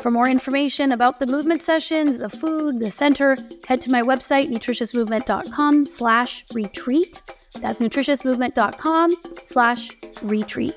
For 0.00 0.10
more 0.10 0.28
information 0.28 0.92
about 0.92 1.20
the 1.20 1.26
movement 1.26 1.60
sessions, 1.60 2.18
the 2.18 2.28
food, 2.28 2.80
the 2.80 2.90
center, 2.90 3.36
head 3.66 3.80
to 3.82 3.90
my 3.90 4.02
website, 4.02 4.48
nutritiousmovement.com 4.50 5.86
slash 5.86 6.44
retreat. 6.52 7.22
That's 7.60 7.78
nutritiousmovement.com 7.78 9.14
slash 9.44 9.90
retreat. 10.22 10.74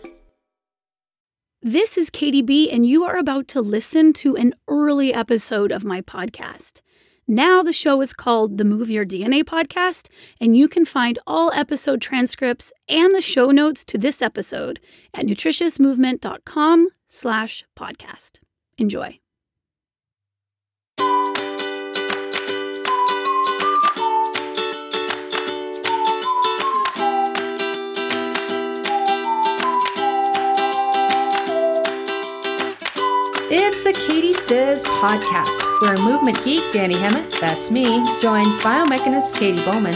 This 1.63 1.97
is 1.97 2.11
Katy 2.11 2.43
B, 2.43 2.69
and 2.69 2.85
you 2.85 3.03
are 3.03 3.17
about 3.17 3.47
to 3.49 3.61
listen 3.61 4.13
to 4.13 4.37
an 4.37 4.53
early 4.67 5.13
episode 5.13 5.71
of 5.71 5.83
my 5.83 6.01
podcast. 6.01 6.81
Now 7.27 7.61
the 7.61 7.73
show 7.73 7.99
is 7.99 8.13
called 8.13 8.57
the 8.57 8.63
Move 8.63 8.89
Your 8.89 9.05
DNA 9.05 9.43
podcast, 9.43 10.07
and 10.39 10.55
you 10.55 10.69
can 10.69 10.85
find 10.85 11.19
all 11.27 11.51
episode 11.53 11.99
transcripts 11.99 12.71
and 12.87 13.13
the 13.13 13.21
show 13.21 13.51
notes 13.51 13.83
to 13.85 13.97
this 13.97 14.21
episode 14.21 14.79
at 15.13 15.25
nutritiousmovement.com 15.25 16.87
slash 17.07 17.65
podcast. 17.75 18.39
Enjoy. 18.77 19.19
It's 33.49 33.83
the 33.83 33.93
Katy 33.93 34.33
Says 34.33 34.83
podcast, 34.83 35.81
where 35.81 35.97
movement 35.97 36.43
geek 36.43 36.61
Dani 36.71 36.95
Hammond, 36.95 37.31
that's 37.39 37.71
me, 37.71 37.85
joins 38.21 38.57
biomechanist 38.57 39.33
Katy 39.39 39.63
Bowman, 39.65 39.93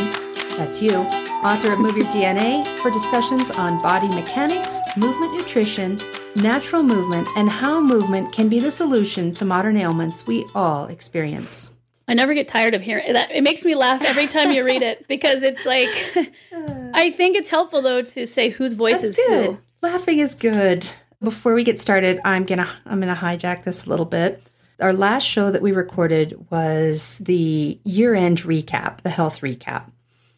that's 0.57 0.81
you, 0.81 1.05
author 1.43 1.73
of 1.73 1.79
Move 1.79 1.97
Your 1.97 2.05
DNA, 2.07 2.65
for 2.79 2.91
discussions 2.91 3.49
on 3.51 3.81
body 3.81 4.07
mechanics, 4.09 4.79
movement 4.95 5.33
nutrition, 5.33 5.99
natural 6.35 6.83
movement, 6.83 7.27
and 7.35 7.49
how 7.49 7.81
movement 7.81 8.31
can 8.31 8.47
be 8.47 8.59
the 8.59 8.71
solution 8.71 9.33
to 9.33 9.45
modern 9.45 9.77
ailments 9.77 10.27
we 10.27 10.45
all 10.53 10.85
experience. 10.85 11.77
I 12.07 12.13
never 12.13 12.33
get 12.33 12.47
tired 12.47 12.73
of 12.73 12.81
hearing 12.81 13.13
that. 13.13 13.31
It 13.31 13.41
makes 13.43 13.63
me 13.63 13.73
laugh 13.75 14.03
every 14.03 14.27
time 14.27 14.51
you 14.51 14.65
read 14.65 14.81
it 14.81 15.07
because 15.07 15.43
it's 15.43 15.65
like, 15.65 15.87
I 16.93 17.09
think 17.11 17.37
it's 17.37 17.49
helpful 17.49 17.81
though 17.81 18.01
to 18.01 18.27
say 18.27 18.49
whose 18.49 18.73
voice 18.73 19.01
That's 19.01 19.17
is 19.17 19.25
good. 19.27 19.45
who. 19.51 19.57
Laughing 19.81 20.19
is 20.19 20.35
good. 20.35 20.87
Before 21.21 21.53
we 21.53 21.63
get 21.63 21.79
started, 21.79 22.19
I'm 22.25 22.43
gonna 22.45 22.67
I'm 22.85 22.99
gonna 22.99 23.15
hijack 23.15 23.63
this 23.63 23.85
a 23.85 23.89
little 23.89 24.05
bit. 24.05 24.43
Our 24.79 24.93
last 24.93 25.23
show 25.23 25.51
that 25.51 25.61
we 25.61 25.71
recorded 25.71 26.47
was 26.49 27.19
the 27.19 27.79
year-end 27.83 28.39
recap, 28.39 29.01
the 29.01 29.11
health 29.11 29.41
recap. 29.41 29.90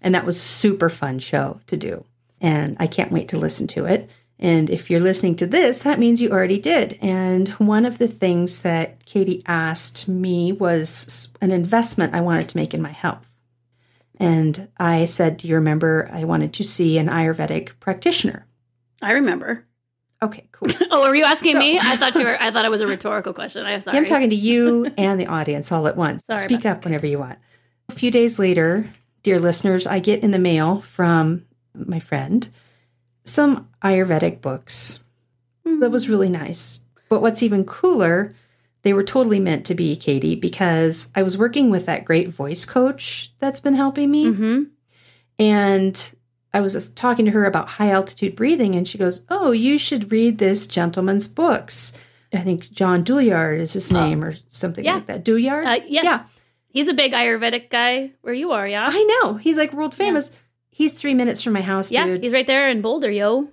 And 0.03 0.13
that 0.13 0.25
was 0.25 0.35
a 0.35 0.39
super 0.39 0.89
fun 0.89 1.19
show 1.19 1.59
to 1.67 1.77
do. 1.77 2.05
And 2.41 2.75
I 2.79 2.87
can't 2.87 3.11
wait 3.11 3.29
to 3.29 3.37
listen 3.37 3.67
to 3.67 3.85
it. 3.85 4.09
And 4.37 4.69
if 4.69 4.89
you're 4.89 4.99
listening 4.99 5.35
to 5.37 5.45
this, 5.47 5.83
that 5.83 5.99
means 5.99 6.21
you 6.21 6.29
already 6.31 6.59
did. 6.59 6.99
And 7.01 7.47
one 7.49 7.85
of 7.85 7.97
the 7.99 8.07
things 8.09 8.61
that 8.61 9.05
Katy 9.05 9.41
asked 9.45 10.09
me 10.09 10.51
was 10.51 11.29
an 11.39 11.51
investment 11.51 12.13
I 12.13 12.19
wanted 12.21 12.49
to 12.49 12.57
make 12.57 12.73
in 12.73 12.81
my 12.81 12.91
health. 12.91 13.29
And 14.19 14.67
I 14.77 15.05
said, 15.05 15.37
Do 15.37 15.47
you 15.47 15.55
remember 15.55 16.09
I 16.11 16.25
wanted 16.25 16.53
to 16.55 16.63
see 16.63 16.97
an 16.97 17.07
Ayurvedic 17.07 17.79
practitioner? 17.79 18.45
I 19.01 19.11
remember. 19.13 19.63
Okay, 20.21 20.47
cool. 20.51 20.67
Oh, 20.91 21.07
were 21.07 21.15
you 21.15 21.23
asking 21.23 21.53
So- 21.53 21.59
me? 21.59 21.79
I 21.79 21.95
thought 21.97 22.15
you 22.15 22.23
were. 22.25 22.41
I 22.41 22.51
thought 22.51 22.65
it 22.65 22.71
was 22.71 22.81
a 22.81 22.87
rhetorical 22.87 23.33
question. 23.33 23.65
I'm 23.65 23.81
sorry. 23.81 23.97
I'm 23.97 24.05
talking 24.05 24.29
to 24.29 24.35
you 24.35 24.91
and 24.97 25.19
the 25.19 25.27
audience 25.27 25.71
all 25.71 25.87
at 25.87 25.95
once. 25.97 26.23
Sorry 26.31 26.45
Speak 26.45 26.65
up 26.65 26.83
whenever 26.85 27.07
you 27.07 27.19
want. 27.19 27.39
A 27.89 27.93
few 27.93 28.11
days 28.11 28.39
later, 28.39 28.89
dear 29.23 29.39
listeners, 29.39 29.87
I 29.87 29.99
get 29.99 30.21
in 30.21 30.31
the 30.31 30.39
mail 30.39 30.81
from 30.81 31.45
my 31.73 31.99
friend 31.99 32.47
some 33.25 33.69
Ayurvedic 33.83 34.41
books. 34.41 34.99
That 35.65 35.91
was 35.91 36.09
really 36.09 36.29
nice. 36.29 36.81
But 37.09 37.21
what's 37.21 37.41
even 37.41 37.63
cooler, 37.63 38.33
they 38.81 38.93
were 38.93 39.03
totally 39.03 39.39
meant 39.39 39.65
to 39.67 39.75
be 39.75 39.95
Katy 39.95 40.35
because 40.35 41.09
I 41.15 41.23
was 41.23 41.37
working 41.37 41.69
with 41.69 41.85
that 41.85 42.03
great 42.05 42.29
voice 42.29 42.65
coach 42.65 43.31
that's 43.39 43.61
been 43.61 43.75
helping 43.75 44.11
me. 44.11 44.25
Mm-hmm. 44.27 44.63
And 45.39 46.13
I 46.53 46.61
was 46.61 46.73
just 46.73 46.95
talking 46.97 47.25
to 47.25 47.31
her 47.31 47.45
about 47.45 47.69
high 47.69 47.89
altitude 47.91 48.35
breathing, 48.35 48.75
and 48.75 48.87
she 48.87 48.97
goes, 48.97 49.21
Oh, 49.29 49.51
you 49.51 49.77
should 49.77 50.11
read 50.11 50.37
this 50.37 50.67
gentleman's 50.67 51.27
books. 51.27 51.93
I 52.33 52.39
think 52.39 52.71
John 52.71 53.03
Douillard 53.03 53.59
is 53.59 53.73
his 53.73 53.91
name 53.91 54.23
or 54.23 54.35
something 54.49 54.83
Yeah. 54.83 54.95
like 54.95 55.05
that. 55.07 55.23
Douillard? 55.23 55.65
Uh, 55.65 55.79
yes. 55.87 56.03
Yeah. 56.03 56.25
He's 56.73 56.87
a 56.87 56.93
big 56.93 57.13
Ayurvedic 57.13 57.69
guy 57.69 58.11
where 58.21 58.33
you 58.33 58.51
are, 58.51 58.67
yeah? 58.67 58.85
I 58.89 59.03
know. 59.21 59.35
He's 59.35 59.57
like 59.57 59.71
world 59.73 59.93
famous. 59.95 60.31
He's 60.71 60.91
three 60.91 61.13
minutes 61.13 61.43
from 61.43 61.53
my 61.53 61.61
house, 61.61 61.91
yeah, 61.91 62.05
dude. 62.05 62.23
he's 62.23 62.33
right 62.33 62.47
there 62.47 62.67
in 62.67 62.81
Boulder, 62.81 63.11
yo. 63.11 63.47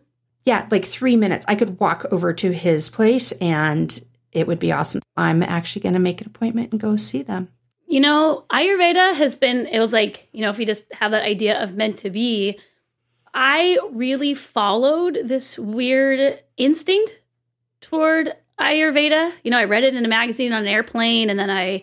yeah, 0.46 0.66
like 0.70 0.86
three 0.86 1.16
minutes. 1.16 1.44
I 1.46 1.54
could 1.54 1.78
walk 1.78 2.06
over 2.10 2.32
to 2.32 2.50
his 2.50 2.88
place 2.88 3.30
and 3.32 4.02
it 4.32 4.46
would 4.46 4.58
be 4.58 4.72
awesome. 4.72 5.02
I'm 5.18 5.42
actually 5.42 5.82
going 5.82 5.92
to 5.92 5.98
make 5.98 6.22
an 6.22 6.28
appointment 6.28 6.72
and 6.72 6.80
go 6.80 6.96
see 6.96 7.20
them. 7.22 7.48
You 7.86 8.00
know, 8.00 8.46
Ayurveda 8.50 9.14
has 9.16 9.36
been, 9.36 9.66
it 9.66 9.80
was 9.80 9.92
like, 9.92 10.28
you 10.32 10.40
know, 10.40 10.48
if 10.50 10.58
you 10.58 10.64
just 10.64 10.84
have 10.94 11.10
that 11.10 11.24
idea 11.24 11.62
of 11.62 11.76
meant 11.76 11.98
to 11.98 12.10
be, 12.10 12.58
I 13.34 13.78
really 13.92 14.32
followed 14.32 15.18
this 15.24 15.58
weird 15.58 16.40
instinct 16.56 17.20
toward 17.82 18.34
Ayurveda. 18.58 19.32
You 19.42 19.50
know, 19.50 19.58
I 19.58 19.64
read 19.64 19.84
it 19.84 19.94
in 19.94 20.04
a 20.04 20.08
magazine 20.08 20.52
on 20.54 20.62
an 20.62 20.68
airplane 20.68 21.28
and 21.28 21.38
then 21.38 21.50
I, 21.50 21.82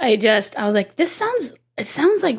I 0.00 0.16
just, 0.16 0.58
I 0.58 0.66
was 0.66 0.74
like, 0.74 0.96
this 0.96 1.14
sounds, 1.14 1.54
it 1.76 1.86
sounds 1.86 2.22
like, 2.22 2.38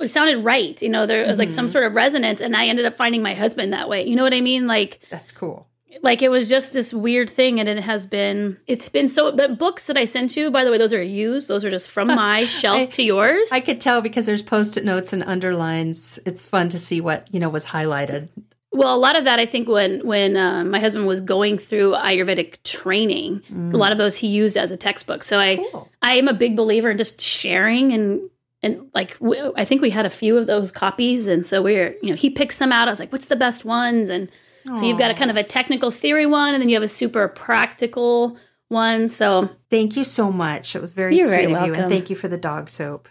it 0.00 0.08
sounded 0.08 0.38
right. 0.38 0.80
You 0.80 0.88
know, 0.88 1.06
there 1.06 1.26
was 1.26 1.38
like 1.38 1.50
some 1.50 1.66
mm-hmm. 1.66 1.72
sort 1.72 1.84
of 1.84 1.94
resonance 1.94 2.40
and 2.40 2.56
I 2.56 2.66
ended 2.66 2.84
up 2.84 2.96
finding 2.96 3.22
my 3.22 3.34
husband 3.34 3.72
that 3.72 3.88
way. 3.88 4.06
You 4.06 4.16
know 4.16 4.22
what 4.22 4.34
I 4.34 4.40
mean? 4.40 4.66
Like, 4.66 5.00
That's 5.10 5.32
cool. 5.32 5.66
like 6.02 6.22
it 6.22 6.30
was 6.30 6.48
just 6.48 6.72
this 6.72 6.92
weird 6.94 7.30
thing 7.30 7.60
and 7.60 7.68
it 7.68 7.80
has 7.80 8.06
been 8.06 8.58
it's 8.66 8.88
been 8.88 9.06
so 9.06 9.30
the 9.30 9.48
books 9.48 9.86
that 9.86 9.96
i 9.96 10.04
sent 10.04 10.36
you 10.36 10.50
by 10.50 10.64
the 10.64 10.72
way 10.72 10.76
those 10.76 10.92
are 10.92 11.00
used 11.00 11.46
those 11.46 11.64
are 11.64 11.70
just 11.70 11.88
from 11.88 12.08
my 12.08 12.44
shelf 12.60 12.78
I- 12.78 12.86
to 12.86 13.02
yours 13.04 13.52
I 13.52 13.60
could 13.60 13.80
tell 13.80 14.02
because 14.02 14.26
there's 14.26 14.42
post-it 14.42 14.84
notes 14.84 15.12
and 15.12 15.22
underlines. 15.22 16.18
It's 16.26 16.44
fun 16.44 16.68
to 16.70 16.78
see 16.78 17.00
what, 17.00 17.32
you 17.32 17.38
know, 17.38 17.48
was 17.48 17.66
highlighted. 17.66 18.28
Well 18.74 18.94
a 18.94 18.98
lot 18.98 19.16
of 19.16 19.24
that 19.24 19.38
i 19.38 19.46
think 19.46 19.68
when 19.68 20.04
when 20.06 20.36
uh, 20.36 20.62
my 20.64 20.78
husband 20.80 21.06
was 21.06 21.20
going 21.20 21.56
through 21.56 21.92
ayurvedic 21.94 22.62
training 22.64 23.40
a 23.72 23.76
lot 23.76 23.92
of 23.92 23.98
those 23.98 24.16
he 24.18 24.26
used 24.28 24.56
as 24.56 24.70
a 24.70 24.76
textbook 24.76 25.22
so 25.22 25.38
i 25.38 25.56
Cool. 25.72 25.88
i 26.02 26.14
am 26.14 26.28
a 26.28 26.34
big 26.34 26.56
believer 26.56 26.90
in 26.90 26.98
just 26.98 27.20
sharing 27.20 27.92
and 27.92 28.28
and 28.62 28.90
like 28.94 29.18
w- 29.20 29.52
i 29.56 29.64
think 29.64 29.80
we 29.82 29.90
had 29.90 30.04
a 30.06 30.10
few 30.10 30.36
of 30.36 30.46
those 30.46 30.70
copies 30.72 31.26
and 31.28 31.46
so 31.46 31.62
we're 31.62 31.94
you 32.02 32.10
know 32.10 32.16
he 32.16 32.28
picks 32.30 32.58
them 32.58 32.72
out 32.72 32.88
i 32.88 32.90
was 32.90 33.00
like 33.00 33.12
what's 33.12 33.26
the 33.28 33.36
best 33.36 33.64
ones 33.64 34.08
and 34.08 34.28
so 34.76 34.84
you've 34.86 34.98
got 34.98 35.10
a 35.10 35.14
kind 35.14 35.30
of 35.30 35.36
a 35.36 35.42
technical 35.44 35.90
theory 35.90 36.24
one 36.24 36.54
and 36.54 36.62
then 36.62 36.68
you 36.70 36.74
have 36.76 36.82
a 36.82 36.88
super 36.88 37.28
practical 37.28 38.36
one 38.68 39.08
so 39.08 39.48
Thank 39.70 39.96
you 39.96 40.04
so 40.04 40.30
much. 40.32 40.74
It 40.76 40.80
was 40.80 40.92
very 40.92 41.18
sweet 41.18 41.28
very 41.28 41.52
of 41.54 41.66
you. 41.66 41.74
And 41.74 41.90
thank 41.90 42.08
you 42.08 42.14
for 42.16 42.28
the 42.28 42.38
dog 42.38 42.70
soap. 42.70 43.08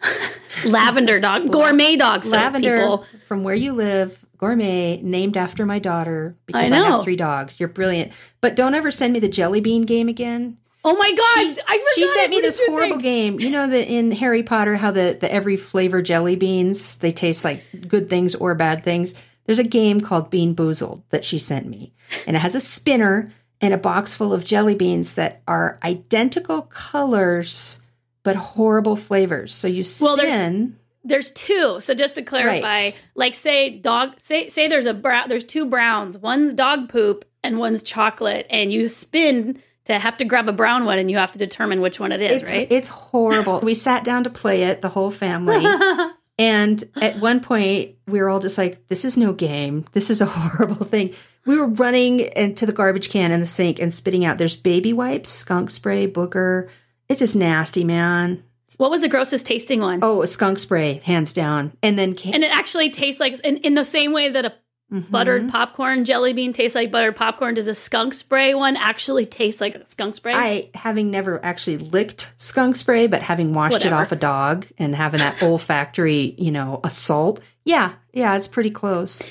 lavender 0.64 1.18
dog, 1.20 1.50
gourmet 1.50 1.96
dog 1.96 2.24
soap. 2.24 2.32
Lavender 2.34 2.76
People. 2.78 3.04
from 3.26 3.42
where 3.42 3.54
you 3.54 3.72
live, 3.72 4.24
gourmet, 4.38 5.00
named 5.02 5.36
after 5.36 5.66
my 5.66 5.78
daughter 5.78 6.36
because 6.46 6.72
I 6.72 6.80
I, 6.80 6.90
have 6.90 7.02
three 7.02 7.16
dogs. 7.16 7.58
You're 7.60 7.68
brilliant. 7.68 8.12
But 8.40 8.56
don't 8.56 8.74
ever 8.74 8.90
send 8.90 9.12
me 9.12 9.20
the 9.20 9.28
jelly 9.28 9.60
bean 9.60 9.82
game 9.82 10.08
again. 10.08 10.56
Oh 10.84 10.96
my 10.96 11.10
gosh, 11.10 11.64
I 11.68 11.78
forgot. 11.78 11.94
She 11.94 12.06
sent 12.06 12.30
me 12.30 12.36
What 12.36 12.42
this 12.42 12.60
horrible 12.66 12.96
think? 12.96 13.02
game. 13.02 13.40
You 13.40 13.50
know 13.50 13.68
that 13.68 13.92
in 13.92 14.12
Harry 14.12 14.42
Potter, 14.42 14.76
how 14.76 14.90
the, 14.90 15.18
the 15.20 15.30
every 15.30 15.56
flavor 15.56 16.00
jelly 16.00 16.36
beans 16.36 16.98
they 16.98 17.12
taste 17.12 17.44
like 17.44 17.64
good 17.88 18.08
things 18.08 18.34
or 18.34 18.54
bad 18.54 18.84
things. 18.84 19.14
There's 19.44 19.58
a 19.58 19.64
game 19.64 20.00
called 20.00 20.30
BeanBoozled 20.30 21.02
that 21.10 21.24
she 21.24 21.38
sent 21.38 21.66
me, 21.66 21.92
and 22.26 22.36
it 22.36 22.40
has 22.40 22.54
a 22.54 22.60
spinner 22.60 23.32
and 23.60 23.74
a 23.74 23.78
box 23.78 24.14
full 24.14 24.32
of 24.32 24.44
jelly 24.44 24.74
beans 24.76 25.14
that 25.14 25.42
are 25.48 25.78
identical 25.82 26.62
colors 26.62 27.82
but 28.22 28.36
horrible 28.36 28.94
flavors. 28.96 29.54
So 29.54 29.66
you 29.68 29.84
spin. 29.84 30.06
Well, 30.16 30.72
there's- 31.04 31.30
two. 31.30 31.78
So 31.80 31.94
just 31.94 32.16
to 32.16 32.22
clarify, 32.22 32.60
Right. 32.76 32.96
like 33.14 33.34
say 33.34 33.70
dog 33.78 34.14
say 34.18 34.48
say 34.48 34.68
there's 34.68 34.86
a 34.86 34.94
brown 34.94 35.28
there's 35.28 35.44
two 35.44 35.66
browns. 35.66 36.18
One's 36.18 36.52
dog 36.54 36.88
poop 36.88 37.24
and 37.42 37.58
one's 37.58 37.82
chocolate 37.82 38.46
and 38.50 38.72
you 38.72 38.88
spin 38.88 39.62
to 39.84 39.98
have 39.98 40.16
to 40.18 40.24
grab 40.24 40.48
a 40.48 40.52
brown 40.52 40.84
one 40.84 40.98
and 40.98 41.10
you 41.10 41.16
have 41.16 41.32
to 41.32 41.38
determine 41.38 41.80
which 41.80 41.98
one 41.98 42.12
it 42.12 42.20
is, 42.20 42.42
it's, 42.42 42.50
right? 42.50 42.66
It's 42.70 42.88
horrible. 42.88 43.60
we 43.60 43.72
sat 43.74 44.04
down 44.04 44.24
to 44.24 44.30
play 44.30 44.64
it, 44.64 44.82
the 44.82 44.90
whole 44.90 45.10
family. 45.10 45.64
and 46.38 46.84
at 47.00 47.18
one 47.20 47.40
point, 47.40 47.94
we 48.06 48.20
were 48.20 48.28
all 48.28 48.38
just 48.40 48.58
like, 48.58 48.86
this 48.88 49.04
is 49.06 49.16
no 49.16 49.32
game. 49.32 49.86
This 49.92 50.10
is 50.10 50.20
a 50.20 50.26
horrible 50.30 50.84
thing. 50.84 51.14
We 51.46 51.56
were 51.56 51.68
running 51.68 52.20
into 52.20 52.66
the 52.66 52.72
garbage 52.74 53.08
can 53.08 53.32
in 53.32 53.40
the 53.40 53.46
sink 53.46 53.78
and 53.80 53.94
spitting 53.94 54.26
out. 54.26 54.36
There's 54.36 54.56
baby 54.56 54.92
wipes, 54.92 55.30
skunk 55.30 55.70
spray, 55.70 56.06
booger. 56.06 56.68
It's 57.08 57.20
just 57.20 57.34
nasty, 57.36 57.82
man. 57.84 58.42
What 58.76 58.90
was 58.90 59.00
the 59.00 59.08
grossest 59.08 59.46
tasting 59.46 59.80
one? 59.80 60.00
Oh, 60.02 60.24
skunk 60.26 60.58
spray, 60.58 61.00
hands 61.04 61.32
down. 61.32 61.72
And 61.82 61.98
then 61.98 62.14
can- 62.14 62.34
And 62.34 62.44
it 62.44 62.54
actually 62.54 62.90
tastes 62.90 63.20
like 63.20 63.38
in, 63.40 63.56
in 63.58 63.74
the 63.74 63.84
same 63.84 64.12
way 64.12 64.30
that 64.30 64.44
a 64.44 64.52
Mhm. 64.92 65.10
buttered 65.10 65.48
popcorn 65.50 66.06
jelly 66.06 66.32
bean 66.32 66.54
tastes 66.54 66.74
like 66.74 66.90
buttered 66.90 67.14
popcorn. 67.14 67.52
Does 67.52 67.66
a 67.68 67.74
skunk 67.74 68.14
spray 68.14 68.54
one 68.54 68.74
actually 68.74 69.26
taste 69.26 69.60
like 69.60 69.76
skunk 69.86 70.14
spray? 70.14 70.32
I, 70.34 70.70
having 70.74 71.10
never 71.10 71.44
actually 71.44 71.76
licked 71.76 72.32
skunk 72.38 72.74
spray, 72.74 73.06
but 73.06 73.20
having 73.20 73.52
washed 73.52 73.74
Whatever. 73.74 73.94
it 73.96 73.98
off 73.98 74.12
a 74.12 74.16
dog 74.16 74.66
and 74.78 74.94
having 74.94 75.18
that 75.18 75.42
olfactory, 75.42 76.34
you 76.38 76.50
know, 76.50 76.80
assault. 76.84 77.40
Yeah, 77.66 77.92
yeah, 78.14 78.34
it's 78.34 78.48
pretty 78.48 78.70
close. 78.70 79.30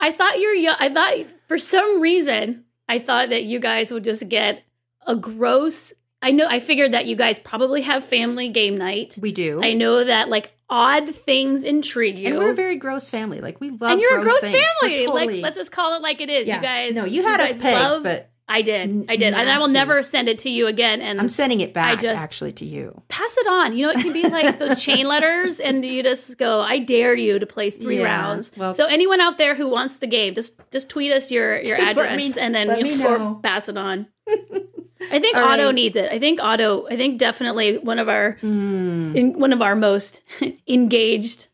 I 0.00 0.10
thought 0.10 0.40
you're 0.40 0.54
young. 0.54 0.76
I 0.80 0.88
thought 0.92 1.14
for 1.46 1.58
some 1.58 2.00
reason 2.00 2.64
I 2.88 2.98
thought 2.98 3.28
that 3.30 3.44
you 3.44 3.60
guys 3.60 3.92
would 3.92 4.02
just 4.02 4.28
get 4.28 4.64
a 5.06 5.14
gross. 5.14 5.92
I 6.20 6.32
know. 6.32 6.46
I 6.48 6.58
figured 6.60 6.92
that 6.92 7.06
you 7.06 7.14
guys 7.16 7.38
probably 7.38 7.82
have 7.82 8.04
family 8.04 8.48
game 8.48 8.76
night. 8.76 9.16
We 9.20 9.32
do. 9.32 9.60
I 9.62 9.74
know 9.74 10.02
that 10.04 10.28
like 10.28 10.52
odd 10.68 11.14
things 11.14 11.64
intrigue 11.64 12.18
you. 12.18 12.26
And 12.26 12.38
we're 12.38 12.50
a 12.50 12.54
very 12.54 12.76
gross 12.76 13.08
family. 13.08 13.40
Like 13.40 13.60
we 13.60 13.70
love. 13.70 13.92
And 13.92 14.00
you're 14.00 14.18
a 14.18 14.22
gross 14.22 14.40
things. 14.40 14.58
Family. 14.80 15.06
totally- 15.06 15.26
Like 15.36 15.42
let's 15.42 15.56
just 15.56 15.72
call 15.72 15.94
it 15.94 16.02
like 16.02 16.20
it 16.20 16.28
is. 16.30 16.48
yeah. 16.48 16.56
You 16.56 16.62
guys. 16.62 16.94
No, 16.94 17.04
you 17.04 17.22
had 17.22 17.40
us 17.40 17.52
guys 17.54 17.62
pegged, 17.62 17.78
love- 17.80 18.02
but 18.02 18.30
I 18.50 18.62
did. 18.62 19.04
I 19.10 19.16
did, 19.16 19.34
and 19.34 19.50
I 19.50 19.58
will 19.58 19.68
never 19.68 20.02
send 20.02 20.26
it 20.26 20.38
to 20.40 20.50
you 20.50 20.68
again. 20.68 21.02
And 21.02 21.20
I'm 21.20 21.28
sending 21.28 21.60
it 21.60 21.74
back 21.74 21.90
I 21.90 21.96
just- 21.96 22.18
actually 22.22 22.52
to 22.54 22.64
you. 22.64 23.02
pass 23.08 23.36
it 23.36 23.46
on. 23.46 23.76
You 23.76 23.86
know, 23.86 23.92
it 23.92 24.00
can 24.00 24.12
be 24.14 24.22
like 24.22 24.58
those 24.58 24.82
chain 24.84 25.06
letters, 25.06 25.60
and 25.60 25.84
you 25.84 26.02
just 26.02 26.38
go, 26.38 26.60
"I 26.60 26.78
dare 26.78 27.14
you 27.14 27.38
to 27.38 27.44
play 27.44 27.68
three 27.68 27.98
Yeah, 27.98 28.04
rounds." 28.04 28.52
well- 28.56 28.72
so 28.72 28.86
anyone 28.86 29.20
out 29.20 29.36
there 29.36 29.54
who 29.54 29.68
wants 29.68 29.98
the 29.98 30.06
game, 30.06 30.32
just 30.34 30.58
just 30.70 30.88
tweet 30.88 31.12
us 31.12 31.30
your 31.30 31.60
your 31.60 31.76
address, 31.78 32.16
me- 32.16 32.40
and 32.40 32.54
then 32.54 32.84
you 32.86 32.96
know. 33.04 33.38
pass 33.42 33.68
it 33.68 33.76
on. 33.76 34.06
I 35.12 35.18
think 35.18 35.36
All 35.36 35.44
Otto 35.44 35.66
right. 35.66 35.74
needs 35.74 35.96
it. 35.96 36.10
I 36.10 36.18
think 36.18 36.40
Otto. 36.42 36.86
I 36.88 36.96
think 36.96 37.18
definitely 37.18 37.78
one 37.78 37.98
of 37.98 38.08
our 38.08 38.36
Mm. 38.42 39.14
in, 39.14 39.38
one 39.38 39.52
of 39.52 39.62
our 39.62 39.76
most 39.76 40.22
engaged 40.68 41.46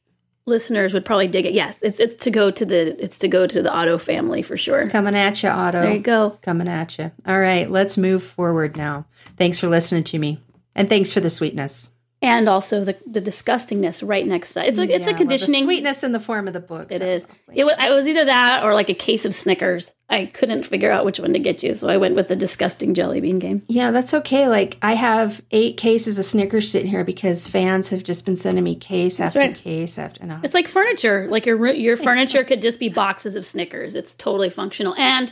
listeners 0.47 0.93
would 0.93 1.05
probably 1.05 1.29
dig 1.29 1.47
it. 1.47 1.53
Yes, 1.55 1.83
it's 1.83 2.01
it's 2.01 2.15
to 2.25 2.31
go 2.31 2.51
to 2.51 2.65
the 2.65 3.03
it's 3.03 3.19
to 3.21 3.29
go 3.29 3.47
to 3.47 3.63
the 3.63 3.73
Otto 3.73 3.99
family 3.99 4.43
for 4.43 4.57
sure. 4.57 4.89
Coming 4.91 5.15
at 5.15 5.43
you, 5.43 5.49
Otto. 5.49 5.83
There 5.83 5.93
you 5.95 6.01
go. 6.01 6.37
Coming 6.43 6.69
at 6.69 6.99
you. 6.99 7.11
All 7.27 7.39
right, 7.41 7.71
let's 7.71 7.97
move 7.99 8.23
forward 8.23 8.77
now. 8.77 9.07
Thanks 9.37 9.59
for 9.59 9.69
listening 9.69 10.05
to 10.05 10.19
me, 10.19 10.39
and 10.75 10.89
thanks 10.89 11.13
for 11.13 11.21
the 11.21 11.31
sweetness. 11.31 11.91
And 12.25 12.49
also 12.49 12.85
the 12.85 12.97
the 13.07 13.21
disgustingness 13.21 14.07
right 14.07 14.27
next 14.27 14.49
to 14.49 14.55
that. 14.55 14.69
It's 14.69 14.79
a 14.79 14.83
it's 14.83 15.07
Yeah, 15.07 15.11
a 15.11 15.13
well, 15.13 15.19
conditioning. 15.19 15.65
sweetness 15.65 16.03
in 16.03 16.13
the 16.13 16.21
form 16.21 16.49
of 16.49 16.55
the 16.55 16.61
book. 16.61 16.91
It 16.91 17.03
is. 17.03 17.27
It 17.53 17.65
was, 17.65 17.75
it 17.79 17.91
was 17.91 18.09
either 18.09 18.25
that 18.25 18.65
or 18.65 18.73
like 18.73 18.89
a 18.89 18.95
case 18.95 19.25
of 19.25 19.35
Snickers. 19.35 19.93
I 20.09 20.27
couldn't 20.27 20.65
figure 20.65 20.91
out 20.91 21.05
which 21.05 21.21
one 21.21 21.33
to 21.35 21.39
get 21.39 21.63
you, 21.63 21.75
so 21.75 21.89
I 21.89 21.97
went 21.99 22.15
with 22.15 22.29
the 22.29 22.37
disgusting 22.37 22.95
jelly 22.95 23.21
bean 23.21 23.39
game. 23.39 23.63
Yeah, 23.69 23.91
that's 23.91 24.15
okay. 24.15 24.49
Like 24.49 24.79
I 24.81 24.95
have 24.95 25.43
eight 25.51 25.77
cases 25.77 26.19
of 26.19 26.25
Snickers 26.25 26.71
sitting 26.71 26.89
here 26.91 27.05
because 27.05 27.47
fans 27.47 27.91
have 27.91 28.05
just 28.05 28.25
been 28.25 28.37
sending 28.37 28.65
me 28.65 28.75
case 28.75 29.21
after 29.21 29.41
right. 29.41 29.55
case 29.55 29.99
after. 29.99 30.25
No, 30.25 30.41
It's 30.43 30.55
like 30.55 30.67
furniture. 30.67 31.29
Like 31.31 31.45
your 31.45 31.67
your 31.75 31.97
furniture 32.09 32.43
could 32.43 32.63
just 32.63 32.81
be 32.81 32.89
boxes 32.89 33.37
of 33.37 33.45
Snickers. 33.45 33.95
It's 33.95 34.15
totally 34.15 34.49
functional 34.51 34.95
and 34.97 35.31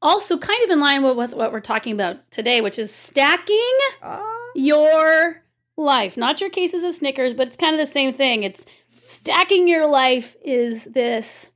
also 0.00 0.38
kind 0.38 0.62
of 0.64 0.70
in 0.70 0.78
line 0.78 1.02
with, 1.02 1.16
with 1.16 1.34
what 1.34 1.50
we're 1.52 1.58
talking 1.60 1.92
about 1.92 2.30
today, 2.30 2.60
which 2.60 2.78
is 2.78 2.94
stacking 2.94 3.74
your 4.54 5.42
life. 5.78 6.16
Not 6.16 6.40
your 6.40 6.50
cases 6.50 6.82
of 6.82 6.94
Snickers, 6.94 7.32
but 7.32 7.46
it's 7.46 7.56
kind 7.56 7.74
of 7.74 7.78
the 7.78 7.90
same 7.90 8.12
thing. 8.12 8.42
It's 8.42 8.66
stacking 8.90 9.68
your 9.68 9.86
life 9.86 10.36
is 10.44 10.84
this 10.86 11.52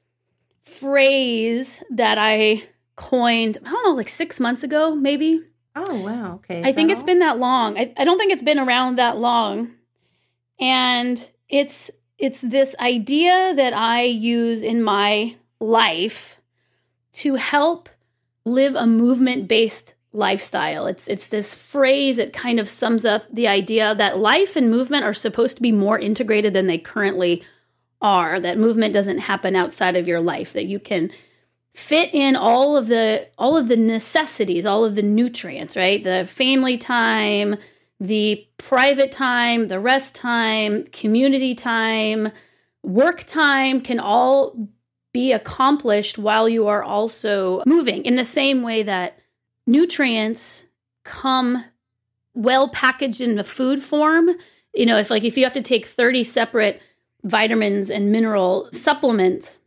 phrase 0.64 1.82
that 1.90 2.16
I 2.16 2.62
coined, 2.96 3.58
I 3.64 3.70
don't 3.70 3.84
know, 3.84 3.94
like 3.94 4.08
six 4.08 4.40
months 4.40 4.62
ago, 4.62 4.94
maybe. 4.94 5.42
oh 5.76 6.02
wow. 6.02 6.34
Okay. 6.36 6.62
I 6.64 6.72
think 6.72 6.90
it's 6.90 7.02
been 7.02 7.19
that 7.19 7.38
long. 7.38 7.76
I, 7.76 7.92
I 7.96 8.04
don't 8.04 8.19
think 8.19 8.32
it's 8.32 8.42
been 8.42 8.58
around 8.58 8.96
that 8.96 9.19
long. 9.19 9.72
And 10.58 11.30
it's 11.48 11.90
it's 12.19 12.40
this 12.40 12.76
idea 12.78 13.54
that 13.54 13.72
I 13.72 14.04
use 14.04 14.62
in 14.62 14.82
my 14.82 15.36
life 15.58 16.38
to 17.14 17.34
help 17.34 17.88
live 18.44 18.74
a 18.76 18.86
movement 18.86 19.48
based 19.48 19.94
lifestyle. 20.12 20.86
It's 20.86 21.08
it's 21.08 21.28
this 21.28 21.54
phrase 21.54 22.16
that 22.16 22.32
kind 22.32 22.60
of 22.60 22.68
sums 22.68 23.04
up 23.04 23.24
the 23.32 23.48
idea 23.48 23.94
that 23.94 24.18
life 24.18 24.56
and 24.56 24.70
movement 24.70 25.04
are 25.04 25.14
supposed 25.14 25.56
to 25.56 25.62
be 25.62 25.72
more 25.72 25.98
integrated 25.98 26.52
than 26.52 26.66
they 26.66 26.78
currently 26.78 27.42
are. 28.00 28.38
That 28.38 28.58
movement 28.58 28.92
doesn't 28.92 29.18
happen 29.18 29.56
outside 29.56 29.96
of 29.96 30.08
your 30.08 30.20
life. 30.20 30.52
That 30.52 30.66
you 30.66 30.78
can 30.78 31.10
fit 31.74 32.12
in 32.12 32.36
all 32.36 32.76
of 32.76 32.88
the 32.88 33.28
all 33.38 33.56
of 33.56 33.68
the 33.68 33.76
necessities, 33.76 34.66
all 34.66 34.84
of 34.84 34.94
the 34.94 35.02
nutrients, 35.02 35.76
right? 35.76 36.02
The 36.02 36.24
family 36.24 36.76
time, 36.76 37.56
the 37.98 38.46
private 38.58 39.12
time, 39.12 39.68
the 39.68 39.80
rest 39.80 40.14
time, 40.14 40.84
community 40.92 41.54
time, 41.54 42.32
work 42.82 43.24
time 43.24 43.80
can 43.80 44.00
all 44.00 44.68
be 45.12 45.32
accomplished 45.32 46.18
while 46.18 46.48
you 46.48 46.66
are 46.69 46.82
also 46.82 47.62
moving 47.66 48.04
in 48.04 48.16
the 48.16 48.24
same 48.24 48.62
way 48.62 48.82
that 48.82 49.19
nutrients 49.66 50.66
come 51.04 51.64
well 52.34 52.69
packaged 52.69 53.20
in 53.20 53.36
the 53.36 53.44
food 53.44 53.82
form. 53.82 54.31
You 54.74 54.86
know, 54.86 54.98
if 54.98 55.10
like 55.10 55.24
if 55.24 55.36
you 55.36 55.44
have 55.44 55.52
to 55.54 55.62
take 55.62 55.86
30 55.86 56.24
separate 56.24 56.81
vitamins 57.24 57.90
and 57.90 58.10
mineral 58.10 58.69
supplements, 58.72 59.58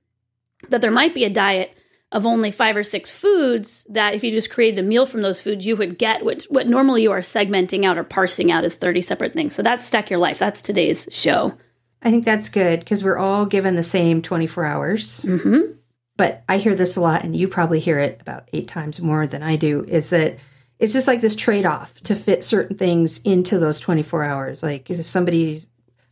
that 0.69 0.81
there 0.81 0.91
might 0.91 1.13
be 1.13 1.23
a 1.23 1.29
diet 1.29 1.75
of 2.11 2.25
only 2.25 2.51
five 2.51 2.77
or 2.77 2.83
six 2.83 3.11
foods 3.11 3.85
that 3.89 4.13
if 4.13 4.23
you 4.23 4.31
just 4.31 4.49
created 4.49 4.79
a 4.79 4.87
meal 4.87 5.05
from 5.05 5.21
those 5.21 5.41
foods, 5.41 5.65
you 5.65 5.75
would 5.75 5.97
get 5.97 6.23
what, 6.23 6.43
what 6.43 6.67
normally 6.67 7.03
you 7.03 7.11
are 7.11 7.19
segmenting 7.19 7.85
out 7.85 7.97
or 7.97 8.03
parsing 8.03 8.51
out 8.51 8.63
as 8.63 8.75
30 8.75 9.01
separate 9.01 9.33
things. 9.33 9.55
So 9.55 9.61
that's 9.61 9.85
Stack 9.85 10.09
Your 10.09 10.19
Life. 10.19 10.39
That's 10.39 10.61
today's 10.61 11.09
show. 11.11 11.57
I 12.01 12.11
think 12.11 12.23
that's 12.23 12.49
good 12.49 12.79
because 12.79 13.03
we're 13.03 13.17
all 13.17 13.45
given 13.45 13.75
the 13.75 13.83
same 13.83 14.21
24 14.21 14.65
hours. 14.65 15.23
hmm 15.23 15.74
But 16.17 16.43
I 16.47 16.57
hear 16.57 16.75
this 16.75 16.95
a 16.95 17.01
lot, 17.01 17.23
and 17.23 17.35
you 17.35 17.47
probably 17.47 17.79
hear 17.79 17.99
it 17.99 18.21
about 18.21 18.49
eight 18.53 18.67
times 18.67 19.01
more 19.01 19.27
than 19.27 19.43
I 19.43 19.55
do. 19.55 19.83
Is 19.87 20.09
that 20.11 20.37
it's 20.79 20.93
just 20.93 21.07
like 21.07 21.21
this 21.21 21.35
trade 21.35 21.65
off 21.65 21.95
to 22.01 22.15
fit 22.15 22.43
certain 22.43 22.77
things 22.77 23.21
into 23.23 23.59
those 23.59 23.79
24 23.79 24.23
hours. 24.23 24.63
Like 24.63 24.89
if 24.89 25.05
somebody, 25.05 25.61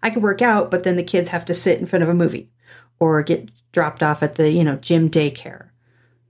I 0.01 0.09
could 0.09 0.23
work 0.23 0.41
out, 0.41 0.71
but 0.71 0.83
then 0.83 0.95
the 0.95 1.03
kids 1.03 1.29
have 1.29 1.45
to 1.45 1.53
sit 1.53 1.79
in 1.79 1.85
front 1.85 2.03
of 2.03 2.09
a 2.09 2.13
movie 2.13 2.49
or 2.99 3.21
get 3.23 3.49
dropped 3.71 4.01
off 4.01 4.23
at 4.23 4.35
the, 4.35 4.51
you 4.51 4.63
know, 4.63 4.77
gym 4.77 5.09
daycare. 5.09 5.69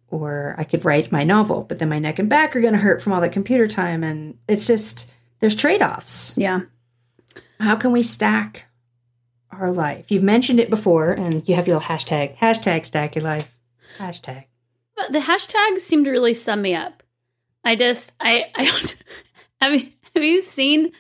Or 0.10 0.56
I 0.58 0.63
could 0.63 0.86
write 0.86 1.12
my 1.12 1.24
novel, 1.24 1.63
but 1.63 1.80
then 1.80 1.89
my 1.89 2.00
neck 2.00 2.20
and 2.20 2.30
back 2.30 2.56
are 2.56 2.62
going 2.62 2.74
to 2.74 2.80
hurt 2.80 3.01
from 3.01 3.13
all 3.13 3.22
the 3.22 3.30
computer 3.30 3.68
time. 3.68 4.03
And 4.03 4.38
it's 4.48 4.68
just, 4.68 5.12
there's 5.39 5.56
trade 5.56 5.82
offs. 5.82 6.36
Yeah. 6.38 6.62
How 7.60 7.75
can 7.75 7.92
we 7.92 8.03
stack 8.03 8.65
our 9.51 9.72
life? 9.72 10.12
You've 10.12 10.24
mentioned 10.24 10.60
it 10.60 10.70
before, 10.70 11.12
and 11.12 11.48
you 11.48 11.56
have 11.56 11.68
your 11.68 11.77
little 11.77 11.96
hashtag, 11.96 12.38
hashtag 12.38 12.86
stack 12.86 13.15
your 13.15 13.24
life, 13.24 13.58
hashtag. 13.97 14.45
But 14.95 15.12
the 15.12 15.19
hashtags 15.19 15.79
seem 15.79 16.03
to 16.05 16.12
really 16.12 16.33
sum 16.33 16.62
me 16.62 16.75
up. 16.75 17.03
I 17.63 17.75
just, 17.75 18.13
I, 18.19 18.51
I 18.55 18.65
don't, 18.65 18.95
I 19.62 19.71
mean, 19.71 19.93
have 20.15 20.23
you 20.23 20.41
seen 20.41 20.91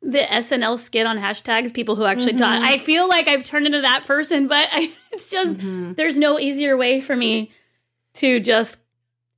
the 0.00 0.20
SNL 0.20 0.78
skit 0.78 1.06
on 1.06 1.18
hashtags? 1.18 1.74
People 1.74 1.96
who 1.96 2.04
actually 2.04 2.34
talk. 2.34 2.54
Mm-hmm. 2.54 2.64
I 2.64 2.78
feel 2.78 3.08
like 3.08 3.28
I've 3.28 3.44
turned 3.44 3.66
into 3.66 3.80
that 3.82 4.06
person, 4.06 4.48
but 4.48 4.68
I, 4.70 4.92
it's 5.12 5.30
just, 5.30 5.58
mm-hmm. 5.58 5.94
there's 5.94 6.16
no 6.16 6.38
easier 6.38 6.76
way 6.76 7.00
for 7.00 7.16
me 7.16 7.52
to 8.14 8.40
just 8.40 8.78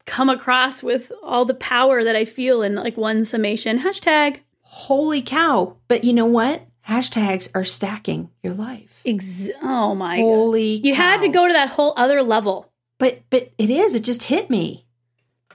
come 0.05 0.29
across 0.29 0.83
with 0.83 1.11
all 1.23 1.45
the 1.45 1.55
power 1.55 2.05
that 2.05 2.15
I 2.15 2.25
feel 2.25 2.63
in 2.63 2.75
like 2.75 2.97
one 2.97 3.25
summation. 3.25 3.81
Hashtag. 3.81 4.41
Holy 4.63 5.23
cow. 5.23 5.77
But 5.89 6.05
you 6.05 6.13
know 6.13 6.27
what? 6.27 6.63
hashtags 6.87 7.51
are 7.55 7.65
stacking 7.65 8.31
your 8.43 8.55
life. 8.55 9.03
Ex- 9.05 9.51
oh 9.63 9.95
my 9.95 10.19
Holy 10.19 10.79
God. 10.79 10.87
You 10.87 10.95
had 10.95 11.21
to 11.23 11.29
go 11.29 11.47
to 11.47 11.53
that 11.53 11.71
whole 11.71 11.95
other 11.97 12.23
level. 12.23 12.73
But 12.99 13.23
but 13.31 13.53
it 13.59 13.71
is. 13.71 13.95
It 13.95 14.05
just 14.05 14.25
hit 14.25 14.51
me. 14.51 14.87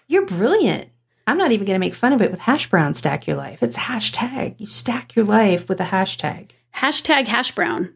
You're 0.08 0.26
brilliant. 0.26 0.90
I'm 1.28 1.38
not 1.38 1.52
even 1.52 1.66
going 1.66 1.76
to 1.76 1.80
make 1.80 1.94
fun 1.94 2.14
of 2.14 2.22
it 2.22 2.32
with 2.32 2.42
hash 2.42 2.70
brown 2.70 2.94
stack 2.94 3.28
your 3.28 3.38
life. 3.38 3.64
It's 3.64 3.78
hashtag. 3.78 4.56
You 4.60 4.66
stack 4.68 5.16
your 5.16 5.26
life 5.26 5.70
with 5.70 5.80
a 5.80 5.86
hashtag. 5.86 6.52
Hashtag 6.76 7.28
hash 7.28 7.52
brown. 7.54 7.94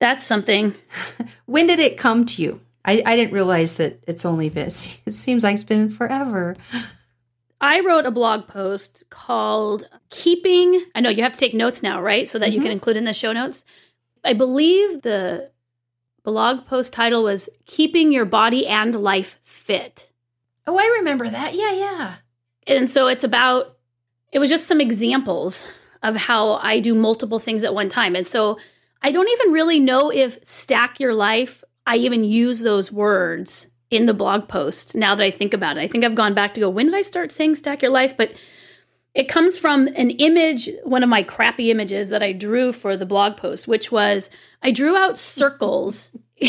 That's 0.00 0.24
something. 0.24 0.74
When 1.46 1.66
did 1.66 1.78
it 1.78 1.96
come 1.96 2.24
to 2.26 2.42
you? 2.42 2.60
I, 2.84 3.02
I 3.06 3.16
didn't 3.16 3.32
realize 3.32 3.76
that 3.78 4.02
it's 4.06 4.24
only 4.24 4.48
this. 4.48 4.98
It 5.06 5.12
seems 5.12 5.42
like 5.44 5.54
it's 5.54 5.64
been 5.64 5.88
forever. 5.88 6.56
I 7.60 7.80
wrote 7.80 8.04
a 8.04 8.10
blog 8.10 8.46
post 8.48 9.04
called 9.10 9.88
Keeping. 10.10 10.84
I 10.94 11.00
know 11.00 11.08
you 11.10 11.22
have 11.22 11.32
to 11.32 11.40
take 11.40 11.54
notes 11.54 11.82
now, 11.82 12.02
right? 12.02 12.28
So 12.28 12.38
that 12.38 12.52
you 12.52 12.58
Mhm. 12.60 12.64
can 12.64 12.72
include 12.72 12.96
in 12.98 13.04
the 13.04 13.12
show 13.14 13.32
notes. 13.32 13.64
I 14.24 14.32
believe 14.34 15.02
the 15.02 15.50
blog 16.24 16.66
post 16.66 16.92
title 16.92 17.22
was 17.22 17.48
Keeping 17.66 18.10
Your 18.10 18.24
Body 18.24 18.66
and 18.66 18.94
Life 18.96 19.38
Fit. 19.42 20.10
Oh, 20.66 20.78
I 20.78 20.96
remember 20.98 21.28
that. 21.28 21.54
Yeah, 21.54 21.72
yeah. 21.72 22.14
And 22.66 22.88
so 22.88 23.08
it's 23.08 23.24
about, 23.24 23.76
it 24.32 24.38
was 24.38 24.48
just 24.48 24.66
some 24.66 24.80
examples 24.80 25.70
of 26.02 26.16
how 26.16 26.54
I 26.54 26.80
do 26.80 26.94
multiple 26.94 27.38
things 27.38 27.62
at 27.62 27.74
one 27.74 27.90
time. 27.90 28.16
And 28.16 28.26
so 28.26 28.58
I 29.02 29.12
don't 29.12 29.28
even 29.28 29.52
really 29.52 29.78
know 29.78 30.10
if 30.10 30.38
stack 30.42 30.98
your 30.98 31.12
life, 31.12 31.62
I 31.86 31.98
even 31.98 32.24
use 32.24 32.60
those 32.60 32.90
words 32.90 33.70
in 33.90 34.06
the 34.06 34.14
blog 34.14 34.48
post 34.48 34.94
now 34.94 35.14
that 35.14 35.22
I 35.22 35.30
think 35.30 35.52
about 35.52 35.76
it. 35.76 35.82
I 35.82 35.88
think 35.88 36.04
I've 36.04 36.14
gone 36.14 36.32
back 36.32 36.54
to 36.54 36.60
go, 36.60 36.70
when 36.70 36.86
did 36.86 36.94
I 36.94 37.02
start 37.02 37.30
saying 37.30 37.56
stack 37.56 37.82
your 37.82 37.90
life? 37.90 38.16
But 38.16 38.32
it 39.14 39.28
comes 39.28 39.56
from 39.56 39.86
an 39.88 40.10
image, 40.10 40.68
one 40.82 41.04
of 41.04 41.08
my 41.08 41.22
crappy 41.22 41.70
images 41.70 42.10
that 42.10 42.22
I 42.22 42.32
drew 42.32 42.72
for 42.72 42.96
the 42.96 43.06
blog 43.06 43.36
post, 43.36 43.68
which 43.68 43.92
was 43.92 44.28
I 44.62 44.72
drew 44.72 44.96
out 44.96 45.16
circles. 45.16 46.16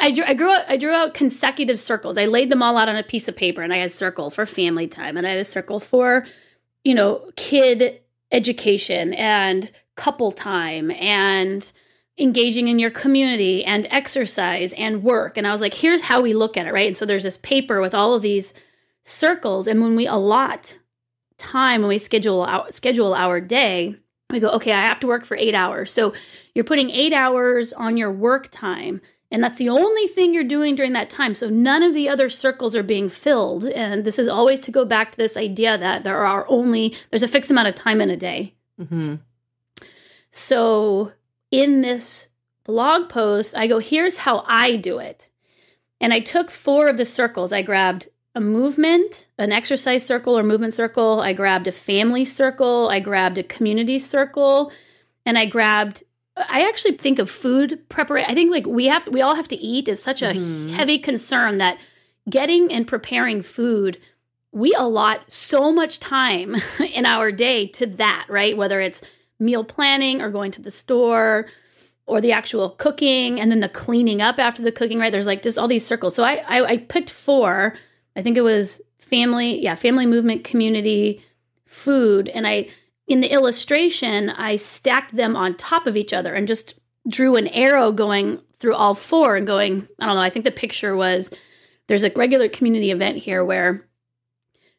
I 0.00 0.10
drew, 0.10 0.24
I, 0.24 0.32
out, 0.32 0.64
I 0.68 0.76
drew 0.76 0.92
out 0.92 1.14
consecutive 1.14 1.78
circles. 1.78 2.18
I 2.18 2.26
laid 2.26 2.50
them 2.50 2.62
all 2.62 2.76
out 2.76 2.88
on 2.88 2.96
a 2.96 3.02
piece 3.02 3.28
of 3.28 3.36
paper, 3.36 3.62
and 3.62 3.72
I 3.72 3.78
had 3.78 3.86
a 3.86 3.90
circle 3.90 4.28
for 4.28 4.44
family 4.44 4.88
time, 4.88 5.16
and 5.16 5.26
I 5.26 5.30
had 5.30 5.38
a 5.38 5.44
circle 5.44 5.80
for, 5.80 6.26
you 6.82 6.94
know, 6.94 7.30
kid 7.36 8.00
education 8.30 9.14
and 9.14 9.70
couple 9.94 10.32
time 10.32 10.90
and 10.90 11.72
engaging 12.18 12.68
in 12.68 12.78
your 12.78 12.90
community 12.90 13.64
and 13.64 13.86
exercise 13.90 14.72
and 14.74 15.02
work. 15.02 15.36
And 15.36 15.46
I 15.46 15.52
was 15.52 15.60
like, 15.60 15.74
here's 15.74 16.02
how 16.02 16.20
we 16.20 16.34
look 16.34 16.56
at 16.56 16.66
it, 16.66 16.72
right? 16.72 16.88
And 16.88 16.96
so 16.96 17.06
there's 17.06 17.22
this 17.22 17.38
paper 17.38 17.80
with 17.80 17.94
all 17.94 18.14
of 18.14 18.22
these 18.22 18.52
circles, 19.02 19.66
and 19.66 19.80
when 19.80 19.96
we 19.96 20.06
allot 20.06 20.76
time, 21.38 21.80
when 21.80 21.88
we 21.88 21.98
schedule 21.98 22.42
our 22.42 22.70
schedule 22.70 23.14
our 23.14 23.40
day, 23.40 23.96
we 24.30 24.40
go, 24.40 24.50
okay, 24.50 24.72
I 24.72 24.86
have 24.86 25.00
to 25.00 25.06
work 25.06 25.24
for 25.24 25.36
eight 25.36 25.54
hours. 25.54 25.92
So 25.92 26.14
you're 26.54 26.64
putting 26.64 26.90
eight 26.90 27.12
hours 27.12 27.72
on 27.72 27.96
your 27.96 28.12
work 28.12 28.48
time. 28.50 29.00
And 29.30 29.42
that's 29.42 29.58
the 29.58 29.68
only 29.68 30.06
thing 30.06 30.32
you're 30.32 30.44
doing 30.44 30.76
during 30.76 30.92
that 30.92 31.10
time. 31.10 31.34
So 31.34 31.48
none 31.48 31.82
of 31.82 31.92
the 31.92 32.08
other 32.08 32.28
circles 32.28 32.76
are 32.76 32.84
being 32.84 33.08
filled. 33.08 33.64
And 33.66 34.04
this 34.04 34.18
is 34.18 34.28
always 34.28 34.60
to 34.60 34.70
go 34.70 34.84
back 34.84 35.10
to 35.10 35.16
this 35.16 35.36
idea 35.36 35.76
that 35.76 36.04
there 36.04 36.24
are 36.24 36.46
only, 36.48 36.96
there's 37.10 37.24
a 37.24 37.28
fixed 37.28 37.50
amount 37.50 37.68
of 37.68 37.74
time 37.74 38.00
in 38.00 38.10
a 38.10 38.16
day. 38.16 38.54
Mm-hmm. 38.80 39.16
So 40.30 41.12
in 41.50 41.80
this 41.80 42.28
blog 42.64 43.08
post, 43.08 43.56
I 43.56 43.66
go, 43.66 43.78
here's 43.78 44.18
how 44.18 44.44
I 44.46 44.76
do 44.76 44.98
it. 44.98 45.30
And 46.00 46.12
I 46.12 46.20
took 46.20 46.50
four 46.50 46.88
of 46.88 46.96
the 46.96 47.04
circles. 47.04 47.52
I 47.52 47.62
grabbed 47.62 48.08
a 48.34 48.40
movement, 48.40 49.28
an 49.38 49.52
exercise 49.52 50.04
circle 50.04 50.36
or 50.36 50.42
movement 50.42 50.74
circle. 50.74 51.20
I 51.20 51.32
grabbed 51.32 51.66
a 51.68 51.72
family 51.72 52.24
circle. 52.24 52.88
I 52.90 53.00
grabbed 53.00 53.38
a 53.38 53.42
community 53.44 53.98
circle. 53.98 54.72
And 55.24 55.38
I 55.38 55.44
grabbed, 55.44 56.02
I 56.36 56.66
actually 56.68 56.96
think 56.96 57.18
of 57.18 57.30
food 57.30 57.88
preparation. 57.88 58.30
I 58.30 58.34
think 58.34 58.50
like 58.50 58.66
we 58.66 58.86
have, 58.86 59.06
we 59.08 59.20
all 59.22 59.36
have 59.36 59.48
to 59.48 59.56
eat 59.56 59.88
is 59.88 60.02
such 60.02 60.20
a 60.22 60.32
Mhm. 60.32 60.70
heavy 60.70 60.98
concern 60.98 61.58
that 61.58 61.78
getting 62.28 62.72
and 62.72 62.86
preparing 62.86 63.42
food 63.42 63.98
we 64.50 64.72
allot 64.74 65.20
so 65.32 65.72
much 65.72 65.98
time 65.98 66.54
in 66.92 67.04
our 67.06 67.32
day 67.32 67.66
to 67.66 67.86
that, 67.86 68.24
right? 68.28 68.56
Whether 68.56 68.80
it's 68.80 69.02
meal 69.40 69.64
planning 69.64 70.20
or 70.20 70.30
going 70.30 70.52
to 70.52 70.62
the 70.62 70.70
store 70.70 71.46
or 72.06 72.20
the 72.20 72.30
actual 72.30 72.70
cooking 72.70 73.40
and 73.40 73.50
then 73.50 73.58
the 73.58 73.68
cleaning 73.68 74.22
up 74.22 74.38
after 74.38 74.62
the 74.62 74.70
cooking, 74.70 75.00
right? 75.00 75.10
There's 75.10 75.26
like 75.26 75.42
just 75.42 75.58
all 75.58 75.66
these 75.66 75.84
circles. 75.84 76.14
So 76.14 76.22
I, 76.22 76.34
I, 76.46 76.64
I 76.70 76.76
picked 76.76 77.10
four. 77.10 77.74
I 78.16 78.22
think 78.22 78.36
it 78.36 78.42
was 78.42 78.80
family, 78.98 79.62
yeah, 79.62 79.74
family 79.74 80.06
movement, 80.06 80.44
community, 80.44 81.24
food. 81.66 82.28
And 82.28 82.46
I, 82.46 82.68
in 83.06 83.20
the 83.20 83.32
illustration, 83.32 84.30
I 84.30 84.56
stacked 84.56 85.14
them 85.14 85.36
on 85.36 85.56
top 85.56 85.86
of 85.86 85.96
each 85.96 86.12
other 86.12 86.34
and 86.34 86.48
just 86.48 86.78
drew 87.08 87.36
an 87.36 87.48
arrow 87.48 87.92
going 87.92 88.40
through 88.58 88.74
all 88.74 88.94
four 88.94 89.36
and 89.36 89.46
going, 89.46 89.88
I 90.00 90.06
don't 90.06 90.14
know, 90.14 90.22
I 90.22 90.30
think 90.30 90.44
the 90.44 90.50
picture 90.50 90.96
was 90.96 91.30
there's 91.86 92.04
a 92.04 92.10
regular 92.10 92.48
community 92.48 92.90
event 92.90 93.18
here 93.18 93.44
where 93.44 93.86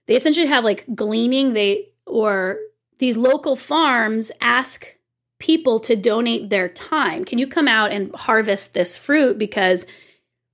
they 0.08 0.16
essentially 0.16 0.48
have 0.48 0.64
like 0.64 0.86
gleaning. 0.96 1.54
They 1.54 1.90
or 2.06 2.58
these 3.00 3.18
local 3.18 3.56
farms 3.56 4.32
ask 4.42 4.96
people 5.40 5.80
to 5.82 5.96
donate 5.96 6.50
their 6.50 6.70
time. 6.70 7.26
Can 7.26 7.38
you 7.38 7.48
come 7.48 7.68
out 7.68 7.92
and 7.92 8.14
harvest 8.16 8.74
this 8.74 8.98
fruit? 8.98 9.38
Because 9.38 9.86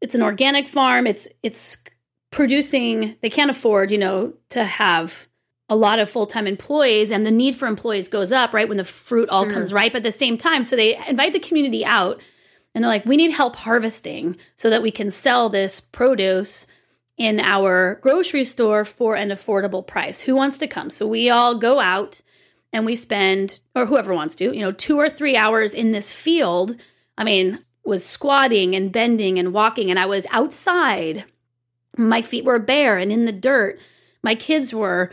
it's 0.01 0.15
an 0.15 0.21
organic 0.21 0.67
farm. 0.67 1.07
It's 1.07 1.27
it's 1.43 1.83
producing 2.31 3.15
they 3.21 3.29
can't 3.29 3.51
afford 3.51 3.91
you 3.91 3.97
know 3.97 4.33
to 4.50 4.63
have 4.63 5.27
a 5.69 5.75
lot 5.75 6.00
of 6.00 6.09
full-time 6.09 6.47
employees 6.47 7.11
and 7.11 7.25
the 7.25 7.31
need 7.31 7.55
for 7.55 7.67
employees 7.67 8.07
goes 8.07 8.31
up 8.31 8.53
right 8.53 8.67
when 8.67 8.77
the 8.77 8.83
fruit 8.83 9.29
all 9.29 9.43
Sure. 9.43 9.53
comes 9.53 9.73
ripe 9.73 9.95
at 9.95 10.03
the 10.03 10.11
same 10.11 10.38
time 10.38 10.63
so 10.63 10.75
they 10.75 10.97
invite 11.07 11.33
the 11.33 11.39
community 11.39 11.85
out 11.85 12.19
and 12.73 12.83
they're 12.83 12.89
like 12.89 13.05
we 13.05 13.17
need 13.17 13.31
help 13.31 13.55
harvesting 13.55 14.38
so 14.55 14.69
that 14.69 14.81
we 14.81 14.91
can 14.91 15.11
sell 15.11 15.50
this 15.50 15.79
produce 15.79 16.67
in 17.17 17.39
our 17.39 18.00
grocery 18.01 18.43
store 18.43 18.83
for 18.83 19.15
an 19.15 19.29
affordable 19.29 19.85
price. 19.85 20.21
Who 20.21 20.35
wants 20.35 20.57
to 20.57 20.67
come? 20.67 20.89
So 20.89 21.05
we 21.05 21.29
all 21.29 21.53
go 21.53 21.79
out 21.79 22.21
and 22.73 22.83
we 22.83 22.95
spend, 22.95 23.59
or 23.75 23.85
whoever 23.85 24.13
wants 24.15 24.35
to, 24.38 24.45
you 24.55 24.61
know, 24.61 24.71
two 24.71 24.97
or 24.97 25.07
three 25.07 25.38
hours 25.38 25.75
in 25.75 25.91
this 25.91 26.11
field. 26.11 26.77
I 27.17 27.23
mean, 27.23 27.59
was 27.85 28.03
squatting 28.03 28.75
and 28.75 28.91
bending 28.91 29.38
and 29.38 29.53
walking, 29.53 29.91
and 29.91 30.00
I 30.00 30.05
was 30.07 30.25
outside. 30.31 31.25
My 31.98 32.21
feet 32.21 32.45
were 32.45 32.60
bare 32.60 32.98
and 32.98 33.12
in 33.12 33.25
the 33.25 33.31
dirt. 33.31 33.79
My 34.24 34.36
kids 34.36 34.74
were 34.74 35.12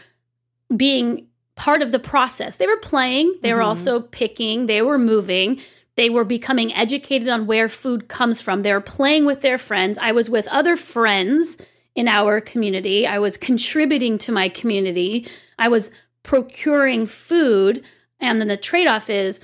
being 0.77 1.27
part 1.57 1.83
of 1.83 1.93
the 1.93 1.99
process. 1.99 2.57
They 2.57 2.67
were 2.67 2.77
playing, 2.77 3.35
they 3.43 3.53
were 3.53 3.61
Mhm. 3.61 3.67
also 3.67 4.01
picking, 4.01 4.67
they 4.67 4.83
were 4.83 4.99
moving. 4.99 5.61
They 5.97 6.09
were 6.11 6.25
becoming 6.25 6.73
educated 6.73 7.29
on 7.29 7.49
where 7.49 7.69
food 7.69 8.07
comes 8.07 8.41
from. 8.41 8.63
They 8.63 8.73
were 8.73 8.81
playing 8.81 9.25
with 9.27 9.41
their 9.41 9.59
friends. 9.59 9.99
I 9.99 10.13
was 10.13 10.31
with 10.31 10.47
other 10.47 10.77
friends 10.77 11.59
in 11.97 12.07
our 12.07 12.41
community. 12.41 13.05
I 13.05 13.19
was 13.19 13.37
contributing 13.37 14.17
to 14.19 14.31
my 14.31 14.49
community. 14.49 15.27
I 15.59 15.67
was 15.67 15.91
procuring 16.23 17.07
food. 17.07 17.83
And 18.21 18.41
then 18.41 18.47
the 18.47 18.57
trade 18.57 18.87
off 18.87 19.11
is 19.11 19.41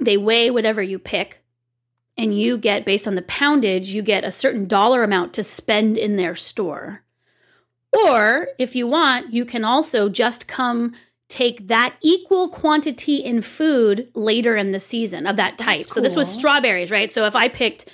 they 0.00 0.16
weigh 0.16 0.50
whatever 0.50 0.82
you 0.82 0.98
pick, 0.98 1.43
and 2.16 2.38
you 2.38 2.56
get, 2.58 2.84
based 2.84 3.06
on 3.06 3.14
the 3.14 3.22
poundage, 3.22 3.88
you 3.88 4.02
get 4.02 4.24
a 4.24 4.30
certain 4.30 4.66
dollar 4.66 5.02
amount 5.02 5.34
to 5.34 5.42
spend 5.44 5.98
in 5.98 6.16
their 6.16 6.34
store. 6.34 7.02
Or 7.92 8.48
if 8.58 8.74
you 8.74 8.86
want, 8.86 9.32
you 9.32 9.44
can 9.44 9.64
also 9.64 10.08
just 10.08 10.48
come 10.48 10.94
take 11.28 11.68
that 11.68 11.96
equal 12.02 12.48
quantity 12.48 13.16
in 13.16 13.40
food 13.40 14.10
later 14.14 14.56
in 14.56 14.72
the 14.72 14.80
season 14.80 15.26
of 15.26 15.36
that 15.36 15.58
type. 15.58 15.78
That's 15.78 15.94
So 15.94 16.00
this 16.00 16.16
was 16.16 16.30
strawberries, 16.30 16.90
right? 16.90 17.10
So 17.10 17.24
if 17.26 17.34
I 17.34 17.48
picked 17.48 17.88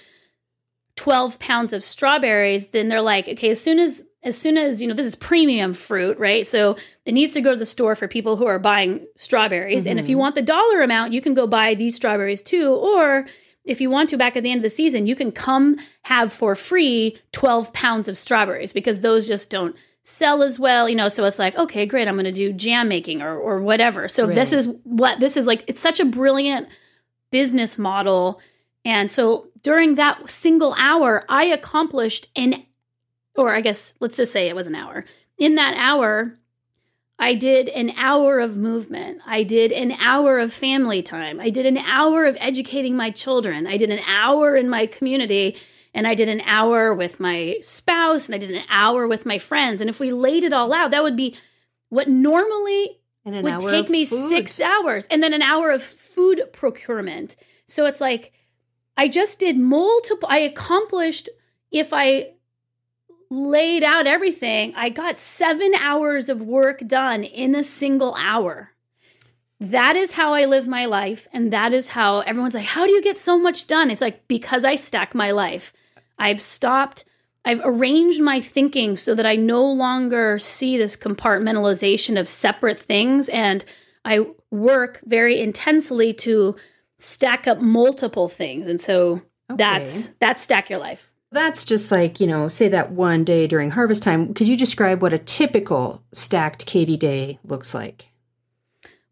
12 0.96 1.38
pounds 1.38 1.72
of 1.72 1.84
strawberries, 1.84 2.68
then 2.68 2.88
they're 2.88 3.00
like, 3.00 3.28
okay, 3.28 3.50
as 3.50 3.60
soon 3.60 3.78
as 3.78 4.04
as 4.22 4.36
soon 4.36 4.58
as, 4.58 4.82
you 4.82 4.88
know, 4.88 4.92
this 4.92 5.06
is 5.06 5.14
premium 5.14 5.72
fruit, 5.72 6.18
right? 6.18 6.46
So 6.46 6.76
it 7.06 7.12
needs 7.12 7.32
to 7.32 7.40
go 7.40 7.52
to 7.52 7.56
the 7.56 7.64
store 7.64 7.94
for 7.94 8.06
people 8.06 8.36
who 8.36 8.44
are 8.44 8.58
buying 8.58 9.06
strawberries. 9.16 9.86
And 9.86 9.98
if 9.98 10.10
you 10.10 10.16
Mhm. 10.16 10.20
want 10.20 10.34
the 10.34 10.42
dollar 10.42 10.82
amount, 10.82 11.14
you 11.14 11.22
can 11.22 11.32
go 11.32 11.46
buy 11.46 11.74
these 11.74 11.96
strawberries 11.96 12.42
too. 12.42 12.68
Or 12.68 13.26
if 13.70 13.80
you 13.80 13.88
want 13.88 14.08
to, 14.10 14.16
back 14.16 14.36
at 14.36 14.42
the 14.42 14.50
end 14.50 14.58
of 14.58 14.62
the 14.64 14.68
season, 14.68 15.06
you 15.06 15.14
can 15.14 15.30
come 15.30 15.78
have 16.02 16.32
for 16.32 16.56
free 16.56 17.16
12 17.30 17.72
pounds 17.72 18.08
of 18.08 18.16
strawberries 18.16 18.72
because 18.72 19.00
those 19.00 19.28
just 19.28 19.48
don't 19.48 19.76
sell 20.02 20.42
as 20.42 20.58
well, 20.58 20.88
you 20.88 20.96
know. 20.96 21.06
So 21.06 21.24
it's 21.24 21.38
like, 21.38 21.56
okay, 21.56 21.86
great, 21.86 22.08
I'm 22.08 22.16
going 22.16 22.24
to 22.24 22.32
do 22.32 22.52
jam 22.52 22.88
making 22.88 23.22
or, 23.22 23.38
or 23.38 23.60
whatever. 23.62 24.08
So 24.08 24.26
this 24.26 24.52
is 24.52 24.66
what 24.82 25.20
this 25.20 25.36
is 25.36 25.46
like. 25.46 25.62
It's 25.68 25.80
such 25.80 26.00
a 26.00 26.04
brilliant 26.04 26.68
business 27.30 27.78
model. 27.78 28.40
And 28.84 29.08
so 29.08 29.46
during 29.62 29.94
that 29.94 30.28
single 30.28 30.74
hour, 30.76 31.24
I 31.28 31.44
accomplished 31.46 32.26
an, 32.34 32.64
or 33.36 33.54
I 33.54 33.60
guess 33.60 33.94
let's 34.00 34.16
just 34.16 34.32
say 34.32 34.48
it 34.48 34.56
was 34.56 34.66
an 34.66 34.74
hour. 34.74 35.04
In 35.38 35.54
that 35.54 35.74
hour, 35.76 36.39
I 37.20 37.34
did 37.34 37.68
an 37.68 37.92
hour 37.96 38.40
of 38.40 38.56
movement. 38.56 39.20
I 39.26 39.42
did 39.42 39.72
an 39.72 39.92
hour 40.00 40.38
of 40.38 40.54
family 40.54 41.02
time. 41.02 41.38
I 41.38 41.50
did 41.50 41.66
an 41.66 41.76
hour 41.76 42.24
of 42.24 42.36
educating 42.40 42.96
my 42.96 43.10
children. 43.10 43.66
I 43.66 43.76
did 43.76 43.90
an 43.90 44.00
hour 44.06 44.56
in 44.56 44.70
my 44.70 44.86
community. 44.86 45.58
And 45.92 46.06
I 46.06 46.14
did 46.14 46.28
an 46.28 46.40
hour 46.46 46.94
with 46.94 47.20
my 47.20 47.58
spouse 47.62 48.26
and 48.26 48.34
I 48.34 48.38
did 48.38 48.52
an 48.52 48.62
hour 48.70 49.06
with 49.06 49.26
my 49.26 49.38
friends. 49.38 49.80
And 49.80 49.90
if 49.90 50.00
we 50.00 50.12
laid 50.12 50.44
it 50.44 50.52
all 50.52 50.72
out, 50.72 50.92
that 50.92 51.02
would 51.02 51.16
be 51.16 51.36
what 51.88 52.08
normally 52.08 53.00
an 53.24 53.42
would 53.42 53.60
take 53.60 53.90
me 53.90 54.04
food. 54.04 54.28
six 54.28 54.60
hours 54.60 55.06
and 55.10 55.22
then 55.22 55.34
an 55.34 55.42
hour 55.42 55.70
of 55.70 55.82
food 55.82 56.42
procurement. 56.52 57.36
So 57.66 57.86
it's 57.86 58.00
like 58.00 58.32
I 58.96 59.08
just 59.08 59.40
did 59.40 59.58
multiple, 59.58 60.28
I 60.30 60.40
accomplished, 60.40 61.28
if 61.70 61.92
I 61.92 62.34
laid 63.30 63.84
out 63.84 64.06
everything, 64.06 64.74
I 64.76 64.88
got 64.88 65.16
seven 65.16 65.72
hours 65.80 66.28
of 66.28 66.42
work 66.42 66.86
done 66.86 67.22
in 67.22 67.54
a 67.54 67.64
single 67.64 68.14
hour. 68.16 68.72
That 69.60 69.94
is 69.94 70.12
how 70.12 70.32
I 70.32 70.46
live 70.46 70.66
my 70.66 70.86
life. 70.86 71.28
And 71.32 71.52
that 71.52 71.72
is 71.72 71.90
how 71.90 72.20
everyone's 72.20 72.54
like, 72.54 72.64
How 72.64 72.86
do 72.86 72.92
you 72.92 73.02
get 73.02 73.16
so 73.16 73.38
much 73.38 73.66
done? 73.66 73.90
It's 73.90 74.00
like, 74.00 74.26
because 74.26 74.64
I 74.64 74.74
stack 74.74 75.14
my 75.14 75.30
life. 75.30 75.72
I've 76.18 76.40
stopped, 76.40 77.04
I've 77.44 77.60
arranged 77.64 78.20
my 78.20 78.40
thinking 78.40 78.96
so 78.96 79.14
that 79.14 79.26
I 79.26 79.36
no 79.36 79.64
longer 79.64 80.38
see 80.38 80.76
this 80.76 80.96
compartmentalization 80.96 82.18
of 82.18 82.28
separate 82.28 82.78
things. 82.78 83.28
And 83.28 83.64
I 84.04 84.26
work 84.50 85.00
very 85.04 85.40
intensely 85.40 86.12
to 86.14 86.56
stack 86.98 87.46
up 87.46 87.60
multiple 87.60 88.28
things. 88.28 88.66
And 88.66 88.80
so 88.80 89.22
that's 89.48 90.08
that's 90.20 90.42
stack 90.42 90.70
your 90.70 90.78
life. 90.78 91.09
That's 91.32 91.64
just 91.64 91.92
like, 91.92 92.18
you 92.18 92.26
know, 92.26 92.48
say 92.48 92.68
that 92.68 92.90
one 92.90 93.22
day 93.24 93.46
during 93.46 93.70
harvest 93.70 94.02
time. 94.02 94.34
Could 94.34 94.48
you 94.48 94.56
describe 94.56 95.00
what 95.00 95.12
a 95.12 95.18
typical 95.18 96.02
stacked 96.12 96.66
Katy 96.66 96.96
day 96.96 97.38
looks 97.44 97.72
like? 97.72 98.08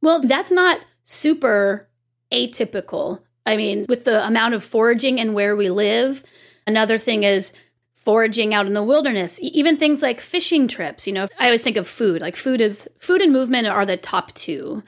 Well, 0.00 0.20
that's 0.20 0.50
not 0.50 0.80
super 1.04 1.88
atypical. 2.32 3.20
I 3.46 3.56
mean, 3.56 3.87
with 3.88 4.04
the 4.04 4.26
amount 4.26 4.54
of 4.54 4.64
foraging 4.64 5.20
and 5.20 5.32
where 5.32 5.54
we 5.54 5.70
live, 5.70 6.25
another 6.66 6.98
thing 6.98 7.22
is 7.22 7.52
foraging 7.94 8.52
out 8.52 8.66
in 8.66 8.72
the 8.72 8.82
wilderness. 8.82 9.38
Even 9.40 9.76
things 9.76 10.02
like 10.02 10.20
fishing 10.20 10.66
trips, 10.66 11.06
you 11.06 11.12
know, 11.12 11.26
I 11.38 11.46
always 11.46 11.62
think 11.62 11.76
of 11.76 11.87
food. 11.87 12.20
Like 12.20 12.37
food 12.37 12.60
is 12.60 12.88
food 12.98 13.22
and 13.22 13.32
movement 13.32 13.68
are 13.68 13.87
the 13.87 13.96
top 13.96 14.34
two. 14.34 14.82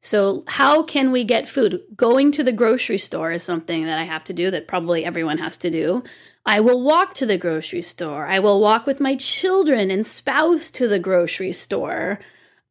So, 0.00 0.44
how 0.46 0.82
can 0.82 1.12
we 1.12 1.24
get 1.24 1.48
food? 1.48 1.80
Going 1.96 2.30
to 2.32 2.44
the 2.44 2.52
grocery 2.52 2.98
store 2.98 3.32
is 3.32 3.42
something 3.42 3.86
that 3.86 3.98
I 3.98 4.02
have 4.02 4.22
to 4.24 4.34
do 4.34 4.50
that 4.50 4.68
probably 4.68 5.02
everyone 5.02 5.38
has 5.38 5.56
to 5.58 5.70
do. 5.70 6.02
I 6.46 6.60
will 6.60 6.82
walk 6.82 7.14
to 7.14 7.26
the 7.26 7.38
grocery 7.38 7.82
store. 7.82 8.26
I 8.26 8.38
will 8.38 8.60
walk 8.60 8.86
with 8.86 9.00
my 9.00 9.16
children 9.16 9.90
and 9.90 10.06
spouse 10.06 10.70
to 10.72 10.88
the 10.88 10.98
grocery 10.98 11.52
store. 11.52 12.18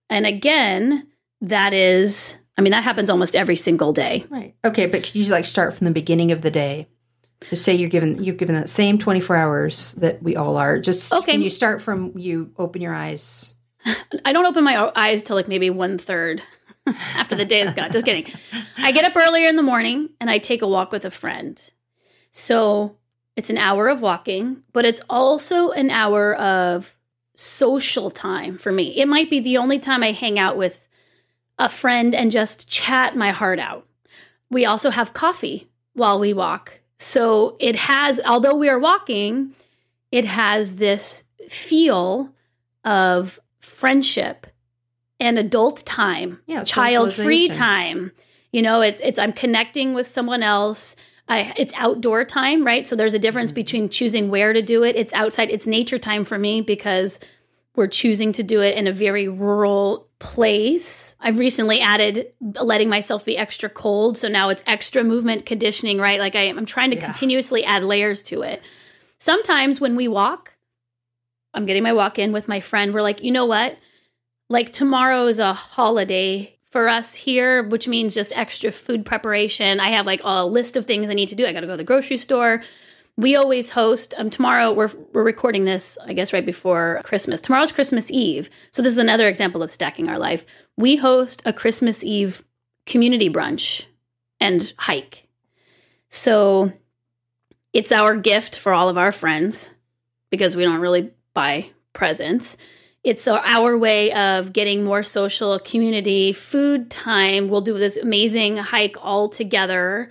And 0.10 0.26
again, 0.28 1.08
that 1.42 1.74
is, 1.74 2.38
I 2.58 2.62
mean, 2.62 2.72
that 2.72 2.84
happens 2.84 3.10
almost 3.10 3.36
every 3.36 3.56
single 3.56 3.92
day. 3.92 4.26
Right. 4.30 4.56
Okay, 4.64 4.86
but 4.86 5.04
could 5.04 5.16
you 5.16 5.26
like 5.32 5.46
start 5.46 5.74
from 5.76 5.86
the 5.86 5.92
beginning 5.92 6.32
of 6.32 6.42
the 6.42 6.52
day? 6.52 6.88
Just 7.50 7.66
say 7.66 7.74
you're 7.74 7.90
given 7.90 8.24
you're 8.24 8.36
given 8.36 8.56
that 8.56 8.70
same 8.70 8.98
24 8.98 9.36
hours 9.36 9.94
that 9.94 10.22
we 10.24 10.36
all 10.36 10.56
are. 10.56 10.80
Just 10.80 11.12
Okay. 11.14 11.32
can 11.34 11.42
you 11.42 11.50
start 11.50 11.82
from 11.82 12.18
you 12.18 12.54
open 12.58 12.82
your 12.82 12.94
eyes? 12.94 13.56
I 14.24 14.32
don't 14.32 14.46
open 14.46 14.64
my 14.64 14.92
eyes 14.96 15.24
till 15.24 15.36
like 15.36 15.50
maybe 15.50 15.70
one 15.70 15.98
third 15.98 16.42
after 16.88 17.36
the 17.36 17.44
day 17.44 17.62
is 17.62 17.74
gone. 17.74 17.92
Just 17.92 18.06
kidding. 18.06 18.32
I 18.78 18.92
get 18.94 19.04
up 19.04 19.18
earlier 19.18 19.48
in 19.48 19.58
the 19.58 19.64
morning 19.64 20.10
and 20.22 20.30
I 20.30 20.38
take 20.38 20.62
a 20.62 20.68
walk 20.68 20.92
with 20.94 21.04
a 21.04 21.12
friend. 21.12 21.60
So 22.32 22.96
it's 23.36 23.50
an 23.50 23.58
hour 23.58 23.88
of 23.88 24.02
walking, 24.02 24.64
but 24.74 24.86
it's 24.86 25.02
also 25.10 25.72
an 25.72 25.90
hour 25.90 26.36
of 26.36 26.96
social 27.36 28.12
time 28.12 28.58
for 28.58 28.72
me. 28.72 28.98
It 28.98 29.08
might 29.08 29.30
be 29.30 29.40
the 29.40 29.58
only 29.58 29.80
time 29.80 30.04
I 30.04 30.12
hang 30.12 30.38
out 30.38 30.58
with 30.58 30.88
a 31.58 31.70
friend 31.70 32.14
and 32.14 32.32
just 32.32 32.70
chat 32.70 33.16
my 33.16 33.32
heart 33.32 33.60
out. 33.60 33.88
We 34.50 34.66
also 34.66 34.92
have 34.92 35.14
coffee 35.14 35.68
while 35.94 36.20
we 36.20 36.34
walk. 36.34 36.80
So 36.98 37.58
it 37.60 37.76
has, 37.76 38.20
although 38.26 38.56
we 38.56 38.70
are 38.70 38.80
walking, 38.80 39.54
it 40.12 40.26
has 40.26 40.76
this 40.76 41.24
feel 41.50 42.30
of 42.86 43.40
friendship 43.60 44.48
and 45.20 45.40
adult 45.40 45.86
time, 45.86 46.42
Yeah, 46.46 46.64
child 46.64 47.14
free 47.14 47.48
time. 47.50 48.12
You 48.52 48.62
know, 48.62 48.82
it's 48.82 49.00
it's 49.02 49.18
I'm 49.18 49.34
connecting 49.34 49.94
with 49.94 50.06
someone 50.06 50.44
else. 50.44 50.96
I, 51.34 51.54
it's 51.58 51.74
outdoor 51.76 52.24
time, 52.26 52.64
right? 52.66 52.88
So 52.88 52.96
there's 52.96 53.14
a 53.14 53.20
difference 53.20 53.52
Mm-hmm. 53.52 53.56
between 53.56 53.90
choosing 53.90 54.30
where 54.30 54.54
to 54.54 54.62
do 54.62 54.84
it. 54.84 54.96
It's 54.96 55.14
outside. 55.14 55.50
It's 55.52 55.68
nature 55.68 56.00
time 56.00 56.24
for 56.24 56.38
me 56.38 56.62
because 56.62 57.20
we're 57.76 57.88
choosing 57.88 58.32
to 58.34 58.44
do 58.44 58.62
it 58.62 58.78
in 58.78 58.86
a 58.88 58.92
very 58.92 59.28
rural 59.28 60.08
place. 60.20 61.16
I've 61.20 61.40
recently 61.40 61.80
added 61.80 62.28
letting 62.40 62.88
myself 62.88 63.26
be 63.26 63.36
extra 63.38 63.68
cold, 63.70 64.18
so 64.18 64.28
now 64.28 64.50
it's 64.50 64.64
extra 64.68 65.04
movement 65.04 65.46
conditioning, 65.46 65.98
right? 65.98 66.20
Like 66.20 66.36
I, 66.36 66.44
I'm 66.44 66.66
trying 66.66 66.92
to 66.92 66.98
Yeah. 66.98 67.06
continuously 67.06 67.64
add 67.64 67.84
layers 67.84 68.22
to 68.24 68.44
it. 68.44 68.62
Sometimes 69.18 69.82
when 69.82 69.96
we 69.96 70.08
walk, 70.08 70.54
I'm 71.54 71.66
getting 71.66 71.84
my 71.84 71.94
walk 71.94 72.20
in 72.20 72.32
with 72.32 72.48
my 72.48 72.60
friend. 72.60 72.94
We're 72.94 73.02
like, 73.02 73.24
you 73.24 73.32
know 73.32 73.46
what? 73.46 73.78
Like 74.50 74.72
tomorrow 74.72 75.26
is 75.28 75.40
a 75.40 75.54
holiday 75.54 76.58
for 76.74 76.90
us 76.90 77.14
here, 77.14 77.62
which 77.62 77.88
means 77.88 78.16
just 78.16 78.36
extra 78.36 78.72
food 78.72 79.06
preparation. 79.06 79.80
I 79.80 79.90
have 79.90 80.08
like 80.08 80.22
a 80.24 80.44
list 80.44 80.76
of 80.76 80.88
things 80.88 81.08
I 81.08 81.14
need 81.14 81.30
to 81.30 81.36
do. 81.36 81.46
I 81.46 81.54
got 81.54 81.60
to 81.60 81.68
go 81.68 81.74
to 81.74 81.78
the 81.78 81.84
grocery 81.84 82.18
store. 82.18 82.64
We 83.16 83.36
always 83.36 83.70
host. 83.70 84.16
Um, 84.18 84.32
tomorrow 84.32 84.74
we're 84.74 84.90
we're 85.14 85.24
recording 85.24 85.66
this, 85.66 86.00
I 86.04 86.14
guess, 86.14 86.34
right 86.34 86.46
before 86.46 87.00
Christmas. 87.04 87.42
Tomorrow's 87.42 87.72
Christmas 87.72 88.10
Eve, 88.10 88.50
so 88.72 88.82
this 88.82 88.92
is 88.92 88.98
another 88.98 89.28
example 89.28 89.62
of 89.62 89.72
stacking 89.72 90.10
our 90.10 90.18
life. 90.18 90.48
We 90.76 90.96
host 90.96 91.44
a 91.46 91.54
Christmas 91.54 92.04
Eve 92.04 92.44
community 92.88 93.30
brunch 93.30 93.86
and 94.40 94.74
hike. 94.80 95.28
So 96.10 96.74
it's 97.72 97.92
our 97.92 98.18
gift 98.18 98.58
for 98.58 98.74
all 98.74 98.90
of 98.90 98.98
our 98.98 99.12
friends 99.12 99.76
because 100.32 100.58
we 100.58 100.64
don't 100.64 100.82
really 100.82 101.12
buy 101.36 101.70
presents. 101.94 102.58
It's 103.04 103.28
our- 103.28 103.78
way 103.78 104.14
of 104.14 104.54
getting 104.54 104.84
more 104.84 105.04
social 105.04 105.60
community 105.60 106.32
food 106.32 106.90
time. 106.90 107.50
We'll 107.50 107.62
do 107.62 107.78
this 107.78 107.98
amazing 107.98 108.58
hike 108.58 108.96
all 109.02 109.30
together. 109.30 110.10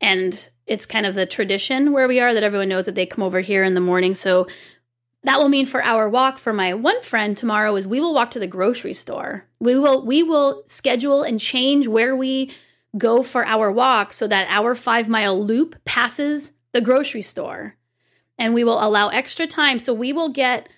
And 0.00 0.48
it's 0.66 0.86
kind 0.86 1.06
of 1.06 1.14
the 1.14 1.26
tradition 1.26 1.92
where 1.92 2.06
we 2.06 2.20
are 2.20 2.32
that 2.32 2.42
everyone 2.42 2.68
knows 2.68 2.86
that 2.86 2.94
they 2.94 3.06
come 3.06 3.24
over 3.24 3.40
here 3.40 3.64
in 3.64 3.74
the 3.74 3.80
morning. 3.80 4.14
So 4.14 4.46
that 5.24 5.38
will 5.38 5.48
mean 5.48 5.66
for 5.66 5.82
our 5.82 6.08
walk 6.08 6.38
for 6.38 6.52
my 6.52 6.72
one 6.72 7.02
friend 7.02 7.36
tomorrow 7.36 7.74
is 7.76 7.86
we 7.86 8.00
will 8.00 8.14
walk 8.14 8.30
to 8.30 8.38
the 8.38 8.46
grocery 8.46 8.94
store. 8.94 9.44
We 9.58 9.78
will 9.78 10.06
we 10.06 10.22
will 10.22 10.62
schedule 10.66 11.22
and 11.22 11.38
change 11.38 11.86
where 11.88 12.16
we 12.16 12.52
go 12.96 13.22
for 13.22 13.44
our 13.44 13.70
walk 13.70 14.12
so 14.12 14.26
that 14.26 14.46
our 14.48 14.74
5 14.74 15.08
mile 15.08 15.44
loop 15.44 15.76
passes 15.84 16.52
the 16.72 16.80
grocery 16.80 17.22
store. 17.22 17.76
And 18.38 18.54
we 18.54 18.64
will 18.64 18.82
allow 18.82 19.08
extra 19.08 19.46
time 19.46 19.78
so 19.78 19.92
we 19.92 20.12
will 20.12 20.30
get 20.30 20.68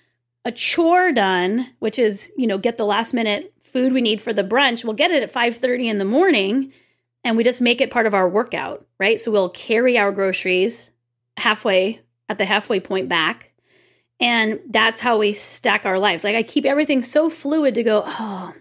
a 0.45 0.51
chore 0.51 1.11
done, 1.11 1.69
which 1.79 1.97
is, 1.97 2.31
you 2.37 2.47
know, 2.47 2.57
get 2.57 2.77
the 2.77 2.85
last 2.85 3.13
minute 3.13 3.53
food 3.63 3.93
we 3.93 4.01
need 4.01 4.21
for 4.21 4.33
the 4.33 4.43
brunch. 4.43 4.83
We'll 4.83 4.93
get 4.93 5.11
it 5.11 5.23
at 5.23 5.31
5:30 5.31 5.89
in 5.89 5.97
the 5.97 6.05
morning 6.05 6.73
and 7.23 7.37
we 7.37 7.43
just 7.43 7.61
make 7.61 7.81
it 7.81 7.91
part 7.91 8.05
of 8.05 8.13
our 8.13 8.27
workout, 8.27 8.85
right? 8.99 9.19
So 9.19 9.31
we'll 9.31 9.49
carry 9.49 9.97
our 9.97 10.11
groceries 10.11 10.91
halfway 11.37 12.01
at 12.29 12.37
the 12.37 12.45
halfway 12.45 12.79
point 12.79 13.09
back. 13.09 13.51
And 14.19 14.59
that's 14.69 14.99
how 14.99 15.17
we 15.17 15.33
stack 15.33 15.85
our 15.85 15.99
lives. 15.99 16.23
Like 16.23 16.35
I 16.35 16.43
keep 16.43 16.65
everything 16.65 17.01
so 17.01 17.29
fluid 17.29 17.75
to 17.75 17.83
go, 17.83 18.03
oh, 18.05 18.53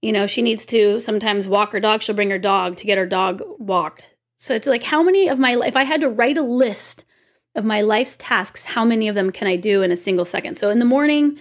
you 0.00 0.12
know, 0.12 0.26
she 0.26 0.42
needs 0.42 0.66
to 0.66 1.00
sometimes 1.00 1.48
walk 1.48 1.72
her 1.72 1.80
dog. 1.80 2.02
She'll 2.02 2.16
bring 2.16 2.30
her 2.30 2.38
dog 2.38 2.76
to 2.76 2.86
get 2.86 2.98
her 2.98 3.06
dog 3.06 3.42
walked. 3.58 4.16
So 4.36 4.54
it's 4.54 4.66
like, 4.66 4.82
how 4.82 5.02
many 5.02 5.28
of 5.28 5.38
my, 5.38 5.56
if 5.64 5.76
I 5.76 5.84
had 5.84 6.00
to 6.00 6.08
write 6.08 6.36
a 6.36 6.42
list 6.42 7.04
of 7.54 7.64
my 7.64 7.82
life's 7.82 8.16
tasks, 8.16 8.64
how 8.64 8.84
many 8.84 9.08
of 9.08 9.14
them 9.14 9.30
can 9.30 9.46
I 9.46 9.56
do 9.56 9.82
in 9.82 9.92
a 9.92 9.96
single 9.96 10.24
second? 10.24 10.56
So 10.56 10.70
in 10.70 10.78
the 10.78 10.84
morning, 10.84 11.38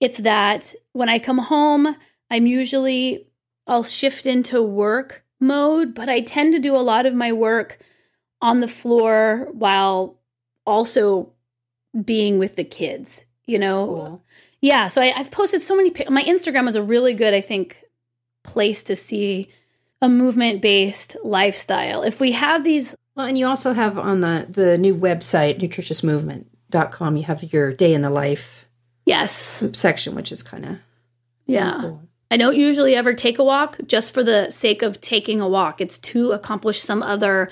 it's 0.00 0.18
that 0.18 0.74
when 0.92 1.08
I 1.08 1.18
come 1.18 1.38
home, 1.38 1.96
I'm 2.30 2.46
usually, 2.46 3.26
I'll 3.66 3.84
shift 3.84 4.26
into 4.26 4.62
work 4.62 5.24
mode, 5.40 5.94
but 5.94 6.08
I 6.08 6.20
tend 6.20 6.52
to 6.54 6.58
do 6.58 6.74
a 6.74 6.78
lot 6.78 7.06
of 7.06 7.14
my 7.14 7.32
work 7.32 7.78
on 8.40 8.60
the 8.60 8.68
floor 8.68 9.48
while 9.52 10.18
also 10.64 11.32
being 12.04 12.38
with 12.38 12.56
the 12.56 12.64
kids, 12.64 13.24
you 13.46 13.58
know? 13.58 13.86
Cool. 13.86 14.22
Yeah, 14.60 14.86
so 14.88 15.02
I, 15.02 15.12
I've 15.16 15.30
posted 15.30 15.60
so 15.60 15.76
many. 15.76 15.92
My 16.08 16.22
Instagram 16.22 16.68
is 16.68 16.76
a 16.76 16.82
really 16.82 17.14
good, 17.14 17.34
I 17.34 17.40
think, 17.40 17.82
place 18.44 18.84
to 18.84 18.96
see 18.96 19.48
a 20.00 20.08
movement 20.08 20.62
based 20.62 21.16
lifestyle. 21.22 22.02
If 22.02 22.20
we 22.20 22.32
have 22.32 22.64
these, 22.64 22.96
Well, 23.14 23.26
and 23.26 23.36
you 23.36 23.46
also 23.46 23.72
have 23.72 23.98
on 23.98 24.20
the 24.20 24.46
the 24.48 24.78
new 24.78 24.94
website 24.94 25.60
nutritiousmovement.com 25.60 27.16
you 27.16 27.24
have 27.24 27.52
your 27.52 27.72
day 27.72 27.92
in 27.92 28.02
the 28.02 28.10
life 28.10 28.66
yes, 29.04 29.62
section 29.72 30.14
which 30.14 30.32
is 30.32 30.42
kind 30.42 30.64
of 30.64 30.78
yeah. 31.46 31.78
cool. 31.80 32.02
I 32.30 32.38
don't 32.38 32.56
usually 32.56 32.94
ever 32.94 33.12
take 33.12 33.38
a 33.38 33.44
walk 33.44 33.76
just 33.86 34.14
for 34.14 34.22
the 34.22 34.50
sake 34.50 34.80
of 34.80 35.00
taking 35.02 35.42
a 35.42 35.48
walk. 35.48 35.82
It's 35.82 35.98
to 35.98 36.32
accomplish 36.32 36.80
some 36.80 37.02
other 37.02 37.50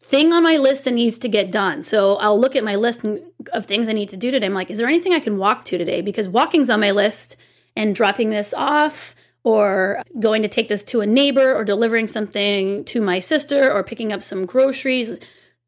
thing 0.00 0.32
on 0.32 0.42
my 0.42 0.56
list 0.56 0.84
that 0.84 0.94
needs 0.94 1.16
to 1.20 1.28
get 1.28 1.52
done. 1.52 1.84
So 1.84 2.16
I'll 2.16 2.38
look 2.38 2.56
at 2.56 2.64
my 2.64 2.74
list 2.74 3.04
of 3.52 3.66
things 3.66 3.88
I 3.88 3.92
need 3.92 4.08
to 4.08 4.16
do 4.16 4.32
today. 4.32 4.46
I'm 4.46 4.54
like, 4.54 4.68
is 4.68 4.80
there 4.80 4.88
anything 4.88 5.12
I 5.12 5.20
can 5.20 5.38
walk 5.38 5.64
to 5.66 5.78
today? 5.78 6.00
Because 6.00 6.26
walking's 6.26 6.70
on 6.70 6.80
my 6.80 6.90
list 6.90 7.36
and 7.76 7.94
dropping 7.94 8.30
this 8.30 8.52
off 8.52 9.14
or 9.42 10.02
going 10.18 10.42
to 10.42 10.48
take 10.48 10.68
this 10.68 10.82
to 10.84 11.00
a 11.00 11.06
neighbor 11.06 11.54
or 11.54 11.64
delivering 11.64 12.06
something 12.06 12.84
to 12.84 13.00
my 13.00 13.18
sister 13.18 13.72
or 13.72 13.82
picking 13.82 14.12
up 14.12 14.22
some 14.22 14.46
groceries. 14.46 15.18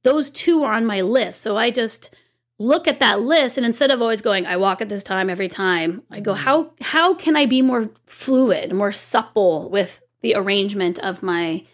Those 0.02 0.30
two 0.30 0.64
are 0.64 0.74
on 0.74 0.85
my 0.85 1.00
list. 1.00 1.40
So 1.40 1.56
I 1.56 1.70
just 1.70 2.14
look 2.62 2.87
at 2.87 3.00
that 3.00 3.20
list 3.20 3.56
and 3.56 3.66
instead 3.66 3.90
of 3.90 4.00
always 4.00 4.22
going 4.22 4.46
i 4.46 4.56
walk 4.56 4.80
at 4.80 4.88
this 4.88 5.02
time 5.02 5.28
every 5.28 5.48
time 5.48 6.02
i 6.11 6.20
go 6.20 6.32
mm. 6.32 6.37
how 6.37 6.70
how 6.80 7.12
can 7.12 7.35
i 7.35 7.44
be 7.44 7.61
more 7.61 7.90
fluid 8.06 8.72
more 8.72 8.92
supple 8.92 9.68
with 9.68 10.00
the 10.20 10.35
arrangement 10.35 10.98
of 11.00 11.22
my 11.22 11.64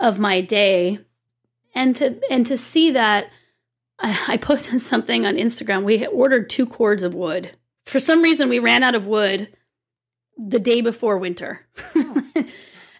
of 0.00 0.18
my 0.18 0.40
day 0.40 0.98
and 1.74 1.94
to 1.94 2.18
and 2.30 2.46
to 2.46 2.56
see 2.56 2.92
that 2.92 3.28
I, 3.98 4.18
I 4.28 4.36
posted 4.38 4.80
something 4.80 5.26
on 5.26 5.34
instagram 5.34 5.84
we 5.84 6.06
ordered 6.06 6.48
two 6.48 6.66
cords 6.66 7.02
of 7.02 7.14
wood 7.14 7.50
for 7.84 8.00
some 8.00 8.22
reason 8.22 8.48
we 8.48 8.58
ran 8.58 8.82
out 8.82 8.94
of 8.94 9.06
wood 9.06 9.54
the 10.36 10.58
day 10.58 10.80
before 10.82 11.18
winter 11.18 11.66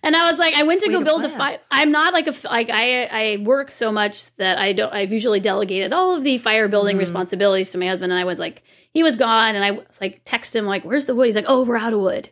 and 0.02 0.14
I 0.16 0.30
was 0.30 0.38
like, 0.38 0.54
I 0.54 0.62
went 0.62 0.80
to 0.82 0.88
Way 0.88 0.94
go 0.94 0.98
to 1.00 1.04
build 1.04 1.24
a 1.24 1.28
fire. 1.28 1.58
I'm 1.70 1.90
not 1.90 2.12
like 2.12 2.26
a 2.28 2.34
like 2.46 2.70
I 2.70 3.04
I 3.04 3.36
work 3.38 3.70
so 3.70 3.90
much 3.92 4.34
that 4.36 4.58
I 4.58 4.72
don't. 4.72 4.92
I've 4.92 5.12
usually 5.12 5.40
delegated 5.40 5.92
all 5.92 6.14
of 6.14 6.22
the 6.22 6.38
fire 6.38 6.68
building 6.68 6.96
Mhm. 6.96 7.00
responsibilities 7.00 7.72
to 7.72 7.78
my 7.78 7.86
husband, 7.88 8.12
and 8.12 8.20
I 8.20 8.24
was 8.24 8.38
like, 8.38 8.62
he 8.92 9.02
was 9.02 9.16
gone, 9.16 9.54
and 9.54 9.64
I 9.64 9.72
was 9.72 10.00
like, 10.00 10.20
text 10.24 10.54
him 10.54 10.64
like, 10.66 10.84
"Where's 10.84 11.06
the 11.06 11.14
wood?" 11.14 11.26
He's 11.26 11.36
like, 11.36 11.46
"Oh, 11.48 11.64
we're 11.64 11.76
out 11.76 11.92
of 11.92 12.00
wood." 12.00 12.28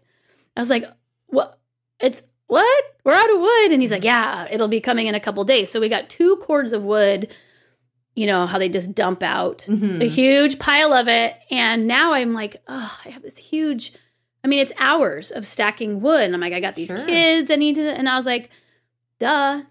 I 0.56 0.60
was 0.60 0.70
like, 0.70 0.84
"What? 1.26 1.58
It's 2.00 2.22
what? 2.46 2.84
We're 3.04 3.14
out 3.14 3.30
of 3.34 3.40
wood?" 3.40 3.72
And 3.72 3.82
he's 3.82 3.90
like, 3.92 4.04
"Yeah, 4.04 4.46
it'll 4.50 4.68
be 4.68 4.80
coming 4.80 5.06
in 5.08 5.14
a 5.14 5.20
couple 5.20 5.42
days." 5.44 5.70
So 5.70 5.80
we 5.80 5.88
got 5.88 6.08
two 6.08 6.36
cords 6.36 6.72
of 6.72 6.82
wood. 6.84 7.28
You 8.14 8.26
know 8.28 8.46
how 8.46 8.58
they 8.60 8.68
just 8.68 8.94
dump 8.94 9.24
out 9.24 9.66
Mhm. 9.68 10.00
a 10.00 10.06
huge 10.06 10.60
pile 10.60 10.92
of 10.92 11.08
it. 11.08 11.34
And 11.50 11.88
now 11.88 12.12
I'm 12.12 12.32
like, 12.32 12.62
oh, 12.68 12.98
I 13.04 13.08
have 13.08 13.22
this 13.22 13.36
huge, 13.38 13.92
I 14.44 14.46
mean, 14.48 14.58
it's 14.58 14.72
hours 14.78 15.30
of 15.30 15.46
stacking 15.46 16.02
wood. 16.02 16.22
And 16.22 16.34
I'm 16.34 16.40
like, 16.40 16.52
I 16.52 16.60
got 16.60 16.74
these 16.76 16.88
Sure. 16.88 17.04
kids. 17.06 17.50
I 17.50 17.56
need 17.56 17.76
to, 17.76 17.88
and 17.90 18.08
I 18.08 18.16
was 18.16 18.26
like, 18.26 18.50
duh. 19.18 19.62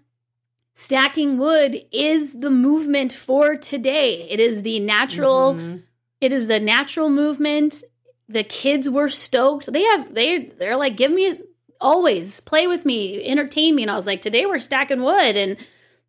Stacking 0.74 1.38
wood 1.38 1.84
is 1.92 2.40
the 2.40 2.50
movement 2.50 3.12
for 3.12 3.54
today. 3.56 4.28
It 4.28 4.40
is 4.40 4.62
the 4.64 4.80
natural, 4.80 5.54
Mhm. 5.54 5.82
it 6.20 6.32
is 6.32 6.48
the 6.48 6.58
natural 6.58 7.08
movement. 7.08 7.84
The 8.28 8.42
kids 8.42 8.90
were 8.90 9.08
stoked. 9.08 9.72
They 9.72 9.82
have, 9.84 10.12
they, 10.12 10.38
they're 10.46 10.76
like, 10.76 10.96
give 10.96 11.12
me 11.12 11.32
always 11.80 12.40
play 12.40 12.66
with 12.66 12.84
me, 12.84 13.22
entertain 13.24 13.76
me. 13.76 13.82
And 13.82 13.90
I 13.90 13.94
was 13.94 14.06
like, 14.06 14.20
today 14.22 14.46
we're 14.46 14.58
stacking 14.58 15.02
wood 15.02 15.36
and 15.36 15.56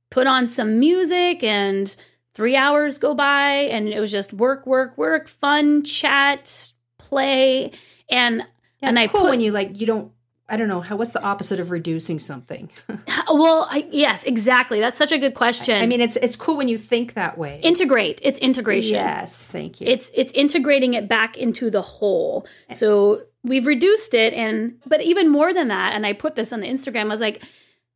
put 0.10 0.26
on 0.26 0.48
some 0.48 0.80
music 0.80 1.44
and 1.44 1.96
three 2.34 2.56
hours 2.56 2.98
go 2.98 3.14
by 3.14 3.52
and 3.52 3.90
it 3.90 4.00
was 4.00 4.12
just 4.12 4.34
work, 4.34 4.66
work, 4.66 4.98
work, 4.98 5.28
fun, 5.28 5.84
chat, 5.84 6.72
play. 6.98 7.72
And 8.10 8.44
Yeah, 8.86 8.90
And 8.90 9.00
I 9.00 9.08
cool 9.08 9.22
put- 9.22 9.30
when 9.32 9.42
you 9.42 9.52
like 9.52 9.80
you 9.80 9.86
don't. 9.88 10.12
I 10.48 10.58
don't 10.58 10.68
know 10.68 10.82
how. 10.82 10.96
What's 10.96 11.12
the 11.12 11.24
opposite 11.24 11.60
of 11.60 11.72
reducing 11.72 12.20
something? 12.20 12.70
well, 13.28 13.68
I, 13.68 13.88
yes, 13.92 14.24
exactly. 14.26 14.80
That's 14.80 14.96
such 14.96 15.12
a 15.12 15.18
good 15.18 15.34
question. 15.34 15.82
I 15.82 15.88
mean, 15.88 16.02
it's 16.02 16.18
it's 16.18 16.36
cool 16.36 16.56
when 16.56 16.68
you 16.68 16.78
think 16.78 17.16
that 17.16 17.36
way. 17.36 17.60
integrate. 17.64 18.20
It's 18.22 18.38
integration. 18.38 18.94
Yes, 18.94 19.52
thank 19.52 19.82
you. 19.82 19.88
It's 19.88 20.12
it's 20.14 20.32
integrating 20.34 20.94
it 20.94 21.08
back 21.08 21.36
into 21.36 21.72
the 21.72 21.82
whole. 21.82 22.46
So 22.72 23.22
we've 23.44 23.66
reduced 23.66 24.14
it 24.14 24.34
and 24.36 24.80
but 24.86 25.02
even 25.02 25.30
more 25.30 25.52
than 25.52 25.70
that, 25.70 25.94
and 25.94 26.06
I 26.06 26.14
put 26.14 26.36
this 26.36 26.54
on 26.54 26.60
the 26.60 26.68
Instagram, 26.68 27.06
I 27.06 27.06
was 27.06 27.22
like, 27.22 27.42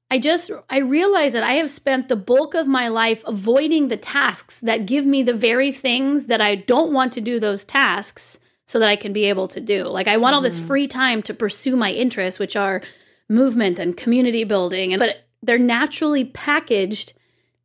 I 0.10 0.18
just 0.18 0.50
I 0.72 0.80
realized 0.80 1.36
that 1.36 1.44
I 1.44 1.54
have 1.54 1.70
spent 1.70 2.08
the 2.08 2.16
bulk 2.16 2.56
of 2.56 2.66
my 2.66 2.88
life 2.88 3.24
avoiding 3.28 3.90
the 3.90 3.98
tasks 3.98 4.60
that 4.62 4.88
give 4.88 5.06
me 5.06 5.22
the 5.22 5.36
very 5.36 5.72
things 5.72 6.26
that 6.26 6.42
I 6.42 6.56
don't 6.56 6.94
want 6.94 7.14
to 7.14 7.22
do 7.22 7.40
those 7.40 7.64
tasks 7.64 8.40
so 8.70 8.78
that 8.78 8.88
I 8.88 8.96
can 8.96 9.14
be 9.14 9.26
able 9.26 9.48
to 9.48 9.60
do. 9.60 9.86
Like 9.86 10.08
I 10.08 10.18
want 10.18 10.36
all 10.36 10.42
this 10.42 10.60
mm-hmm. 10.60 10.68
free 10.68 10.88
time 10.88 11.24
to 11.24 11.34
pursue 11.34 11.76
my 11.76 11.92
interests, 11.92 12.40
which 12.40 12.56
are 12.56 12.84
movement 13.28 13.80
and 13.80 13.98
community 13.98 14.44
building, 14.44 14.94
and 14.94 15.00
but 15.00 15.26
they're 15.42 15.58
naturally 15.58 16.24
packaged 16.24 17.14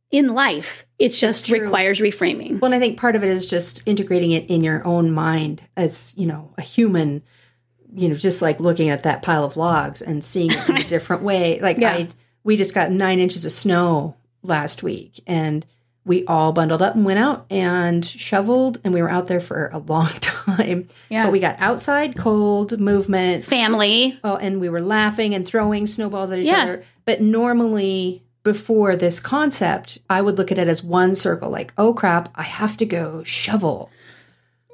in 0.09 0.33
life. 0.33 0.83
It 0.97 1.09
just 1.09 1.47
requires 1.49 2.01
reframing. 2.01 2.59
Well, 2.59 2.73
and 2.73 2.75
I 2.75 2.79
think 2.79 2.99
part 2.99 3.15
of 3.15 3.23
it 3.23 3.29
is 3.29 3.47
just 3.47 3.87
integrating 3.87 4.31
it 4.31 4.49
in 4.49 4.63
your 4.63 4.85
own 4.87 5.11
mind 5.11 5.61
as, 5.77 6.11
you 6.17 6.25
know, 6.25 6.51
a 6.57 6.63
human, 6.63 7.21
you 7.93 8.09
know, 8.09 8.15
just 8.15 8.41
like 8.41 8.59
looking 8.59 8.89
at 8.89 9.03
that 9.03 9.21
pile 9.21 9.43
of 9.43 9.57
logs 9.57 10.01
and 10.01 10.23
seeing 10.23 10.51
it 10.51 10.69
in 10.69 10.77
a 10.77 10.83
different 10.87 11.21
way. 11.21 11.59
Like 11.59 11.77
Yeah. 11.77 11.93
I 11.93 12.07
we 12.43 12.57
just 12.57 12.73
got 12.73 12.91
9 12.91 13.19
inches 13.19 13.45
of 13.45 13.51
snow 13.51 14.15
last 14.41 14.81
week 14.81 15.19
and 15.27 15.67
we 16.05 16.23
all 16.27 16.51
bundled 16.53 16.81
up 16.83 16.93
and 16.95 17.03
went 17.03 17.17
out 17.19 17.47
and 17.49 18.05
shoveled 18.05 18.79
and 18.83 18.93
we 18.93 19.01
were 19.01 19.09
out 19.09 19.25
there 19.25 19.39
for 19.39 19.69
a 19.73 19.79
long 19.79 20.05
time. 20.21 20.87
Yeah. 21.09 21.23
But 21.25 21.31
we 21.31 21.39
got 21.39 21.55
outside 21.59 22.15
cold 22.15 22.79
movement. 22.79 23.43
Family. 23.43 24.17
Oh, 24.23 24.35
and 24.37 24.61
we 24.61 24.69
were 24.69 24.81
laughing 24.81 25.33
and 25.33 25.45
throwing 25.47 25.87
snowballs 25.87 26.29
at 26.31 26.37
each 26.39 26.45
Yeah. 26.47 26.61
other. 26.61 26.83
But 27.05 27.21
normally 27.21 28.23
before 28.43 28.95
this 28.95 29.19
concept, 29.19 29.97
I 30.07 30.21
would 30.21 30.37
look 30.37 30.51
at 30.51 30.59
it 30.59 30.67
as 30.67 30.83
one 30.83 31.15
circle, 31.15 31.49
like, 31.49 31.73
oh 31.77 31.93
crap, 31.95 32.29
I 32.35 32.43
have 32.43 32.77
to 32.77 32.85
go 32.85 33.23
shovel. 33.23 33.89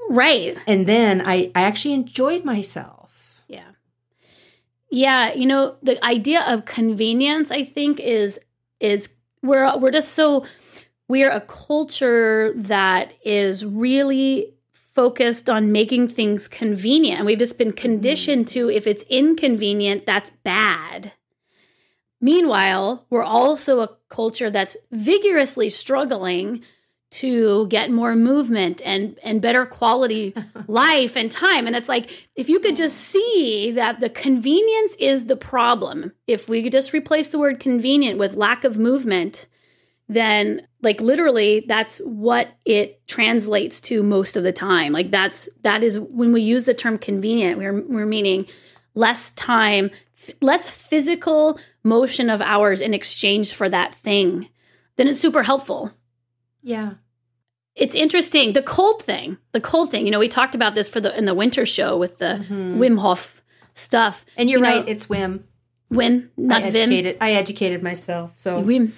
Right. 0.09 0.57
And 0.67 0.85
then 0.85 1.21
I, 1.25 1.51
I 1.55 1.61
actually 1.63 1.93
enjoyed 1.93 2.43
myself. 2.43 3.41
Yeah. 3.47 3.63
Yeah, 4.89 5.33
you 5.33 5.45
know, 5.45 5.77
the 5.81 6.03
idea 6.03 6.41
of 6.45 6.65
convenience 6.65 7.49
I 7.51 7.63
think 7.63 8.01
is 8.01 8.37
is 8.81 9.15
we're 9.41 9.77
we're 9.77 9.91
just 9.91 10.13
so 10.13 10.45
we're 11.11 11.29
a 11.29 11.41
culture 11.41 12.53
that 12.55 13.11
is 13.25 13.65
really 13.65 14.53
focused 14.71 15.49
on 15.49 15.69
making 15.69 16.07
things 16.07 16.47
convenient. 16.47 17.17
And 17.17 17.25
we've 17.25 17.37
just 17.37 17.57
been 17.57 17.73
conditioned 17.73 18.47
to 18.49 18.69
if 18.69 18.87
it's 18.87 19.03
inconvenient, 19.09 20.05
that's 20.05 20.29
bad. 20.29 21.11
Meanwhile, 22.21 23.05
we're 23.09 23.23
also 23.23 23.81
a 23.81 23.89
culture 24.07 24.49
that's 24.49 24.77
vigorously 24.89 25.67
struggling 25.67 26.63
to 27.09 27.67
get 27.67 27.91
more 27.91 28.15
movement 28.15 28.81
and 28.85 29.19
and 29.21 29.41
better 29.41 29.65
quality 29.65 30.33
life 30.67 31.17
and 31.17 31.29
time 31.29 31.67
and 31.67 31.75
it's 31.75 31.89
like 31.89 32.29
if 32.37 32.47
you 32.47 32.57
could 32.61 32.77
just 32.77 32.95
see 32.95 33.69
that 33.75 33.99
the 33.99 34.09
convenience 34.09 34.95
is 34.95 35.25
the 35.25 35.35
problem 35.35 36.13
if 36.25 36.47
we 36.47 36.63
could 36.63 36.71
just 36.71 36.93
replace 36.93 37.27
the 37.27 37.37
word 37.37 37.59
convenient 37.59 38.17
with 38.17 38.37
lack 38.37 38.63
of 38.63 38.77
movement 38.79 39.47
then 40.13 40.67
like 40.81 40.99
literally 40.99 41.63
that's 41.67 41.99
what 41.99 42.49
it 42.65 43.05
translates 43.07 43.79
to 43.79 44.03
most 44.03 44.35
of 44.35 44.43
the 44.43 44.51
time 44.51 44.91
like 44.91 45.09
that's 45.09 45.47
that 45.63 45.83
is 45.83 45.97
when 45.97 46.33
we 46.33 46.41
use 46.41 46.65
the 46.65 46.73
term 46.73 46.97
convenient 46.97 47.57
we're 47.57 47.81
we're 47.81 48.05
meaning 48.05 48.45
less 48.93 49.31
time 49.31 49.89
f- 50.17 50.35
less 50.41 50.67
physical 50.67 51.57
motion 51.83 52.29
of 52.29 52.41
ours 52.41 52.81
in 52.81 52.93
exchange 52.93 53.53
for 53.53 53.69
that 53.69 53.95
thing 53.95 54.49
then 54.97 55.07
it's 55.07 55.19
super 55.19 55.43
helpful 55.43 55.91
Yeah. 56.61 56.95
it's 57.75 57.95
interesting 57.95 58.51
the 58.53 58.61
cold 58.61 59.01
thing 59.01 59.37
the 59.53 59.61
cold 59.61 59.91
thing 59.91 60.05
you 60.05 60.11
know 60.11 60.19
we 60.19 60.27
talked 60.27 60.55
about 60.55 60.75
this 60.75 60.89
for 60.89 60.99
the 60.99 61.17
in 61.17 61.23
the 61.25 61.33
winter 61.35 61.65
show 61.65 61.97
with 61.97 62.17
the 62.17 62.43
mm-hmm. 62.43 62.81
wim 62.81 62.99
hof 62.99 63.41
stuff 63.73 64.25
And 64.35 64.49
you're 64.49 64.59
You 64.59 64.65
know, 64.65 64.79
right, 64.79 64.89
it's 64.89 65.07
Wim. 65.07 65.43
wim 65.89 66.27
not 66.35 66.63
I 66.63 66.71
vim 66.71 67.15
I 67.21 67.31
educated 67.33 67.81
myself. 67.81 68.33
So 68.35 68.61
wim 68.61 68.91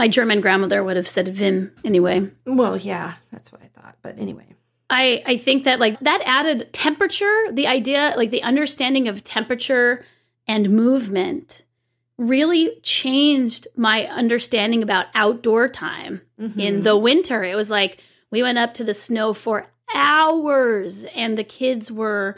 my 0.00 0.08
german 0.08 0.40
grandmother 0.40 0.82
would 0.82 0.96
have 0.96 1.08
said 1.08 1.28
vim 1.28 1.72
anyway 1.84 2.28
well, 2.50 2.76
yeah, 2.76 3.14
that's 3.32 3.52
what 3.52 3.62
I 3.62 3.68
thought. 3.80 3.96
But 4.02 4.18
anyway. 4.18 4.46
I, 4.88 5.22
I 5.24 5.36
think 5.36 5.64
that 5.64 5.78
like 5.78 6.00
that 6.00 6.20
added 6.24 6.72
temperature, 6.72 7.46
the 7.52 7.68
idea, 7.68 8.14
like 8.16 8.30
the 8.30 8.42
understanding 8.42 9.06
of 9.06 9.22
temperature 9.22 10.04
and 10.48 10.70
movement 10.70 11.62
really 12.18 12.78
changed 12.82 13.68
my 13.76 14.06
understanding 14.06 14.82
about 14.82 15.06
outdoor 15.14 15.68
time 15.68 16.22
in 16.38 16.50
mm-hmm. 16.50 16.80
the 16.80 16.96
winter. 16.96 17.44
It 17.44 17.54
was 17.54 17.70
like 17.70 18.02
we 18.30 18.42
went 18.42 18.58
up 18.58 18.74
to 18.74 18.84
the 18.84 18.94
snow 18.94 19.32
for 19.32 19.68
hours 19.94 21.04
and 21.14 21.38
the 21.38 21.44
kids 21.44 21.90
were 21.90 22.36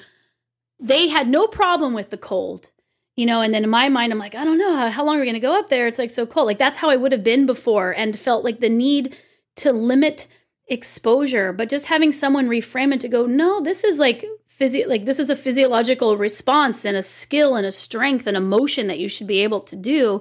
they 0.79 1.09
had 1.09 1.29
no 1.29 1.47
problem 1.47 1.95
with 1.95 2.11
the 2.11 2.19
cold. 2.19 2.72
You 3.17 3.27
know, 3.27 3.43
and 3.43 3.53
then 3.53 3.65
in 3.65 3.71
my 3.71 3.91
mind, 3.91 4.11
I'm 4.11 4.19
like, 4.19 4.35
I 4.35 4.43
don't 4.43 4.57
know, 4.57 4.75
how, 4.75 4.91
how 4.91 5.05
long 5.05 5.17
are 5.17 5.21
we 5.21 5.27
going 5.27 5.35
to 5.35 5.41
go 5.41 5.59
up 5.59 5.69
there? 5.69 5.87
It's 5.87 5.99
like 5.99 6.11
so 6.11 6.25
cold. 6.25 6.47
Like 6.47 6.59
that's 6.59 6.79
how 6.79 6.89
I 6.89 6.97
would 6.97 7.13
have 7.13 7.23
been 7.23 7.45
before 7.45 7.91
and 7.91 8.19
felt 8.19 8.43
like 8.43 8.61
the 8.61 8.71
need 8.71 9.15
to 9.57 9.73
limit 9.73 10.29
exposure, 10.67 11.53
but 11.53 11.69
just 11.69 11.87
having 11.87 12.13
someone 12.13 12.49
reframe 12.49 12.95
it 12.95 13.01
to 13.01 13.09
go, 13.09 13.27
no, 13.27 13.61
this 13.61 13.85
is 13.85 13.99
like 13.99 14.25
physio 14.47 14.87
like 14.87 15.07
this 15.07 15.19
is 15.19 15.31
a 15.31 15.37
physiological 15.37 16.17
response 16.17 16.85
and 16.85 16.97
a 16.97 17.03
skill 17.03 17.57
and 17.57 17.67
a 17.67 17.73
strength 17.73 18.27
and 18.27 18.37
emotion 18.37 18.87
that 18.87 18.99
you 18.99 19.09
should 19.09 19.27
be 19.27 19.41
able 19.41 19.61
to 19.61 19.77
do 19.77 20.21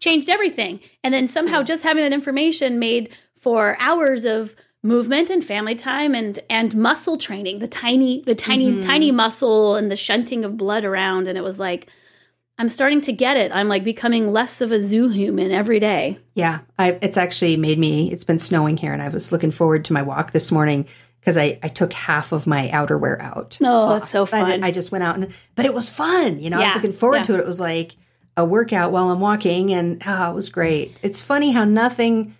changed 0.00 0.28
everything. 0.28 0.80
And 1.04 1.12
then 1.12 1.28
somehow 1.28 1.62
just 1.62 1.82
having 1.82 2.02
that 2.02 2.12
information 2.12 2.78
made 2.78 3.10
for 3.36 3.76
hours 3.80 4.24
of 4.24 4.54
movement 4.82 5.28
and 5.28 5.44
family 5.44 5.74
time 5.74 6.14
and 6.14 6.38
and 6.48 6.74
muscle 6.74 7.18
training, 7.18 7.58
the 7.58 7.68
tiny 7.68 8.22
the 8.22 8.34
tiny 8.34 8.70
mm-hmm. 8.70 8.88
tiny 8.88 9.10
muscle 9.10 9.76
and 9.76 9.90
the 9.90 9.96
shunting 9.96 10.44
of 10.44 10.56
blood 10.56 10.84
around 10.84 11.28
and 11.28 11.36
it 11.36 11.44
was 11.44 11.58
like 11.58 11.88
I'm 12.60 12.68
starting 12.68 13.00
to 13.02 13.12
get 13.12 13.38
it. 13.38 13.52
I'm 13.52 13.68
like 13.68 13.84
becoming 13.84 14.34
less 14.34 14.60
of 14.60 14.70
a 14.70 14.78
zoo 14.78 15.08
human 15.08 15.50
every 15.50 15.80
day. 15.80 16.18
Yeah, 16.34 16.58
I, 16.78 16.98
it's 17.00 17.16
actually 17.16 17.56
made 17.56 17.78
me. 17.78 18.12
It's 18.12 18.24
been 18.24 18.38
snowing 18.38 18.76
here, 18.76 18.92
and 18.92 19.00
I 19.00 19.08
was 19.08 19.32
looking 19.32 19.50
forward 19.50 19.86
to 19.86 19.94
my 19.94 20.02
walk 20.02 20.32
this 20.32 20.52
morning 20.52 20.86
because 21.20 21.38
I, 21.38 21.58
I 21.62 21.68
took 21.68 21.94
half 21.94 22.32
of 22.32 22.46
my 22.46 22.68
outerwear 22.68 23.18
out. 23.18 23.56
Oh, 23.64 23.94
that's 23.94 24.10
so 24.10 24.26
fun. 24.26 24.62
I 24.62 24.72
just 24.72 24.92
went 24.92 25.04
out 25.04 25.16
and, 25.16 25.32
but 25.54 25.64
it 25.64 25.72
was 25.72 25.88
fun. 25.88 26.38
You 26.38 26.50
know, 26.50 26.60
I 26.60 26.64
was 26.64 26.74
looking 26.74 26.92
forward 26.92 27.16
yeah. 27.16 27.22
to 27.22 27.34
it. 27.36 27.40
It 27.40 27.46
was 27.46 27.60
like 27.60 27.96
a 28.36 28.44
workout 28.44 28.92
while 28.92 29.08
I'm 29.08 29.20
walking, 29.20 29.72
and 29.72 30.02
oh, 30.04 30.30
it 30.30 30.34
was 30.34 30.50
great. 30.50 30.94
It's 31.00 31.22
funny 31.22 31.52
how 31.52 31.64
nothing 31.64 32.36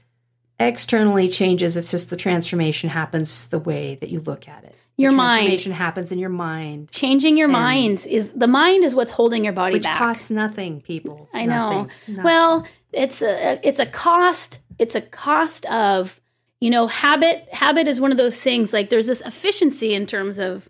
externally 0.59 1.31
changes. 1.31 1.79
It's 1.79 1.91
just 1.91 2.11
the 2.11 2.17
transformation 2.19 2.91
happens 2.91 3.49
the 3.49 3.59
way 3.59 3.95
that 3.95 4.11
you 4.11 4.21
look 4.21 4.49
at 4.49 4.65
it. 4.65 4.77
Your 5.01 5.11
the 5.11 5.17
mind. 5.17 5.41
transformation 5.47 5.73
happens 5.73 6.13
in 6.13 6.19
your 6.19 6.31
mind, 6.31 6.91
Changing 6.91 7.37
your 7.37 7.49
mind 7.49 8.07
is 8.09 8.33
the 8.33 8.47
mind 8.47 8.85
is 8.85 8.95
what's 8.95 9.11
holding 9.11 9.45
your 9.45 9.53
body 9.53 9.75
which 9.75 9.85
back. 9.85 9.99
costs 9.99 10.31
nothing, 10.31 10.81
people. 10.81 11.29
I 11.33 11.47
know. 11.47 11.71
Nothing. 11.71 11.91
Nothing. 12.09 12.25
Well, 12.25 12.67
it's 12.93 13.23
a 13.23 13.61
it's 13.67 13.79
a 13.79 13.87
cost. 13.87 14.61
It's 14.79 14.95
a 14.95 15.01
cost 15.01 15.65
of 15.67 16.21
you 16.61 16.71
know 16.71 16.87
habit. 16.87 17.49
Habit 17.53 17.89
is 17.89 18.01
one 18.01 18.11
of 18.13 18.17
those 18.19 18.41
things. 18.43 18.73
Like 18.73 18.91
there's 18.91 19.07
this 19.07 19.21
efficiency 19.23 19.95
in 19.95 20.07
terms 20.07 20.39
of 20.39 20.69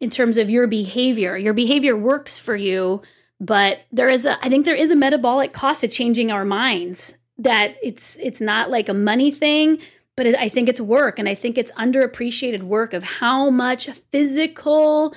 in 0.00 0.10
terms 0.10 0.36
of 0.38 0.50
your 0.50 0.66
behavior. 0.66 1.36
Your 1.36 1.54
behavior 1.54 1.96
works 1.96 2.38
for 2.38 2.56
you, 2.56 3.02
but 3.40 3.80
there 3.92 4.08
is 4.08 4.24
a 4.24 4.36
I 4.44 4.48
think 4.48 4.64
there 4.66 4.74
is 4.74 4.90
a 4.90 4.96
metabolic 4.96 5.52
cost 5.52 5.82
to 5.82 5.88
changing 5.88 6.30
our 6.32 6.44
minds. 6.44 7.14
That 7.38 7.76
it's 7.82 8.18
it's 8.20 8.40
not 8.40 8.70
like 8.70 8.88
a 8.88 8.94
money 8.94 9.30
thing, 9.30 9.80
but 10.16 10.26
I 10.26 10.48
think 10.48 10.68
it's 10.68 10.80
work, 10.80 11.18
and 11.18 11.28
I 11.28 11.34
think 11.34 11.56
it's 11.56 11.72
underappreciated 11.72 12.62
work 12.62 12.92
of 12.92 13.02
how 13.02 13.50
much 13.50 13.88
physical 14.10 15.14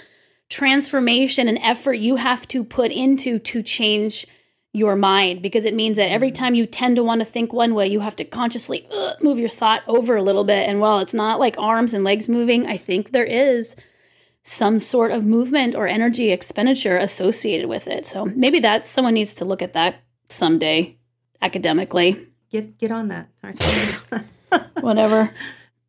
transformation 0.49 1.47
and 1.47 1.57
effort 1.61 1.93
you 1.93 2.17
have 2.17 2.47
to 2.49 2.63
put 2.63 2.91
into 2.91 3.39
to 3.39 3.63
change 3.63 4.27
your 4.71 4.95
mind 4.95 5.41
because 5.41 5.63
it 5.63 5.73
means 5.73 5.95
that 5.95 6.09
every 6.09 6.31
time 6.31 6.53
you 6.53 6.65
tend 6.65 6.97
to 6.97 7.03
want 7.03 7.21
to 7.21 7.25
think 7.25 7.53
one 7.53 7.73
way, 7.73 7.87
you 7.87 8.01
have 8.01 8.15
to 8.17 8.25
consciously 8.25 8.85
uh, 8.91 9.13
move 9.21 9.39
your 9.39 9.49
thought 9.49 9.81
over 9.87 10.17
a 10.17 10.21
little 10.21 10.43
bit. 10.43 10.67
And 10.67 10.81
while 10.81 10.99
it's 10.99 11.13
not 11.13 11.39
like 11.39 11.55
arms 11.57 11.93
and 11.93 12.03
legs 12.03 12.27
moving, 12.27 12.67
I 12.67 12.75
think 12.75 13.11
there 13.11 13.25
is 13.25 13.75
some 14.43 14.79
sort 14.79 15.11
of 15.11 15.25
movement 15.25 15.75
or 15.75 15.87
energy 15.87 16.29
expenditure 16.29 16.97
associated 16.97 17.67
with 17.67 17.87
it. 17.87 18.05
So 18.05 18.25
maybe 18.25 18.59
that 18.59 18.85
someone 18.85 19.13
needs 19.13 19.33
to 19.35 19.45
look 19.45 19.61
at 19.61 19.73
that 19.73 20.03
someday 20.27 20.97
academically. 21.41 22.27
get 22.51 22.77
get 22.77 22.91
on 22.91 23.07
that. 23.07 23.29
Whatever. 24.81 25.31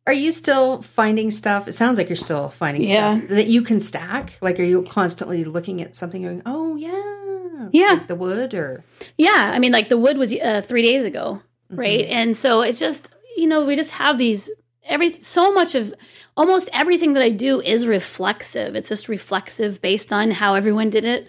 Are 0.05 0.13
you 0.13 0.31
still 0.31 0.81
finding 0.81 1.31
stuff? 1.31 1.67
It 1.67 1.73
sounds 1.73 1.97
like 1.97 2.07
you're 2.09 2.15
still 2.15 2.49
finding 2.49 2.83
Yeah. 2.83 3.17
stuff 3.17 3.29
that 3.29 3.47
you 3.47 3.61
can 3.61 3.79
stack. 3.79 4.37
Like, 4.41 4.59
are 4.59 4.63
you 4.63 4.83
constantly 4.83 5.43
looking 5.43 5.81
at 5.81 5.95
something 5.95 6.21
going, 6.21 6.41
"Oh 6.45 6.75
yeah, 6.77 7.67
Yeah. 7.73 7.93
like 7.93 8.07
the 8.07 8.15
wood," 8.15 8.53
or 8.53 8.83
Yeah, 9.17 9.51
I 9.53 9.59
mean, 9.59 9.71
like 9.73 9.89
the 9.89 9.97
wood 9.97 10.17
was 10.17 10.33
uh, 10.33 10.61
three 10.63 10.81
days 10.83 11.03
ago, 11.03 11.41
right? 11.69 12.05
And 12.05 12.35
so 12.37 12.61
it's 12.61 12.79
just 12.79 13.09
you 13.35 13.47
know 13.47 13.65
we 13.65 13.75
just 13.75 13.91
have 13.91 14.17
these 14.17 14.49
every 14.85 15.11
so 15.11 15.51
much 15.53 15.75
of 15.75 15.93
almost 16.37 16.69
everything 16.71 17.11
that 17.13 17.23
I 17.23 17.29
do 17.31 17.59
is 17.61 17.85
reflexive. 17.85 18.75
It's 18.75 18.87
just 18.89 19.09
reflexive 19.09 19.81
based 19.81 20.13
on 20.13 20.31
how 20.31 20.55
everyone 20.55 20.89
did 20.89 21.03
it 21.03 21.27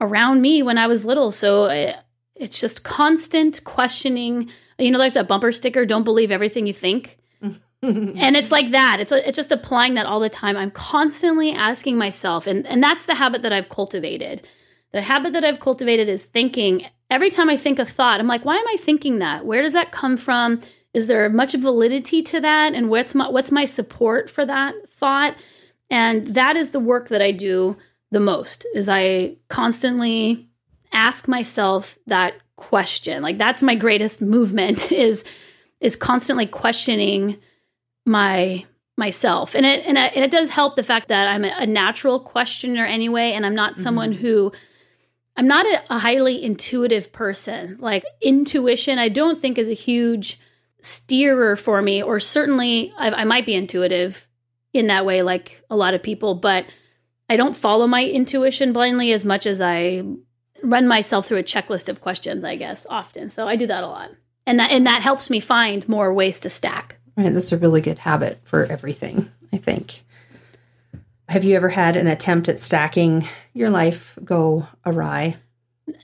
around 0.00 0.42
me 0.42 0.62
when 0.64 0.78
I 0.78 0.88
was 0.88 1.04
little. 1.04 1.30
So 1.30 1.64
uh, 1.64 1.92
it's 2.34 2.60
just 2.60 2.82
constant 2.82 3.62
questioning. 3.62 4.50
You 4.78 4.90
know, 4.90 4.98
there's 4.98 5.14
that 5.14 5.28
bumper 5.28 5.52
sticker: 5.52 5.86
"Don't 5.86 6.04
believe 6.04 6.30
everything 6.30 6.66
you 6.66 6.72
think." 6.72 7.18
and 7.82 8.36
it's 8.36 8.50
like 8.50 8.70
that. 8.70 8.98
It's 9.00 9.12
it's 9.12 9.36
just 9.36 9.52
applying 9.52 9.94
that 9.94 10.06
all 10.06 10.20
the 10.20 10.28
time. 10.28 10.56
I'm 10.56 10.70
constantly 10.70 11.52
asking 11.52 11.96
myself 11.96 12.46
and 12.46 12.66
and 12.66 12.82
that's 12.82 13.06
the 13.06 13.14
habit 13.14 13.42
that 13.42 13.52
i've 13.52 13.68
cultivated. 13.68 14.46
The 14.92 15.02
habit 15.02 15.32
that 15.34 15.44
i've 15.44 15.60
cultivated 15.60 16.08
is 16.08 16.24
thinking. 16.24 16.86
Every 17.10 17.30
time 17.30 17.48
i 17.48 17.56
think 17.56 17.78
a 17.78 17.84
thought 17.84 18.18
i'm 18.18 18.26
like 18.26 18.44
why 18.44 18.56
am 18.56 18.66
i 18.68 18.76
thinking 18.78 19.18
that? 19.18 19.44
Where 19.44 19.62
does 19.62 19.74
that 19.74 19.92
come 19.92 20.16
from? 20.16 20.60
Is 20.94 21.08
there 21.08 21.28
much 21.28 21.52
validity 21.52 22.22
to 22.22 22.40
that? 22.40 22.72
And 22.74 22.88
what's 22.88 23.14
my 23.14 23.28
what's 23.28 23.52
my 23.52 23.66
support 23.66 24.30
for 24.30 24.46
that 24.46 24.74
thought? 24.88 25.36
And 25.90 26.26
that 26.28 26.56
is 26.56 26.70
the 26.70 26.80
work 26.80 27.08
that 27.08 27.22
i 27.22 27.30
do 27.30 27.76
the 28.10 28.20
most 28.20 28.66
is 28.74 28.88
i 28.88 29.36
constantly 29.48 30.48
ask 30.92 31.28
myself 31.28 31.98
that 32.06 32.34
question. 32.56 33.22
Like 33.22 33.38
that's 33.38 33.62
my 33.62 33.74
greatest 33.74 34.20
movement 34.20 34.90
is 34.92 35.24
is 35.80 35.96
constantly 35.96 36.46
questioning 36.46 37.38
my 38.04 38.64
myself. 38.96 39.54
And 39.54 39.66
it 39.66 39.84
and 39.86 39.98
it, 39.98 40.12
and 40.14 40.24
it 40.24 40.30
does 40.30 40.50
help 40.50 40.76
the 40.76 40.82
fact 40.82 41.08
that 41.08 41.28
i'm 41.28 41.44
a, 41.44 41.54
a 41.58 41.66
natural 41.66 42.18
questioner 42.18 42.86
anyway 42.86 43.32
and 43.32 43.44
i'm 43.44 43.54
not 43.54 43.72
mm-hmm. 43.72 43.82
someone 43.82 44.12
who 44.12 44.52
i'm 45.36 45.46
not 45.46 45.66
a, 45.66 45.82
a 45.90 45.98
highly 45.98 46.42
intuitive 46.42 47.12
person. 47.12 47.76
Like 47.78 48.04
intuition 48.22 48.98
i 48.98 49.08
don't 49.08 49.38
think 49.38 49.58
is 49.58 49.68
a 49.68 49.74
huge 49.74 50.40
steerer 50.80 51.56
for 51.56 51.82
me 51.82 52.02
or 52.02 52.20
certainly 52.20 52.92
I, 52.96 53.10
I 53.10 53.24
might 53.24 53.44
be 53.44 53.54
intuitive 53.54 54.28
in 54.72 54.86
that 54.86 55.04
way 55.04 55.22
like 55.22 55.62
a 55.68 55.76
lot 55.76 55.94
of 55.94 56.02
people 56.02 56.36
but 56.36 56.64
i 57.28 57.36
don't 57.36 57.56
follow 57.56 57.86
my 57.86 58.04
intuition 58.04 58.72
blindly 58.72 59.10
as 59.12 59.24
much 59.24 59.46
as 59.46 59.60
i 59.60 60.02
run 60.62 60.86
myself 60.88 61.26
through 61.26 61.38
a 61.38 61.42
checklist 61.42 61.88
of 61.88 62.00
questions 62.00 62.44
i 62.44 62.56
guess 62.56 62.86
often 62.90 63.30
so 63.30 63.46
i 63.46 63.56
do 63.56 63.66
that 63.66 63.84
a 63.84 63.86
lot 63.86 64.10
and 64.46 64.58
that 64.58 64.70
and 64.70 64.86
that 64.86 65.02
helps 65.02 65.30
me 65.30 65.40
find 65.40 65.88
more 65.88 66.12
ways 66.12 66.40
to 66.40 66.48
stack 66.48 66.96
right? 67.16 67.32
That's 67.32 67.52
a 67.52 67.58
really 67.58 67.80
good 67.80 68.00
habit 68.00 68.40
for 68.44 68.64
everything. 68.64 69.30
I 69.52 69.58
think. 69.58 70.02
Have 71.28 71.44
you 71.44 71.56
ever 71.56 71.70
had 71.70 71.96
an 71.96 72.06
attempt 72.06 72.48
at 72.48 72.58
stacking 72.58 73.26
your 73.52 73.70
life 73.70 74.18
go 74.24 74.66
awry? 74.84 75.36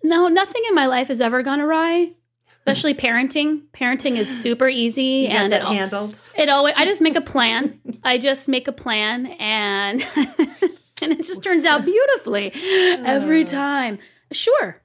No, 0.03 0.29
nothing 0.29 0.63
in 0.69 0.75
my 0.75 0.87
life 0.87 1.09
has 1.09 1.21
ever 1.21 1.43
gone 1.43 1.61
awry. 1.61 2.13
Especially 2.59 2.95
parenting. 2.95 3.63
Parenting 3.73 4.17
is 4.17 4.43
super 4.43 4.69
easy, 4.69 5.27
and 5.27 5.53
it, 5.53 5.63
handled. 5.63 6.19
it 6.37 6.49
always. 6.49 6.75
I 6.77 6.85
just 6.85 7.03
make 7.03 7.17
a 7.17 7.21
plan. 7.21 7.81
I 8.05 8.19
just 8.19 8.49
make 8.49 8.69
a 8.69 8.73
plan, 8.73 9.27
and 9.27 10.01
and 10.17 11.13
it 11.13 11.25
just 11.25 11.43
turns 11.43 11.65
out 11.65 11.85
beautifully 11.85 12.53
every 13.05 13.45
time. 13.45 13.99
Sure. 14.33 14.83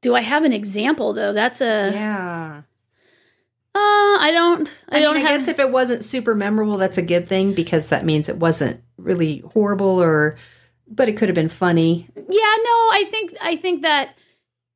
Do 0.00 0.14
I 0.14 0.20
have 0.20 0.44
an 0.44 0.52
example 0.52 1.12
though? 1.12 1.32
That's 1.32 1.60
a. 1.60 1.90
Yeah. 1.92 2.62
Uh, 3.76 4.18
I 4.20 4.30
don't. 4.32 4.84
I, 4.88 4.98
I, 4.98 5.00
don't 5.00 5.16
mean, 5.16 5.26
I 5.26 5.30
have. 5.30 5.40
guess 5.40 5.48
if 5.48 5.58
it 5.58 5.70
wasn't 5.70 6.04
super 6.04 6.34
memorable, 6.34 6.76
that's 6.76 6.98
a 6.98 7.02
good 7.02 7.28
thing 7.28 7.54
because 7.54 7.88
that 7.88 8.04
means 8.04 8.28
it 8.28 8.36
wasn't 8.36 8.82
really 8.98 9.38
horrible 9.52 10.00
or, 10.00 10.36
but 10.86 11.08
it 11.08 11.16
could 11.16 11.28
have 11.28 11.34
been 11.34 11.48
funny. 11.48 12.08
yeah, 12.14 12.22
no. 12.22 12.30
I 12.92 13.06
think. 13.10 13.34
I 13.40 13.56
think 13.56 13.82
that 13.82 14.16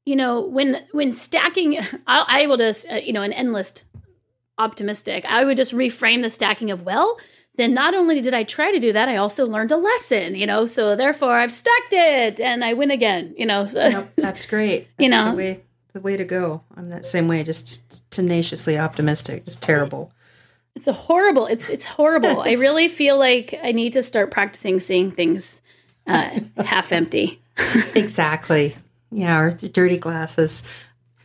you 0.04 0.16
know 0.16 0.40
when 0.40 0.84
when 0.92 1.12
stacking, 1.12 1.78
I, 2.06 2.24
I 2.26 2.46
will 2.46 2.56
just 2.56 2.90
uh, 2.90 2.96
you 2.96 3.12
know 3.12 3.22
an 3.22 3.32
endless 3.32 3.84
optimistic. 4.58 5.24
I 5.26 5.44
would 5.44 5.56
just 5.56 5.72
reframe 5.72 6.22
the 6.22 6.30
stacking 6.30 6.70
of 6.70 6.82
well. 6.82 7.18
Then 7.59 7.75
not 7.75 7.92
only 7.92 8.21
did 8.23 8.33
I 8.35 8.44
try 8.44 8.71
to 8.73 8.79
do 8.79 8.92
that, 8.92 9.09
I 9.09 9.16
also 9.16 9.44
learned 9.44 9.73
a 9.73 9.77
lesson. 9.77 10.35
You 10.37 10.47
know, 10.47 10.64
so 10.64 10.97
therefore 10.97 11.33
I've 11.33 11.53
stacked 11.53 11.92
it 11.92 12.40
and 12.40 12.64
I 12.64 12.73
win 12.73 12.90
again. 12.90 13.35
You 13.37 13.44
know, 13.47 13.66
so, 13.66 13.88
Nope, 13.90 14.09
that's 14.16 14.47
great. 14.47 14.88
That's 14.97 15.05
You 15.05 15.09
know. 15.11 15.31
the 15.33 15.37
way 15.37 15.64
the 15.92 16.01
way 16.01 16.16
to 16.16 16.25
go. 16.25 16.62
I'm 16.77 16.88
that 16.90 17.05
same 17.05 17.27
way, 17.29 17.42
just 17.42 18.09
tenaciously 18.11 18.79
optimistic. 18.79 19.44
Just 19.44 19.61
terrible. 19.62 20.12
It's 20.77 20.87
a 20.87 20.92
horrible. 20.92 21.47
It's 21.47 21.68
it's 21.68 21.85
horrible. 21.85 22.40
I 22.47 22.53
really 22.53 22.87
feel 22.88 23.18
like 23.18 23.59
I 23.62 23.73
need 23.73 23.92
to 23.94 24.03
start 24.03 24.31
practicing 24.31 24.79
seeing 24.81 25.11
things 25.11 25.61
uh, 26.07 26.38
half 26.64 26.92
empty. 26.92 27.40
exactly. 27.97 28.77
Yeah, 29.11 29.38
or 29.38 29.51
th- 29.51 29.73
dirty 29.73 29.99
glasses. 29.99 30.62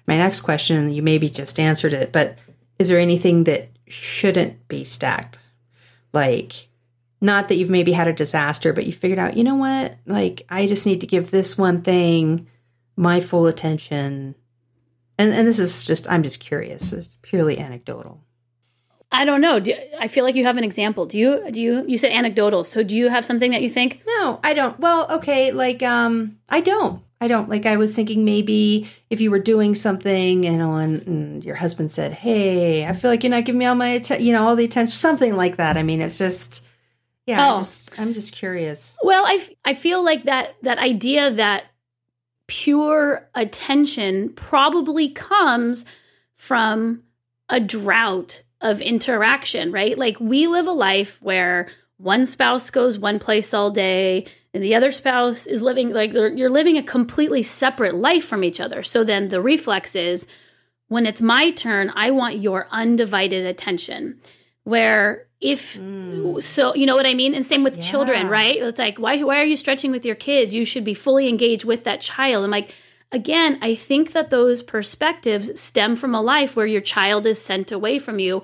My 0.08 0.18
next 0.18 0.42
question, 0.42 0.92
you 0.92 1.04
maybe 1.04 1.30
just 1.30 1.60
answered 1.60 1.94
it, 1.94 2.12
but 2.12 2.38
is 2.80 2.90
there 2.90 3.00
anything 3.00 3.44
that 3.44 3.70
shouldn't 3.88 4.68
be 4.68 4.84
stacked? 4.84 5.38
Like, 6.14 6.70
not 7.20 7.48
that 7.48 7.56
you've 7.56 7.70
maybe 7.70 7.92
had 7.92 8.08
a 8.08 8.14
disaster, 8.14 8.72
but 8.72 8.86
you 8.86 8.94
figured 8.94 9.20
out, 9.20 9.36
you 9.36 9.44
know 9.44 9.56
what? 9.56 9.98
Like, 10.06 10.44
I 10.50 10.68
just 10.68 10.86
need 10.86 11.02
to 11.02 11.08
give 11.08 11.32
this 11.32 11.58
one 11.58 11.82
thing 11.82 12.48
my 12.96 13.20
full 13.20 13.48
attention. 13.48 14.36
And 15.18 15.34
and 15.34 15.48
this 15.48 15.60
is 15.60 15.86
just 15.86 16.10
I'm 16.10 16.24
just 16.24 16.40
curious. 16.40 16.92
It's 16.94 17.18
purely 17.22 17.60
anecdotal. 17.60 18.22
I 19.12 19.26
don't 19.26 19.42
know. 19.42 19.60
Do, 19.60 19.76
I 20.00 20.08
feel 20.08 20.24
like 20.24 20.34
you 20.36 20.46
have 20.46 20.58
an 20.58 20.64
example. 20.64 21.06
Do 21.06 21.20
you? 21.20 21.52
Do 21.52 21.62
you? 21.62 21.86
You 21.88 22.00
said 22.00 22.12
anecdotal. 22.12 22.64
So 22.64 22.82
do 22.82 22.96
you 22.96 23.10
have 23.10 23.24
something 23.24 23.52
that 23.52 23.62
you 23.62 23.70
think? 23.70 24.02
No, 24.08 24.40
I 24.44 24.56
don't. 24.56 24.80
Well, 24.80 25.08
okay, 25.18 25.52
like 25.52 25.84
um 25.84 26.40
I 26.50 26.62
don't. 26.62 27.04
I 27.24 27.28
don't. 27.30 27.48
Like 27.48 27.66
I 27.66 27.78
was 27.78 27.96
thinking 27.96 28.26
maybe 28.26 28.90
if 29.10 29.22
you 29.22 29.32
were 29.32 29.40
doing 29.40 29.76
something, 29.76 30.44
you 30.44 30.58
know, 30.58 30.76
and, 30.76 31.02
and 31.08 31.44
your 31.46 31.56
husband 31.56 31.90
said, 31.90 32.12
"Hey, 32.12 32.86
I 32.86 32.92
feel 32.92 33.10
like 33.10 33.24
you're 33.24 33.32
not 33.32 33.46
giving 33.46 33.60
me 33.60 33.66
all 33.66 33.76
my 33.76 33.88
attention, 33.88 34.26
you 34.28 34.34
know, 34.34 34.46
all 34.46 34.58
the 34.58 34.66
attention," 34.66 34.94
something 34.98 35.38
like 35.38 35.56
that. 35.56 35.78
I 35.78 35.84
mean, 35.84 36.02
it's 36.02 36.18
just 36.18 36.68
yeah, 37.26 37.48
Oh. 37.48 37.54
I 37.54 37.58
just 37.60 37.98
I'm 37.98 38.12
just 38.12 38.34
curious. 38.34 38.98
Well, 39.04 39.26
I, 39.26 39.36
f- 39.36 39.50
I 39.64 39.74
feel 39.74 40.04
like 40.04 40.24
that 40.26 40.56
that 40.64 40.80
idea 40.80 41.32
that 41.32 41.64
pure 42.48 43.30
attention 43.34 44.30
probably 44.34 45.08
comes 45.08 45.86
from 46.36 47.04
a 47.48 47.62
drought 47.62 48.42
of 48.60 48.82
interaction, 48.82 49.72
right? 49.72 49.98
Like 49.98 50.20
we 50.20 50.48
live 50.48 50.68
a 50.68 50.72
life 50.74 51.22
where 51.22 51.70
one 52.04 52.26
spouse 52.26 52.70
goes 52.70 53.00
one 53.00 53.18
place 53.18 53.54
all 53.54 53.72
day 53.72 54.26
and 54.54 54.62
the 54.62 54.76
other 54.76 54.92
spouse 54.92 55.48
is 55.48 55.62
living 55.62 55.92
like 55.92 56.14
you're 56.14 56.50
living 56.50 56.78
a 56.78 56.84
completely 56.84 57.42
separate 57.42 57.96
life 57.96 58.26
from 58.26 58.44
each 58.44 58.60
other. 58.60 58.84
So 58.84 59.04
then 59.04 59.30
the 59.30 59.42
reflex 59.42 59.96
is 59.96 60.28
when 60.90 61.06
it's 61.06 61.22
my 61.22 61.52
turn, 61.52 61.92
I 61.96 62.12
want 62.12 62.38
your 62.38 62.68
undivided 62.70 63.46
attention. 63.46 64.20
Where 64.64 65.28
if 65.42 65.78
mm. 65.78 66.42
so, 66.42 66.76
you 66.76 66.86
know 66.86 66.96
what 66.96 67.08
I 67.08 67.14
mean? 67.14 67.34
And 67.34 67.46
same 67.46 67.64
with 67.64 67.82
children, 67.82 68.28
right? 68.30 68.58
It's 68.58 68.80
like, 68.80 68.98
why, 68.98 69.22
why 69.24 69.42
are 69.42 69.46
you 69.46 69.58
stretching 69.58 69.92
with 69.92 70.06
your 70.06 70.16
kids? 70.16 70.54
You 70.54 70.66
should 70.66 70.84
be 70.84 70.94
fully 70.94 71.28
engaged 71.28 71.66
with 71.66 71.84
that 71.86 72.00
child. 72.00 72.46
I'm 72.46 72.52
like, 72.52 72.74
again, 73.12 73.60
I 73.62 73.76
think 73.76 74.14
that 74.14 74.30
those 74.30 74.62
perspectives 74.62 75.60
stem 75.60 75.96
from 75.96 76.16
a 76.16 76.22
life 76.22 76.56
where 76.56 76.68
your 76.68 76.82
child 76.82 77.26
is 77.26 77.42
sent 77.42 77.72
away 77.72 78.00
from 78.00 78.20
you 78.20 78.44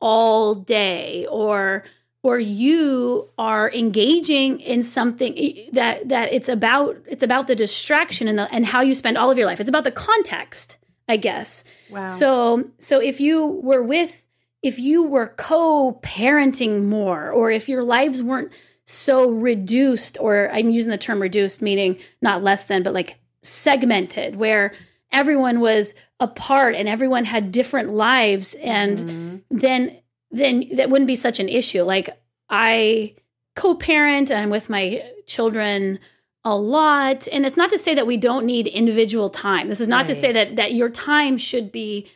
all 0.00 0.54
day 0.54 1.26
or 1.30 1.84
or 2.24 2.40
you 2.40 3.28
are 3.36 3.70
engaging 3.70 4.58
in 4.58 4.82
something 4.82 5.68
that 5.72 6.08
that 6.08 6.32
it's 6.32 6.48
about 6.48 6.96
it's 7.06 7.22
about 7.22 7.46
the 7.46 7.54
distraction 7.54 8.26
and 8.26 8.38
the 8.38 8.50
and 8.50 8.64
how 8.64 8.80
you 8.80 8.94
spend 8.94 9.18
all 9.18 9.30
of 9.30 9.36
your 9.36 9.46
life. 9.46 9.60
It's 9.60 9.68
about 9.68 9.84
the 9.84 9.92
context, 9.92 10.78
I 11.06 11.18
guess. 11.18 11.64
Wow. 11.90 12.08
So 12.08 12.70
so 12.78 13.00
if 13.00 13.20
you 13.20 13.46
were 13.46 13.82
with 13.82 14.26
if 14.62 14.78
you 14.78 15.02
were 15.02 15.34
co-parenting 15.36 16.84
more 16.84 17.30
or 17.30 17.50
if 17.50 17.68
your 17.68 17.84
lives 17.84 18.22
weren't 18.22 18.50
so 18.86 19.28
reduced 19.28 20.16
or 20.18 20.50
I'm 20.50 20.70
using 20.70 20.90
the 20.90 20.98
term 20.98 21.20
reduced 21.20 21.60
meaning 21.60 21.98
not 22.22 22.42
less 22.42 22.66
than 22.66 22.82
but 22.82 22.94
like 22.94 23.18
segmented 23.42 24.36
where 24.36 24.72
everyone 25.12 25.60
was 25.60 25.94
apart 26.20 26.74
and 26.74 26.88
everyone 26.88 27.26
had 27.26 27.52
different 27.52 27.92
lives 27.92 28.54
and 28.54 28.98
mm-hmm. 28.98 29.36
then 29.50 29.98
then 30.34 30.64
that 30.72 30.90
wouldn't 30.90 31.06
be 31.06 31.14
such 31.16 31.40
an 31.40 31.48
issue 31.48 31.82
like 31.82 32.10
I 32.50 33.14
co-parent 33.54 34.30
and 34.30 34.40
I'm 34.40 34.50
with 34.50 34.68
my 34.68 35.04
children 35.26 35.98
a 36.44 36.56
lot 36.56 37.26
and 37.32 37.46
it's 37.46 37.56
not 37.56 37.70
to 37.70 37.78
say 37.78 37.94
that 37.94 38.06
we 38.06 38.16
don't 38.16 38.44
need 38.44 38.66
individual 38.66 39.30
time 39.30 39.68
this 39.68 39.80
is 39.80 39.88
not 39.88 40.02
right. 40.02 40.08
to 40.08 40.14
say 40.14 40.32
that 40.32 40.56
that 40.56 40.74
your 40.74 40.90
time 40.90 41.38
should 41.38 41.72
be 41.72 42.08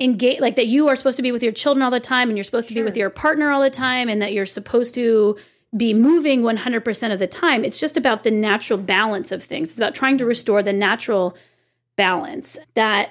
engage 0.00 0.40
like 0.40 0.56
that 0.56 0.68
you 0.68 0.88
are 0.88 0.96
supposed 0.96 1.16
to 1.16 1.22
be 1.22 1.32
with 1.32 1.42
your 1.42 1.52
children 1.52 1.82
all 1.82 1.90
the 1.90 2.00
time 2.00 2.28
and 2.28 2.38
you're 2.38 2.44
supposed 2.44 2.68
sure. 2.68 2.74
to 2.74 2.80
be 2.80 2.84
with 2.84 2.96
your 2.96 3.10
partner 3.10 3.50
all 3.50 3.60
the 3.60 3.70
time 3.70 4.08
and 4.08 4.22
that 4.22 4.32
you're 4.32 4.46
supposed 4.46 4.94
to 4.94 5.36
be 5.76 5.92
moving 5.92 6.42
100% 6.42 7.12
of 7.12 7.18
the 7.18 7.26
time. 7.26 7.64
It's 7.64 7.80
just 7.80 7.96
about 7.96 8.22
the 8.22 8.30
natural 8.30 8.78
balance 8.78 9.32
of 9.32 9.42
things. 9.42 9.70
It's 9.70 9.78
about 9.78 9.94
trying 9.94 10.18
to 10.18 10.24
restore 10.24 10.62
the 10.62 10.72
natural 10.72 11.36
balance 11.96 12.58
that 12.74 13.10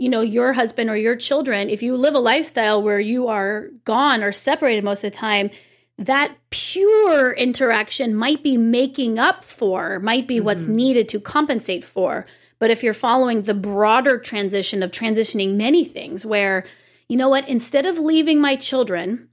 you 0.00 0.08
know 0.08 0.22
your 0.22 0.54
husband 0.54 0.88
or 0.88 0.96
your 0.96 1.14
children 1.14 1.68
if 1.68 1.82
you 1.82 1.96
live 1.96 2.14
a 2.14 2.18
lifestyle 2.18 2.82
where 2.82 2.98
you 2.98 3.28
are 3.28 3.68
gone 3.84 4.22
or 4.22 4.32
separated 4.32 4.82
most 4.82 5.04
of 5.04 5.12
the 5.12 5.16
time 5.16 5.50
that 5.98 6.34
pure 6.48 7.32
interaction 7.32 8.14
might 8.14 8.42
be 8.42 8.56
making 8.56 9.18
up 9.18 9.44
for 9.44 10.00
might 10.00 10.26
be 10.26 10.36
mm-hmm. 10.36 10.46
what's 10.46 10.66
needed 10.66 11.08
to 11.08 11.20
compensate 11.20 11.84
for 11.84 12.24
but 12.58 12.70
if 12.70 12.82
you're 12.82 12.94
following 12.94 13.42
the 13.42 13.54
broader 13.54 14.18
transition 14.18 14.82
of 14.82 14.90
transitioning 14.90 15.54
many 15.56 15.84
things 15.84 16.24
where 16.24 16.64
you 17.08 17.16
know 17.16 17.28
what 17.28 17.46
instead 17.48 17.84
of 17.84 17.98
leaving 17.98 18.40
my 18.40 18.56
children 18.56 19.28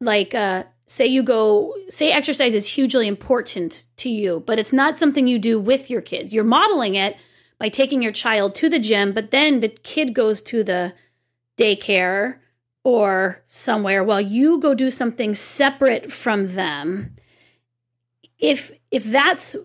like 0.00 0.34
uh 0.34 0.62
say 0.86 1.06
you 1.06 1.22
go 1.24 1.74
say 1.88 2.12
exercise 2.12 2.54
is 2.54 2.68
hugely 2.68 3.08
important 3.08 3.84
to 3.96 4.08
you 4.08 4.44
but 4.46 4.60
it's 4.60 4.72
not 4.72 4.96
something 4.96 5.26
you 5.26 5.40
do 5.40 5.58
with 5.58 5.90
your 5.90 6.00
kids 6.00 6.32
you're 6.32 6.44
modeling 6.44 6.94
it 6.94 7.16
by 7.64 7.70
taking 7.70 8.02
your 8.02 8.12
child 8.12 8.54
to 8.54 8.68
the 8.68 8.78
gym 8.78 9.14
but 9.14 9.30
then 9.30 9.60
the 9.60 9.70
kid 9.70 10.12
goes 10.12 10.42
to 10.42 10.62
the 10.62 10.92
daycare 11.56 12.36
or 12.84 13.42
somewhere 13.48 14.04
while 14.04 14.20
you 14.20 14.60
go 14.60 14.74
do 14.74 14.90
something 14.90 15.34
separate 15.34 16.12
from 16.12 16.56
them. 16.56 17.16
If 18.38 18.70
if 18.90 19.04
that's 19.04 19.56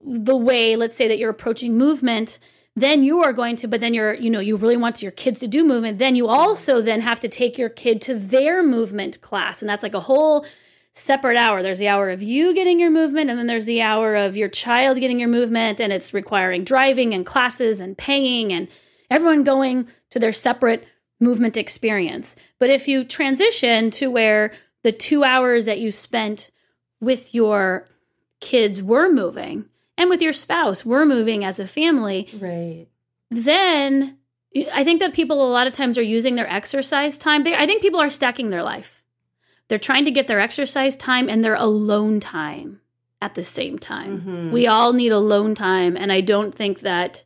the 0.00 0.36
way 0.36 0.76
let's 0.76 0.94
say 0.94 1.08
that 1.08 1.18
you're 1.18 1.30
approaching 1.30 1.76
movement 1.76 2.38
then 2.76 3.02
you 3.02 3.24
are 3.24 3.32
going 3.32 3.56
to 3.56 3.66
but 3.66 3.80
then 3.80 3.92
you're 3.92 4.14
you 4.14 4.30
know 4.30 4.38
you 4.38 4.56
really 4.56 4.76
want 4.76 5.02
your 5.02 5.10
kids 5.10 5.40
to 5.40 5.48
do 5.48 5.64
movement 5.64 5.98
then 5.98 6.14
you 6.14 6.28
also 6.28 6.80
then 6.80 7.00
have 7.00 7.18
to 7.18 7.28
take 7.28 7.58
your 7.58 7.68
kid 7.68 8.00
to 8.00 8.14
their 8.14 8.62
movement 8.62 9.20
class 9.20 9.62
and 9.62 9.68
that's 9.68 9.82
like 9.82 9.94
a 9.94 10.06
whole 10.08 10.46
separate 10.92 11.36
hour. 11.36 11.62
There's 11.62 11.78
the 11.78 11.88
hour 11.88 12.10
of 12.10 12.22
you 12.22 12.54
getting 12.54 12.80
your 12.80 12.90
movement, 12.90 13.30
and 13.30 13.38
then 13.38 13.46
there's 13.46 13.66
the 13.66 13.82
hour 13.82 14.14
of 14.14 14.36
your 14.36 14.48
child 14.48 14.98
getting 15.00 15.18
your 15.18 15.28
movement, 15.28 15.80
and 15.80 15.92
it's 15.92 16.14
requiring 16.14 16.64
driving 16.64 17.14
and 17.14 17.24
classes 17.24 17.80
and 17.80 17.96
paying 17.96 18.52
and 18.52 18.68
everyone 19.10 19.44
going 19.44 19.88
to 20.10 20.18
their 20.18 20.32
separate 20.32 20.86
movement 21.20 21.56
experience. 21.56 22.36
But 22.58 22.70
if 22.70 22.88
you 22.88 23.04
transition 23.04 23.90
to 23.92 24.10
where 24.10 24.52
the 24.82 24.92
two 24.92 25.24
hours 25.24 25.66
that 25.66 25.80
you 25.80 25.90
spent 25.90 26.50
with 27.00 27.34
your 27.34 27.86
kids 28.40 28.82
were 28.82 29.10
moving 29.10 29.66
and 29.96 30.08
with 30.08 30.22
your 30.22 30.32
spouse 30.32 30.84
were 30.84 31.04
moving 31.04 31.44
as 31.44 31.58
a 31.58 31.66
family, 31.66 32.28
right? 32.40 32.86
Then 33.30 34.18
I 34.72 34.84
think 34.84 35.00
that 35.00 35.12
people 35.12 35.46
a 35.46 35.52
lot 35.52 35.66
of 35.66 35.72
times 35.72 35.98
are 35.98 36.02
using 36.02 36.36
their 36.36 36.50
exercise 36.50 37.18
time. 37.18 37.42
They, 37.42 37.54
I 37.54 37.66
think 37.66 37.82
people 37.82 38.00
are 38.00 38.10
stacking 38.10 38.50
their 38.50 38.62
life 38.62 38.97
they're 39.68 39.78
trying 39.78 40.04
to 40.06 40.10
get 40.10 40.26
their 40.26 40.40
exercise 40.40 40.96
time 40.96 41.28
and 41.28 41.44
their 41.44 41.54
alone 41.54 42.20
time 42.20 42.80
at 43.20 43.34
the 43.34 43.44
same 43.44 43.78
time. 43.78 44.20
Mm-hmm. 44.20 44.52
We 44.52 44.66
all 44.66 44.92
need 44.92 45.12
alone 45.12 45.54
time. 45.54 45.96
And 45.96 46.12
I 46.12 46.20
don't 46.20 46.54
think 46.54 46.80
that 46.80 47.24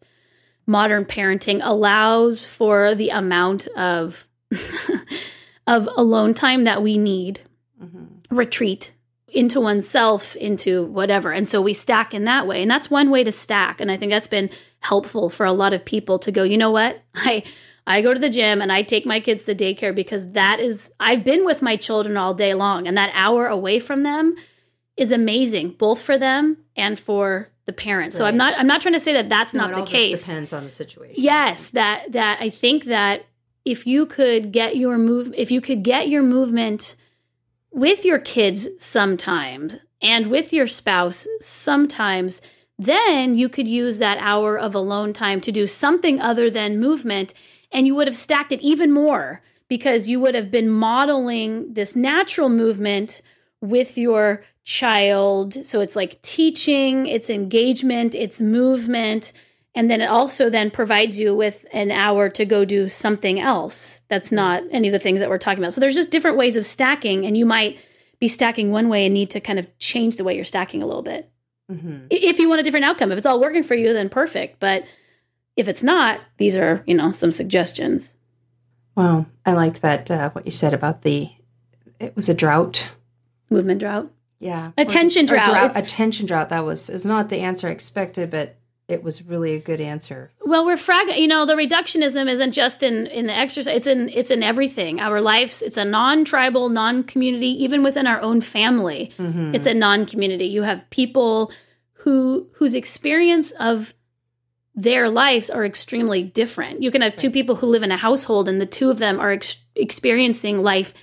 modern 0.66 1.04
parenting 1.04 1.60
allows 1.62 2.44
for 2.44 2.94
the 2.94 3.10
amount 3.10 3.66
of 3.68 4.28
of 5.66 5.88
alone 5.96 6.34
time 6.34 6.64
that 6.64 6.82
we 6.82 6.98
need 6.98 7.40
mm-hmm. 7.82 8.34
retreat 8.34 8.94
into 9.28 9.60
oneself 9.60 10.36
into 10.36 10.84
whatever 10.86 11.32
and 11.32 11.48
so 11.48 11.62
we 11.62 11.72
stack 11.72 12.12
in 12.12 12.24
that 12.24 12.46
way 12.46 12.60
and 12.60 12.70
that's 12.70 12.90
one 12.90 13.10
way 13.10 13.24
to 13.24 13.32
stack 13.32 13.80
and 13.80 13.90
i 13.90 13.96
think 13.96 14.10
that's 14.10 14.26
been 14.26 14.50
helpful 14.80 15.30
for 15.30 15.46
a 15.46 15.52
lot 15.52 15.72
of 15.72 15.84
people 15.84 16.18
to 16.18 16.30
go 16.30 16.42
you 16.42 16.58
know 16.58 16.70
what 16.70 17.02
i 17.14 17.42
I 17.86 18.00
go 18.00 18.14
to 18.14 18.20
the 18.20 18.30
gym 18.30 18.62
and 18.62 18.70
I 18.72 18.82
take 18.82 19.04
my 19.06 19.20
kids 19.20 19.42
to 19.44 19.54
daycare 19.54 19.94
because 19.94 20.30
that 20.32 20.60
is, 20.60 20.92
I've 21.00 21.24
been 21.24 21.44
with 21.44 21.62
my 21.62 21.76
children 21.76 22.16
all 22.16 22.34
day 22.34 22.54
long, 22.54 22.86
and 22.86 22.96
that 22.96 23.10
hour 23.14 23.46
away 23.46 23.80
from 23.80 24.02
them 24.02 24.36
is 24.96 25.10
amazing, 25.10 25.70
both 25.70 26.00
for 26.00 26.18
them 26.18 26.58
and 26.76 26.98
for 26.98 27.48
the 27.66 27.72
parents. 27.72 28.14
Right. 28.14 28.18
So 28.18 28.24
I'm 28.26 28.36
not, 28.36 28.54
I'm 28.56 28.66
not 28.66 28.80
trying 28.82 28.94
to 28.94 29.00
say 29.00 29.12
that 29.14 29.28
that's 29.28 29.54
no, 29.54 29.66
not 29.66 29.84
the 29.84 29.90
case. 29.90 30.08
It 30.08 30.10
just 30.10 30.26
depends 30.26 30.52
on 30.52 30.64
the 30.64 30.70
situation. 30.70 31.14
Yes, 31.16 31.70
that 31.70 32.12
that 32.12 32.40
I 32.40 32.50
think 32.50 32.84
that 32.84 33.24
if 33.64 33.86
you 33.86 34.06
could 34.06 34.52
get 34.52 34.76
your 34.76 34.98
move, 34.98 35.32
if 35.36 35.50
you 35.50 35.60
could 35.60 35.82
get 35.82 36.08
your 36.08 36.22
movement 36.22 36.96
with 37.70 38.04
your 38.04 38.18
kids 38.18 38.68
sometimes 38.78 39.76
and 40.00 40.26
with 40.26 40.52
your 40.52 40.66
spouse 40.66 41.26
sometimes, 41.40 42.42
then 42.78 43.36
you 43.36 43.48
could 43.48 43.68
use 43.68 43.98
that 43.98 44.18
hour 44.20 44.58
of 44.58 44.74
alone 44.74 45.12
time 45.12 45.40
to 45.40 45.52
do 45.52 45.66
something 45.66 46.20
other 46.20 46.50
than 46.50 46.80
movement 46.80 47.32
and 47.72 47.86
you 47.86 47.94
would 47.94 48.06
have 48.06 48.16
stacked 48.16 48.52
it 48.52 48.60
even 48.60 48.92
more 48.92 49.42
because 49.68 50.08
you 50.08 50.20
would 50.20 50.34
have 50.34 50.50
been 50.50 50.68
modeling 50.68 51.72
this 51.72 51.96
natural 51.96 52.48
movement 52.48 53.22
with 53.60 53.96
your 53.96 54.44
child. 54.64 55.66
So 55.66 55.80
it's 55.80 55.96
like 55.96 56.20
teaching, 56.22 57.06
it's 57.06 57.30
engagement, 57.30 58.14
it's 58.14 58.40
movement. 58.40 59.32
And 59.74 59.90
then 59.90 60.02
it 60.02 60.10
also 60.10 60.50
then 60.50 60.70
provides 60.70 61.18
you 61.18 61.34
with 61.34 61.64
an 61.72 61.90
hour 61.90 62.28
to 62.28 62.44
go 62.44 62.64
do 62.64 62.90
something 62.90 63.40
else 63.40 64.02
that's 64.08 64.30
not 64.30 64.62
any 64.70 64.88
of 64.88 64.92
the 64.92 64.98
things 64.98 65.20
that 65.20 65.30
we're 65.30 65.38
talking 65.38 65.64
about. 65.64 65.72
So 65.72 65.80
there's 65.80 65.94
just 65.94 66.10
different 66.10 66.36
ways 66.36 66.56
of 66.56 66.66
stacking, 66.66 67.24
and 67.24 67.36
you 67.38 67.46
might 67.46 67.78
be 68.20 68.28
stacking 68.28 68.70
one 68.70 68.90
way 68.90 69.06
and 69.06 69.14
need 69.14 69.30
to 69.30 69.40
kind 69.40 69.58
of 69.58 69.66
change 69.78 70.16
the 70.16 70.24
way 70.24 70.36
you're 70.36 70.44
stacking 70.44 70.82
a 70.82 70.86
little 70.86 71.02
bit. 71.02 71.30
Mm-hmm. 71.70 72.08
If 72.10 72.38
you 72.38 72.50
want 72.50 72.60
a 72.60 72.64
different 72.64 72.84
outcome, 72.84 73.12
if 73.12 73.18
it's 73.18 73.26
all 73.26 73.40
working 73.40 73.62
for 73.62 73.74
you, 73.74 73.94
then 73.94 74.10
perfect. 74.10 74.60
But 74.60 74.84
if 75.56 75.68
it's 75.68 75.82
not, 75.82 76.20
these 76.36 76.56
are, 76.56 76.82
you 76.86 76.94
know, 76.94 77.12
some 77.12 77.32
suggestions. 77.32 78.14
Wow. 78.96 79.26
I 79.46 79.52
like 79.52 79.80
that, 79.80 80.10
uh, 80.10 80.30
what 80.30 80.44
you 80.46 80.52
said 80.52 80.74
about 80.74 81.02
the, 81.02 81.30
it 81.98 82.14
was 82.16 82.28
a 82.28 82.34
drought. 82.34 82.90
Movement 83.50 83.80
drought. 83.80 84.10
Yeah. 84.38 84.72
Attention 84.76 85.26
drought. 85.26 85.46
drought. 85.46 85.72
Attention 85.76 86.26
drought. 86.26 86.48
That 86.48 86.64
was, 86.64 86.90
is 86.90 87.06
not 87.06 87.28
the 87.28 87.38
answer 87.40 87.68
I 87.68 87.70
expected, 87.70 88.30
but 88.30 88.56
it 88.88 89.02
was 89.02 89.22
really 89.22 89.54
a 89.54 89.60
good 89.60 89.80
answer. 89.80 90.30
Well, 90.44 90.66
we're 90.66 90.76
frag. 90.76 91.08
You 91.16 91.28
know, 91.28 91.46
the 91.46 91.54
reductionism 91.54 92.28
isn't 92.28 92.52
just 92.52 92.82
in 92.82 93.06
in 93.06 93.26
the 93.26 93.34
exercise. 93.34 93.76
It's 93.76 93.86
in 93.86 94.08
it's 94.08 94.30
in 94.30 94.42
everything. 94.42 95.00
Our 95.00 95.20
lives. 95.20 95.62
It's 95.62 95.76
a 95.76 95.84
non-tribal, 95.84 96.68
non-community. 96.68 97.62
Even 97.62 97.82
within 97.82 98.06
our 98.06 98.20
own 98.20 98.40
family, 98.40 99.12
mm-hmm. 99.16 99.54
it's 99.54 99.66
a 99.66 99.72
non-community. 99.72 100.46
You 100.46 100.62
have 100.62 100.90
people 100.90 101.52
who 101.92 102.48
whose 102.54 102.74
experience 102.74 103.52
of 103.52 103.94
their 104.74 105.10
lives 105.10 105.50
are 105.50 105.64
extremely 105.64 106.22
different. 106.22 106.82
You 106.82 106.90
can 106.90 107.02
have 107.02 107.16
two 107.16 107.30
people 107.30 107.56
who 107.56 107.66
live 107.66 107.82
in 107.82 107.92
a 107.92 107.96
household 107.96 108.48
and 108.48 108.60
the 108.60 108.66
two 108.66 108.90
of 108.90 108.98
them 108.98 109.20
are 109.20 109.32
ex- 109.32 109.62
experiencing 109.74 110.62
life 110.62 110.94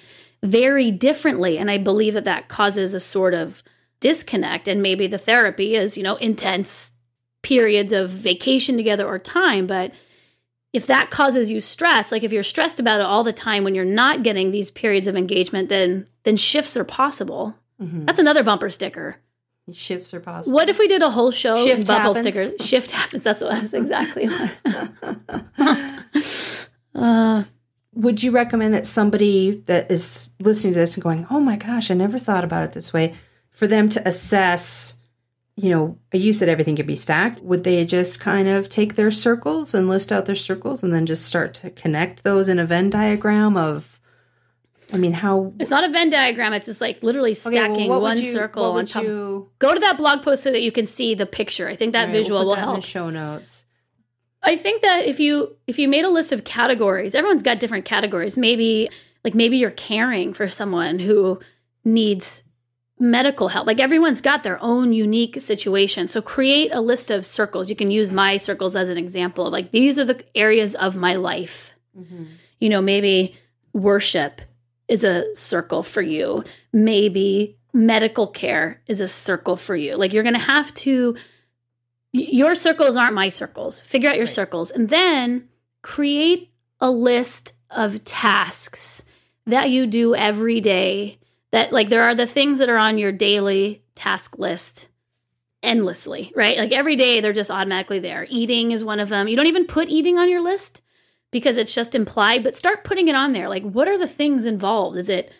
very 0.41 0.89
differently. 0.91 1.57
And 1.57 1.69
I 1.69 1.77
believe 1.77 2.13
that 2.15 2.25
that 2.25 2.47
causes 2.47 2.93
a 2.93 2.99
sort 2.99 3.33
of 3.33 3.61
disconnect. 3.99 4.67
And 4.67 4.81
maybe 4.81 5.07
the 5.07 5.17
therapy 5.17 5.75
is, 5.75 5.97
you 5.97 6.03
know, 6.03 6.15
intense 6.15 6.93
periods 7.41 7.93
of 7.93 8.09
vacation 8.09 8.75
together 8.77 9.05
or 9.05 9.19
time. 9.19 9.67
But 9.67 9.91
if 10.73 10.87
that 10.87 11.09
causes 11.09 11.51
you 11.51 11.61
stress, 11.61 12.11
like 12.11 12.23
if 12.23 12.31
you're 12.31 12.43
stressed 12.43 12.79
about 12.79 12.99
it 12.99 13.05
all 13.05 13.23
the 13.23 13.33
time 13.33 13.63
when 13.63 13.75
you're 13.75 13.85
not 13.85 14.23
getting 14.23 14.51
these 14.51 14.71
periods 14.71 15.07
of 15.07 15.15
engagement, 15.15 15.69
then 15.69 16.07
then 16.23 16.37
shifts 16.37 16.77
are 16.77 16.83
possible. 16.83 17.55
Mm-hmm. 17.81 18.05
That's 18.05 18.19
another 18.19 18.43
bumper 18.43 18.69
sticker. 18.69 19.17
Shifts 19.73 20.13
are 20.13 20.19
possible. 20.19 20.55
What 20.55 20.69
if 20.69 20.79
we 20.79 20.87
did 20.87 21.01
a 21.01 21.09
whole 21.09 21.31
show 21.31 21.63
Shift 21.65 21.87
bumper 21.87 22.13
stickers? 22.13 22.53
Shift 22.67 22.91
happens. 22.91 23.23
That's 23.23 23.41
what 23.41 23.51
that's 23.51 23.73
exactly 23.73 24.27
what. 25.55 26.69
uh, 26.95 27.43
Would 27.93 28.23
you 28.23 28.31
recommend 28.31 28.73
that 28.73 28.87
somebody 28.87 29.61
that 29.65 29.91
is 29.91 30.31
listening 30.39 30.73
to 30.73 30.79
this 30.79 30.95
and 30.95 31.03
going, 31.03 31.27
"Oh 31.29 31.39
my 31.39 31.55
gosh, 31.55 31.91
I 31.91 31.93
never 31.95 32.19
thought 32.19 32.43
about 32.43 32.63
it 32.63 32.73
this 32.73 32.93
way," 32.93 33.15
for 33.51 33.67
them 33.67 33.89
to 33.89 34.07
assess, 34.07 34.97
you 35.55 35.69
know, 35.69 35.97
you 36.13 36.31
said 36.33 36.49
everything 36.49 36.75
could 36.75 36.87
be 36.87 36.95
stacked. 36.95 37.41
Would 37.41 37.63
they 37.63 37.83
just 37.85 38.19
kind 38.19 38.47
of 38.47 38.69
take 38.69 38.95
their 38.95 39.11
circles 39.11 39.73
and 39.73 39.89
list 39.89 40.11
out 40.11 40.25
their 40.25 40.35
circles 40.35 40.83
and 40.83 40.93
then 40.93 41.05
just 41.05 41.25
start 41.25 41.53
to 41.55 41.69
connect 41.69 42.23
those 42.23 42.47
in 42.47 42.59
a 42.59 42.65
Venn 42.65 42.89
diagram 42.89 43.57
of, 43.57 43.98
I 44.93 44.97
mean, 44.97 45.13
how? 45.13 45.53
It's 45.59 45.69
not 45.69 45.85
a 45.87 45.89
Venn 45.91 46.09
diagram. 46.09 46.53
It's 46.53 46.65
just 46.65 46.81
like 46.81 47.03
literally 47.03 47.33
stacking 47.33 47.89
well, 47.89 48.01
one 48.01 48.17
you- 48.17 48.31
circle 48.31 48.63
on 48.63 48.85
top. 48.85 49.03
you- 49.03 49.49
Go 49.59 49.73
to 49.73 49.79
that 49.79 49.97
blog 49.97 50.21
post 50.23 50.43
so 50.43 50.51
that 50.51 50.61
you 50.61 50.71
can 50.71 50.85
see 50.85 51.13
the 51.15 51.25
picture. 51.25 51.67
I 51.67 51.75
think 51.75 51.93
that 51.93 52.05
right, 52.05 52.13
we'll 52.13 52.21
visual 52.21 52.39
put 52.41 52.47
will 52.47 52.55
that 52.55 52.61
in 52.61 52.67
help. 52.69 52.81
the 52.81 52.87
show 52.87 53.09
notes. 53.09 53.65
I 54.41 54.55
think 54.55 54.81
that 54.83 55.05
if 55.05 55.19
you 55.19 55.55
if 55.67 55.77
you 55.79 55.87
made 55.87 56.05
a 56.05 56.09
list 56.09 56.31
of 56.31 56.43
categories, 56.43 57.13
everyone's 57.13 57.43
got 57.43 57.59
different 57.59 57.85
categories. 57.85 58.37
Maybe 58.37 58.89
like 59.25 59.35
maybe 59.35 59.57
you're 59.57 59.69
caring 59.71 60.33
for 60.33 60.47
someone 60.47 60.97
who 60.99 61.39
needs 61.83 62.43
medical 62.97 63.49
help. 63.49 63.67
Like 63.67 63.79
everyone's 63.79 64.21
got 64.21 64.43
their 64.43 64.61
own 64.61 64.93
unique 64.93 65.39
situation. 65.41 66.07
So 66.07 66.21
create 66.21 66.71
a 66.73 66.81
list 66.81 67.11
of 67.11 67.25
circles. 67.25 67.69
You 67.69 67.75
can 67.75 67.91
use 67.91 68.11
my 68.11 68.37
circles 68.37 68.75
as 68.75 68.89
an 68.89 68.97
example. 68.97 69.49
Like 69.49 69.71
these 69.71 69.99
are 69.99 70.05
the 70.05 70.23
areas 70.35 70.73
of 70.75 70.95
my 70.95 71.15
life. 71.15 71.73
Mm-hmm. 71.97 72.23
You 72.59 72.69
know, 72.69 72.81
maybe 72.81 73.35
worship 73.73 74.41
is 74.89 75.03
a 75.03 75.33
circle 75.35 75.83
for 75.83 76.01
you. 76.01 76.43
Maybe 76.73 77.57
medical 77.73 78.27
care 78.27 78.81
is 78.87 78.99
a 78.99 79.07
circle 79.07 79.55
for 79.55 79.75
you. 79.75 79.95
Like 79.95 80.11
you're 80.11 80.23
going 80.23 80.33
to 80.33 80.39
have 80.39 80.73
to 80.75 81.15
your 82.11 82.55
circles 82.55 82.97
aren't 82.97 83.13
my 83.13 83.29
circles. 83.29 83.81
Figure 83.81 84.09
out 84.09 84.17
your 84.17 84.25
circles 84.25 84.71
and 84.71 84.89
then 84.89 85.47
create 85.81 86.51
a 86.79 86.89
list 86.89 87.53
of 87.69 88.03
tasks 88.03 89.03
that 89.45 89.69
you 89.69 89.85
do 89.85 90.15
every 90.15 90.59
day. 90.59 91.17
That, 91.51 91.71
like, 91.71 91.89
there 91.89 92.03
are 92.03 92.15
the 92.15 92.27
things 92.27 92.59
that 92.59 92.69
are 92.69 92.77
on 92.77 92.97
your 92.99 93.11
daily 93.11 93.83
task 93.95 94.37
list 94.37 94.89
endlessly, 95.63 96.31
right? 96.35 96.57
Like, 96.57 96.71
every 96.71 96.95
day 96.95 97.21
they're 97.21 97.33
just 97.33 97.51
automatically 97.51 97.99
there. 97.99 98.27
Eating 98.29 98.71
is 98.71 98.83
one 98.83 98.99
of 98.99 99.09
them. 99.09 99.27
You 99.27 99.35
don't 99.35 99.47
even 99.47 99.65
put 99.65 99.89
eating 99.89 100.19
on 100.19 100.29
your 100.29 100.41
list 100.41 100.83
because 101.31 101.57
it's 101.57 101.73
just 101.73 101.95
implied, 101.95 102.43
but 102.43 102.55
start 102.55 102.83
putting 102.83 103.07
it 103.07 103.15
on 103.15 103.33
there. 103.33 103.49
Like, 103.49 103.63
what 103.63 103.87
are 103.87 103.97
the 103.97 104.07
things 104.07 104.45
involved? 104.45 104.97
Is 104.97 105.09
it 105.09 105.31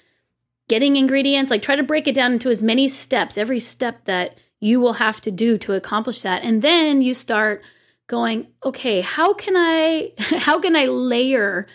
getting 0.68 0.96
ingredients? 0.96 1.50
Like, 1.50 1.62
try 1.62 1.76
to 1.76 1.84
break 1.84 2.08
it 2.08 2.16
down 2.16 2.34
into 2.34 2.50
as 2.50 2.62
many 2.62 2.88
steps, 2.88 3.38
every 3.38 3.60
step 3.60 4.06
that 4.06 4.38
you 4.60 4.80
will 4.80 4.94
have 4.94 5.22
to 5.22 5.32
do 5.32 5.58
to 5.60 5.74
accomplish 5.74 6.22
that. 6.22 6.44
And 6.44 6.62
then 6.62 7.02
you 7.02 7.14
start 7.14 7.64
going, 8.08 8.48
okay, 8.64 9.02
how 9.02 9.34
can 9.34 9.56
I, 9.56 10.14
how 10.18 10.60
can 10.60 10.76
I 10.76 10.86
layer 10.86 11.68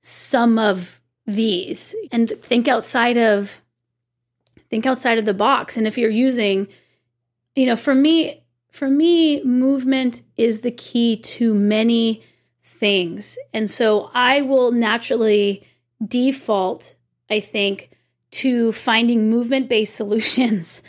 some 0.00 0.58
of 0.58 1.00
these 1.26 1.94
and 2.12 2.28
think 2.28 2.68
outside 2.68 3.16
of, 3.16 3.62
think 4.70 4.86
outside 4.86 5.18
of 5.18 5.24
the 5.24 5.34
box. 5.34 5.76
And 5.76 5.86
if 5.86 5.96
you're 5.96 6.10
using, 6.10 6.68
you 7.54 7.66
know, 7.66 7.76
for 7.76 7.94
me, 7.94 8.44
for 8.70 8.90
me, 8.90 9.42
movement 9.44 10.22
is 10.36 10.60
the 10.60 10.72
key 10.72 11.16
to 11.16 11.54
many 11.54 12.22
things. 12.74 13.38
And 13.52 13.70
so 13.70 14.10
I 14.14 14.42
will 14.42 14.72
naturally 14.72 15.66
default, 16.06 16.96
I 17.30 17.40
think, 17.40 17.90
to 18.32 18.72
finding 18.72 19.30
movement 19.30 19.68
based 19.68 19.96
solutions 19.96 20.82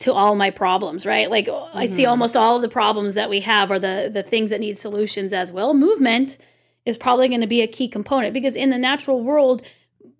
to 0.00 0.12
all 0.12 0.34
my 0.34 0.50
problems, 0.50 1.04
right? 1.04 1.30
Like 1.30 1.48
I 1.74 1.84
see 1.84 2.02
mm-hmm. 2.02 2.10
almost 2.10 2.36
all 2.36 2.56
of 2.56 2.62
the 2.62 2.68
problems 2.68 3.14
that 3.14 3.28
we 3.28 3.40
have 3.40 3.70
are 3.70 3.78
the 3.78 4.10
the 4.12 4.22
things 4.22 4.50
that 4.50 4.60
need 4.60 4.78
solutions 4.78 5.32
as 5.32 5.52
well. 5.52 5.74
Movement 5.74 6.38
is 6.86 6.96
probably 6.96 7.28
going 7.28 7.42
to 7.42 7.46
be 7.46 7.60
a 7.60 7.66
key 7.66 7.86
component 7.86 8.32
because 8.32 8.56
in 8.56 8.70
the 8.70 8.78
natural 8.78 9.22
world, 9.22 9.62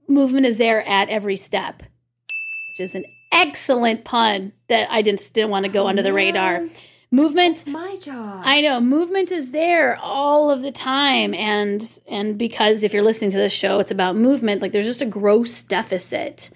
movement 0.06 0.44
is 0.44 0.58
there 0.58 0.86
at 0.86 1.08
every 1.08 1.36
step, 1.36 1.82
which 1.82 2.80
is 2.80 2.94
an 2.94 3.06
excellent 3.32 4.04
pun 4.04 4.52
that 4.68 4.92
I 4.92 5.00
just 5.00 5.32
didn't 5.32 5.50
want 5.50 5.64
to 5.64 5.72
go 5.72 5.86
under 5.86 6.02
the 6.02 6.12
radar. 6.12 6.60
Oh, 6.62 6.68
Movement 7.12 7.66
My 7.66 7.96
job. 7.96 8.42
I 8.44 8.60
know 8.60 8.80
movement 8.80 9.32
is 9.32 9.50
there 9.50 9.96
all 9.96 10.48
of 10.48 10.62
the 10.62 10.70
time 10.70 11.34
and 11.34 11.98
and 12.06 12.38
because 12.38 12.84
if 12.84 12.92
you're 12.92 13.02
listening 13.02 13.32
to 13.32 13.36
this 13.36 13.52
show 13.52 13.80
it's 13.80 13.90
about 13.90 14.14
movement 14.14 14.62
like 14.62 14.70
there's 14.70 14.86
just 14.86 15.02
a 15.02 15.06
gross 15.06 15.64
deficit. 15.64 16.50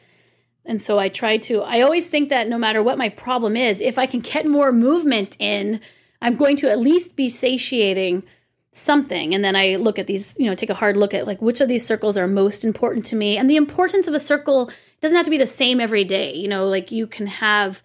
And 0.64 0.80
so 0.80 0.96
I 0.98 1.08
try 1.08 1.38
to 1.38 1.62
I 1.62 1.80
always 1.80 2.08
think 2.08 2.28
that 2.28 2.48
no 2.48 2.56
matter 2.56 2.84
what 2.84 2.98
my 2.98 3.08
problem 3.08 3.56
is 3.56 3.80
if 3.80 3.98
I 3.98 4.06
can 4.06 4.20
get 4.20 4.46
more 4.46 4.70
movement 4.70 5.36
in 5.40 5.80
I'm 6.22 6.36
going 6.36 6.56
to 6.58 6.70
at 6.70 6.78
least 6.78 7.16
be 7.16 7.28
satiating 7.28 8.22
something 8.70 9.34
and 9.34 9.42
then 9.44 9.56
I 9.56 9.74
look 9.74 9.98
at 9.98 10.06
these 10.06 10.38
you 10.38 10.46
know 10.46 10.54
take 10.54 10.70
a 10.70 10.74
hard 10.74 10.96
look 10.96 11.14
at 11.14 11.26
like 11.26 11.42
which 11.42 11.60
of 11.60 11.68
these 11.68 11.84
circles 11.84 12.16
are 12.16 12.28
most 12.28 12.62
important 12.62 13.06
to 13.06 13.16
me 13.16 13.36
and 13.36 13.50
the 13.50 13.56
importance 13.56 14.06
of 14.06 14.14
a 14.14 14.20
circle 14.20 14.70
doesn't 15.00 15.16
have 15.16 15.26
to 15.26 15.30
be 15.30 15.38
the 15.38 15.48
same 15.48 15.80
every 15.80 16.04
day 16.04 16.32
you 16.32 16.46
know 16.46 16.68
like 16.68 16.92
you 16.92 17.08
can 17.08 17.26
have 17.26 17.82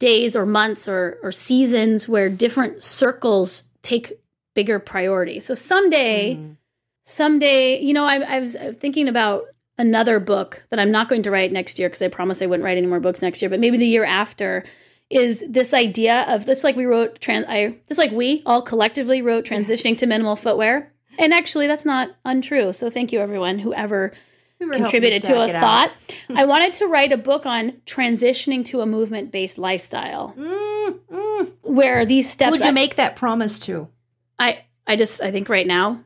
days 0.00 0.34
or 0.34 0.44
months 0.44 0.88
or, 0.88 1.18
or 1.22 1.30
seasons 1.30 2.08
where 2.08 2.28
different 2.28 2.82
circles 2.82 3.64
take 3.82 4.18
bigger 4.54 4.80
priority. 4.80 5.38
So 5.38 5.54
someday, 5.54 6.34
mm. 6.34 6.56
someday, 7.04 7.80
you 7.80 7.92
know, 7.92 8.04
I, 8.04 8.16
I 8.16 8.40
was 8.40 8.56
thinking 8.78 9.06
about 9.06 9.44
another 9.78 10.18
book 10.18 10.64
that 10.70 10.80
I'm 10.80 10.90
not 10.90 11.08
going 11.08 11.22
to 11.22 11.30
write 11.30 11.52
next 11.52 11.78
year 11.78 11.88
because 11.88 12.02
I 12.02 12.08
promised 12.08 12.42
I 12.42 12.46
wouldn't 12.46 12.64
write 12.64 12.78
any 12.78 12.86
more 12.86 13.00
books 13.00 13.22
next 13.22 13.40
year, 13.40 13.48
but 13.48 13.60
maybe 13.60 13.78
the 13.78 13.86
year 13.86 14.04
after 14.04 14.64
is 15.10 15.44
this 15.48 15.74
idea 15.74 16.24
of 16.28 16.46
just 16.46 16.64
like 16.64 16.76
we 16.76 16.86
wrote 16.86 17.20
trans 17.20 17.44
I 17.48 17.76
just 17.88 17.98
like 17.98 18.12
we 18.12 18.42
all 18.46 18.62
collectively 18.62 19.22
wrote 19.22 19.44
transitioning 19.44 19.98
to 19.98 20.06
minimal 20.06 20.36
footwear. 20.36 20.92
And 21.18 21.32
actually 21.34 21.66
that's 21.66 21.84
not 21.84 22.10
untrue. 22.24 22.72
So 22.72 22.90
thank 22.90 23.12
you 23.12 23.20
everyone 23.20 23.58
whoever 23.58 24.12
We 24.60 24.68
contributed 24.70 25.22
to 25.24 25.40
a 25.40 25.48
thought. 25.48 25.90
I 26.36 26.44
wanted 26.44 26.74
to 26.74 26.86
write 26.86 27.12
a 27.12 27.16
book 27.16 27.46
on 27.46 27.72
transitioning 27.86 28.64
to 28.66 28.82
a 28.82 28.86
movement 28.86 29.30
based 29.32 29.56
lifestyle 29.58 30.34
Mm, 30.38 30.98
mm. 31.10 31.52
where 31.62 32.04
these 32.04 32.28
steps. 32.30 32.48
Who 32.48 32.52
would 32.52 32.60
you 32.60 32.66
I, 32.68 32.72
make 32.72 32.96
that 32.96 33.16
promise 33.16 33.58
to? 33.60 33.88
I 34.38 34.64
I 34.86 34.96
just 34.96 35.22
I 35.22 35.30
think 35.30 35.48
right 35.48 35.66
now 35.66 36.00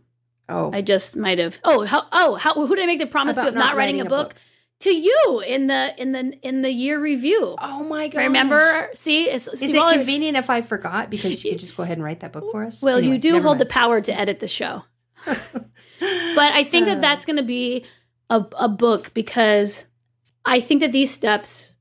Oh, 0.49 0.71
I 0.73 0.83
just 0.83 1.17
might 1.17 1.39
have 1.39 1.59
oh 1.65 1.85
how 1.85 2.07
oh 2.13 2.35
how 2.37 2.55
who 2.55 2.75
did 2.77 2.83
I 2.85 2.87
make 2.87 2.99
the 3.01 3.07
promise 3.07 3.37
to 3.39 3.49
of 3.49 3.55
not, 3.55 3.61
not 3.61 3.77
writing, 3.77 3.97
writing 3.97 4.01
a 4.07 4.11
book? 4.11 4.29
book. 4.31 4.41
To 4.81 4.91
you 4.95 5.43
in 5.47 5.67
the 5.69 5.95
in 6.01 6.13
the 6.13 6.39
in 6.43 6.61
the 6.63 6.71
year 6.71 7.01
review. 7.01 7.57
oh 7.59 7.85
my 7.85 8.09
god! 8.09 8.21
Remember? 8.21 8.91
See, 8.95 9.25
it's 9.25 9.49
Is 9.49 9.61
see, 9.61 9.77
it 9.79 9.93
convenient 9.93 10.37
if 10.37 10.51
I 10.51 10.61
forgot 10.61 11.09
because 11.11 11.43
you 11.43 11.53
could 11.53 11.61
just 11.67 11.77
go 11.77 11.83
ahead 11.85 11.97
and 11.97 12.05
write 12.05 12.21
that 12.21 12.33
book 12.33 12.51
for 12.53 12.65
us? 12.65 12.83
Well, 12.83 13.01
you 13.01 13.17
do 13.17 13.41
hold 13.41 13.59
the 13.59 13.67
power 13.67 14.01
to 14.03 14.13
edit 14.19 14.41
the 14.41 14.49
show. 14.49 14.85
but 15.25 15.67
I 16.01 16.65
think 16.65 16.87
Uh. 16.87 16.95
that 16.95 17.01
that's 17.01 17.25
going 17.25 17.37
to 17.37 17.43
be 17.43 17.85
a, 18.31 18.45
a 18.59 18.69
book 18.69 19.13
because 19.15 19.87
I 20.45 20.61
think 20.61 20.81
that 20.81 20.93
these 20.93 21.11
steps 21.11 21.77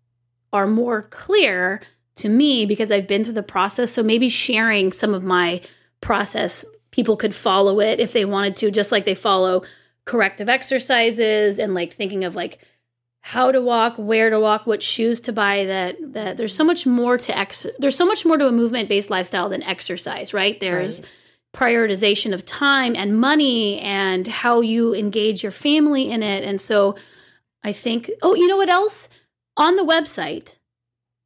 are 0.52 0.68
more 0.68 1.04
clear 1.04 1.82
to 2.16 2.30
me 2.30 2.66
because 2.66 2.92
I've 2.92 3.08
been 3.08 3.24
through 3.24 3.34
the 3.34 3.44
process. 3.44 3.92
So 3.92 4.04
maybe 4.04 4.30
sharing 4.30 4.92
some 4.92 5.14
of 5.14 5.24
my 5.24 5.62
process, 6.02 6.64
people 6.92 7.18
could 7.18 7.34
follow 7.34 7.80
it 7.80 8.00
if 8.00 8.14
they 8.14 8.26
wanted 8.26 8.56
to, 8.58 8.72
just 8.72 8.92
like 8.92 9.06
they 9.06 9.16
follow 9.16 9.64
corrective 10.06 10.50
exercises 10.50 11.60
and 11.60 11.74
like 11.74 11.92
thinking 11.92 12.24
of 12.24 12.36
like 12.36 12.60
how 13.22 13.52
to 13.52 13.62
walk, 13.62 13.96
where 13.98 14.30
to 14.30 14.40
walk, 14.40 14.68
what 14.68 14.84
shoes 14.84 15.22
to 15.22 15.34
buy. 15.34 15.66
That 15.66 15.96
that 16.14 16.38
there's 16.38 16.56
so 16.56 16.66
much 16.66 16.86
more 16.86 17.18
to 17.18 17.38
ex. 17.38 17.66
There's 17.80 17.96
so 17.96 18.06
much 18.06 18.26
more 18.26 18.38
to 18.38 18.48
a 18.48 18.52
movement 18.52 18.90
based 18.90 19.10
lifestyle 19.10 19.50
than 19.50 19.64
exercise, 19.64 20.34
right? 20.34 20.60
There's 20.60 21.02
Right. 21.02 21.10
Prioritization 21.54 22.34
of 22.34 22.46
time 22.46 22.96
and 22.96 23.20
money 23.20 23.80
and 23.80 24.28
how 24.28 24.62
you 24.62 24.94
engage 24.94 25.44
your 25.44 25.52
family 25.52 26.12
in 26.12 26.24
it. 26.24 26.44
And 26.44 26.60
so 26.60 26.96
I 27.64 27.72
think, 27.72 28.10
oh, 28.22 28.36
you 28.36 28.48
know 28.48 28.58
what 28.58 28.70
else? 28.70 29.08
On 29.56 29.76
the 29.76 29.84
website, 29.84 30.58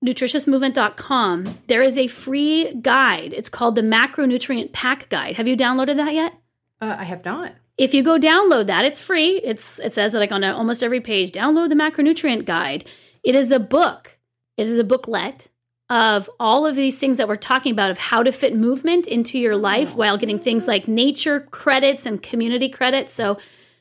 nutritiousmovement.com, 0.05 1.59
there 1.67 1.82
is 1.82 1.97
a 1.97 2.07
free 2.07 2.73
guide. 2.82 3.34
It's 3.34 3.49
called 3.49 3.75
the 3.75 3.82
Macronutrient 3.82 4.73
Pack 4.73 5.09
Guide. 5.09 5.38
Have 5.38 5.47
you 5.47 5.55
downloaded 5.55 5.95
that 5.95 6.13
yet? 6.13 6.34
Uh, 6.82 6.97
I 6.99 7.05
have 7.05 7.23
not. 7.25 7.53
If 7.78 7.93
you 7.93 8.03
go 8.03 8.19
download 8.19 8.67
that, 8.67 8.86
it's 8.86 8.99
free. 8.99 9.39
It's 9.43 9.80
it 9.80 9.93
says 9.93 10.11
that 10.11 10.19
like 10.19 10.32
on 10.32 10.43
almost 10.43 10.84
every 10.84 10.99
page, 10.99 11.32
download 11.32 11.69
the 11.69 11.75
macronutrient 11.75 12.45
guide. 12.45 12.88
It 13.23 13.36
is 13.36 13.51
a 13.51 13.59
book. 13.59 14.17
It 14.57 14.67
is 14.67 14.80
a 14.80 14.84
booklet 14.84 15.49
of 15.89 16.29
all 16.39 16.65
of 16.65 16.75
these 16.75 16.99
things 16.99 17.17
that 17.17 17.27
we're 17.27 17.35
talking 17.38 17.71
about 17.71 17.91
of 17.91 17.97
how 17.97 18.21
to 18.23 18.31
fit 18.31 18.55
movement 18.55 19.07
into 19.07 19.39
your 19.39 19.55
life 19.55 19.95
while 19.95 20.17
getting 20.17 20.38
things 20.39 20.67
like 20.67 20.88
nature 20.88 21.39
credits 21.39 22.05
and 22.05 22.21
community 22.21 22.67
credits. 22.69 23.13
So 23.13 23.38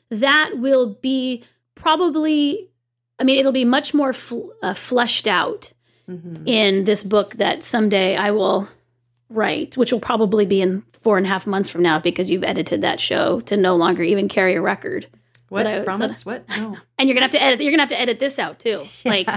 that 0.09 0.51
will 0.55 0.95
be 1.01 1.43
probably 1.75 2.69
I 3.19 3.23
mean 3.23 3.37
it'll 3.39 3.51
be 3.51 3.65
much 3.65 3.93
more 3.93 4.13
fl- 4.13 4.49
uh, 4.61 4.73
fleshed 4.73 5.27
out 5.27 5.73
Mhm. 6.09 6.47
in 6.47 6.85
this 6.85 7.03
book 7.03 7.33
that 7.33 7.63
someday 7.63 8.15
I 8.15 8.31
will 8.31 8.69
write, 9.29 9.75
which 9.75 9.91
will 9.91 9.99
probably 9.99 10.45
be 10.45 10.61
in 10.61 10.83
four 11.01 11.17
and 11.17 11.25
a 11.25 11.29
half 11.29 11.45
months 11.45 11.69
from 11.69 11.81
now 11.81 11.99
because 11.99 12.31
you've 12.31 12.43
edited 12.45 12.79
that 12.81 12.99
show 13.01 13.41
to 13.41 13.57
no 13.57 13.75
longer 13.75 14.03
even 14.03 14.29
carry 14.29 14.55
a 14.55 14.61
record. 14.61 15.07
What 15.49 15.63
But 15.63 15.67
I- 15.67 15.79
promise? 15.81 16.25
What? 16.25 16.45
No. 16.57 16.77
And 16.97 17.09
you're 17.09 17.13
gonna 17.15 17.25
have 17.25 17.31
to 17.31 17.41
edit. 17.43 17.61
You're 17.61 17.71
gonna 17.71 17.81
have 17.83 17.89
to 17.89 17.99
edit 17.99 18.19
this 18.19 18.39
out 18.39 18.59
too. 18.59 18.83
Like 19.05 19.27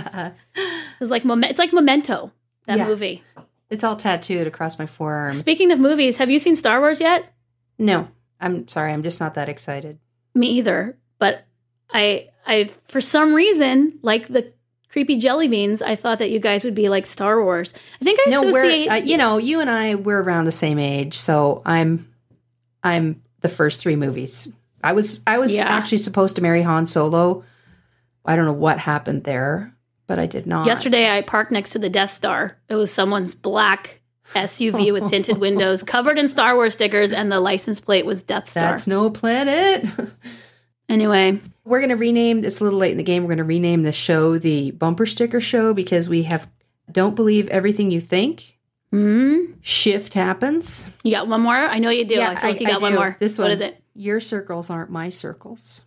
it's 1.00 1.10
like 1.10 1.24
it's 1.24 1.58
like 1.58 1.72
Memento, 1.72 2.30
that 2.70 2.78
Yeah. 2.78 2.86
movie. 2.86 3.22
it's 3.68 3.84
all 3.84 3.94
tattooed 3.96 4.46
across 4.48 4.78
my 4.78 4.86
forearm. 4.86 5.30
Speaking 5.30 5.70
of 5.70 5.78
movies, 5.78 6.18
have 6.18 6.28
you 6.30 6.38
seen 6.40 6.56
Star 6.56 6.80
Wars 6.80 7.00
yet? 7.00 7.32
No, 7.78 8.08
I'm 8.40 8.66
sorry. 8.66 8.92
I'm 8.92 9.02
just 9.04 9.20
not 9.20 9.34
that 9.34 9.48
excited. 9.48 9.98
Me 10.34 10.48
either. 10.52 10.96
But 11.18 11.44
I, 11.92 12.28
I 12.46 12.64
for 12.88 13.00
some 13.00 13.32
reason 13.34 13.98
like 14.02 14.26
the 14.28 14.52
creepy 14.88 15.18
jelly 15.18 15.46
beans, 15.46 15.82
I 15.82 15.94
thought 15.94 16.18
that 16.18 16.30
you 16.30 16.40
guys 16.40 16.64
would 16.64 16.74
be 16.74 16.88
like 16.88 17.06
Star 17.06 17.42
Wars. 17.44 17.72
I 18.00 18.04
think 18.04 18.18
I 18.26 18.30
No, 18.30 18.48
associate. 18.48 18.88
uh, 18.90 18.94
you 18.94 19.16
know 19.16 19.38
you 19.38 19.60
and 19.60 19.70
I 19.70 19.94
we're 19.94 20.20
around 20.20 20.46
the 20.46 20.52
same 20.52 20.78
age, 20.80 21.14
so 21.14 21.62
I'm 21.64 22.08
I'm 22.82 23.22
the 23.40 23.48
first 23.48 23.80
three 23.80 23.96
movies. 23.96 24.52
I 24.82 24.92
was 24.92 25.22
I 25.26 25.38
was 25.38 25.54
Yeah. 25.54 25.64
actually 25.68 25.98
supposed 25.98 26.36
to 26.36 26.42
marry 26.42 26.62
Han 26.62 26.86
Solo. 26.86 27.44
I 28.24 28.34
don't 28.36 28.46
know 28.46 28.52
what 28.52 28.78
happened 28.78 29.24
there, 29.24 29.74
but 30.10 30.18
I 30.18 30.26
did 30.26 30.44
not. 30.44 30.66
Yesterday, 30.66 31.08
I 31.08 31.22
parked 31.22 31.52
next 31.52 31.70
to 31.70 31.78
the 31.78 31.88
Death 31.88 32.10
Star. 32.10 32.58
It 32.68 32.74
was 32.74 32.92
someone's 32.92 33.36
black 33.36 34.00
SUV 34.34 34.92
with 34.92 35.08
tinted 35.08 35.38
windows, 35.46 35.84
covered 35.84 36.18
in 36.18 36.28
Star 36.28 36.56
Wars 36.56 36.74
stickers, 36.74 37.12
and 37.12 37.30
the 37.30 37.38
license 37.38 37.78
plate 37.78 38.04
was 38.04 38.24
Death 38.24 38.50
Star. 38.50 38.64
that's 38.64 38.88
no 38.88 39.08
planet. 39.08 39.86
anyway, 40.88 41.38
we're 41.64 41.78
going 41.78 41.90
to 41.90 41.96
rename 41.96 42.44
it's 42.44 42.60
a 42.60 42.64
little 42.64 42.80
late 42.80 42.90
in 42.90 42.96
the 42.96 43.04
game. 43.04 43.22
We're 43.22 43.28
going 43.28 43.38
to 43.38 43.44
rename 43.44 43.84
the 43.84 43.92
show 43.92 44.36
the 44.36 44.72
bumper 44.72 45.06
sticker 45.06 45.40
show 45.40 45.72
because 45.72 46.08
we 46.08 46.24
have 46.24 46.48
don't 46.90 47.14
believe 47.14 47.48
everything 47.50 47.92
you 47.92 48.00
think. 48.00 48.58
hmm 48.90 49.52
Shift 49.60 50.14
happens. 50.14 50.90
you 51.04 51.12
got 51.12 51.28
one 51.28 51.42
more? 51.42 51.54
I 51.54 51.78
know 51.78 51.90
you 51.90 52.04
do. 52.04 52.16
Yeah, 52.16 52.30
I 52.30 52.34
feel 52.34 52.50
like 52.50 52.60
you 52.60 52.66
got 52.66 52.82
one 52.82 52.96
more. 52.96 53.16
This 53.20 53.38
one 53.38 53.52
is 53.52 53.60
it? 53.60 53.80
Your 53.94 54.18
circles 54.18 54.70
aren't 54.70 54.90
my 54.90 55.08
circles. 55.10 55.82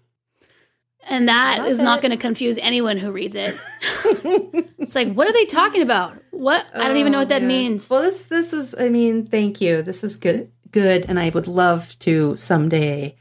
And 1.10 1.28
that 1.28 1.60
Love 1.60 1.68
is 1.68 1.80
not 1.80 2.01
going 2.01 2.12
to 2.12 2.18
confuse 2.18 2.58
anyone 2.60 2.97
who 2.97 3.12
reads 3.12 3.36
it. 3.36 3.60
it's 4.80 4.95
like, 4.95 5.14
what 5.14 5.28
are 5.28 5.34
they 5.34 5.45
talking 5.45 5.82
about? 5.82 6.18
What? 6.32 6.66
I 6.74 6.88
don't 6.88 6.97
even 6.97 7.12
know 7.12 7.20
what 7.20 7.30
that 7.30 7.41
Oh, 7.41 7.45
yeah. 7.45 7.47
means. 7.47 7.89
Well, 7.89 8.01
this 8.01 8.24
this 8.24 8.54
was. 8.54 8.76
I 8.80 8.89
mean, 8.89 9.26
thank 9.28 9.62
you. 9.62 9.82
This 9.82 10.01
was 10.01 10.16
good. 10.18 10.51
Good, 10.72 11.06
and 11.08 11.20
I 11.20 11.30
would 11.30 11.47
love 11.47 11.97
to 11.99 12.36
someday. 12.38 13.16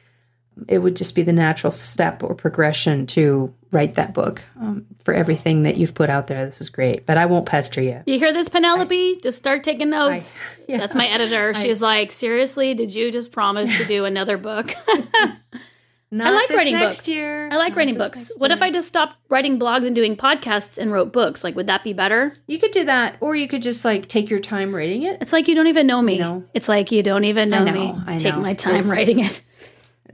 It 0.69 0.79
would 0.79 0.97
just 0.97 1.15
be 1.15 1.23
the 1.23 1.33
natural 1.33 1.71
step 1.71 2.23
or 2.23 2.35
progression 2.35 3.07
to 3.09 3.55
write 3.73 3.95
that 3.95 4.13
book 4.13 4.43
um, 4.61 4.85
for 5.03 5.15
everything 5.15 5.63
that 5.63 5.77
you've 5.79 5.95
put 5.95 6.11
out 6.11 6.27
there. 6.27 6.45
This 6.45 6.61
is 6.61 6.69
great, 6.69 7.07
but 7.07 7.17
I 7.17 7.25
won't 7.27 7.47
pester 7.47 7.81
you. 7.81 8.03
You 8.07 8.19
hear 8.19 8.33
this, 8.35 8.49
Penelope? 8.51 9.17
just 9.23 9.39
start 9.39 9.65
taking 9.65 9.89
notes. 9.91 10.39
yeah. 10.69 10.77
That's 10.77 10.95
my 10.95 11.07
editor. 11.07 11.55
She's 11.55 11.81
like, 11.81 12.13
seriously, 12.13 12.75
did 12.75 12.95
you 12.95 13.11
just 13.11 13.33
promise 13.33 13.75
to 13.79 13.85
do 13.87 14.05
another 14.05 14.37
book? 14.37 14.71
Not 16.15 16.35
like 16.35 16.47
this 16.49 16.57
writing 16.59 16.79
books. 16.79 17.09
year. 17.09 17.49
I 17.51 17.57
like 17.57 17.71
Not 17.71 17.77
writing 17.79 17.97
books. 17.99 18.31
What 18.37 18.51
if. 18.51 18.61
I 18.61 18.71
just 18.71 18.87
stopped 18.87 19.17
writing 19.31 19.59
blogs 19.59 19.87
and 19.87 19.97
doing 19.97 20.15
podcasts 20.15 20.77
and 20.77 20.93
wrote 20.93 21.11
books? 21.13 21.43
Like, 21.43 21.57
would 21.57 21.67
that 21.69 21.83
be 21.83 21.95
better? 21.95 22.35
You 22.47 22.59
could 22.59 22.71
do 22.71 22.85
that, 22.85 23.17
or 23.21 23.35
you 23.35 23.49
could 23.49 23.63
just 23.63 23.83
like 23.85 24.09
take 24.09 24.29
your 24.29 24.39
time 24.39 24.75
writing 24.75 25.03
it. 25.05 25.19
It's 25.23 25.33
like 25.33 25.49
you 25.49 25.55
don't 25.55 25.69
even 25.69 25.87
know 25.87 26.03
me. 26.03 26.15
You 26.15 26.21
know. 26.21 26.45
It's 26.53 26.69
like 26.69 26.93
you 26.93 27.03
don't 27.03 27.25
even 27.25 27.49
know, 27.49 27.65
know, 27.65 27.73
me. 27.73 27.95
I 28.07 28.19
Take 28.19 28.35
know. 28.35 28.41
my 28.41 28.55
time 28.55 28.75
It's- 28.77 28.91
writing 28.91 29.21
it. 29.21 29.41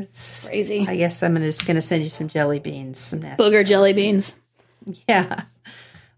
It's 0.01 0.49
Crazy. 0.49 0.87
I 0.87 0.95
guess 0.95 1.21
I'm 1.25 1.35
just 1.39 1.67
going 1.67 1.75
to 1.75 1.81
send 1.83 2.05
you 2.05 2.11
some 2.11 2.29
jelly 2.29 2.61
beans, 2.61 3.01
some 3.01 3.19
nasty 3.21 3.43
Booger 3.43 3.67
jelly 3.67 3.93
beans. 3.93 4.37
Yeah. 5.09 5.43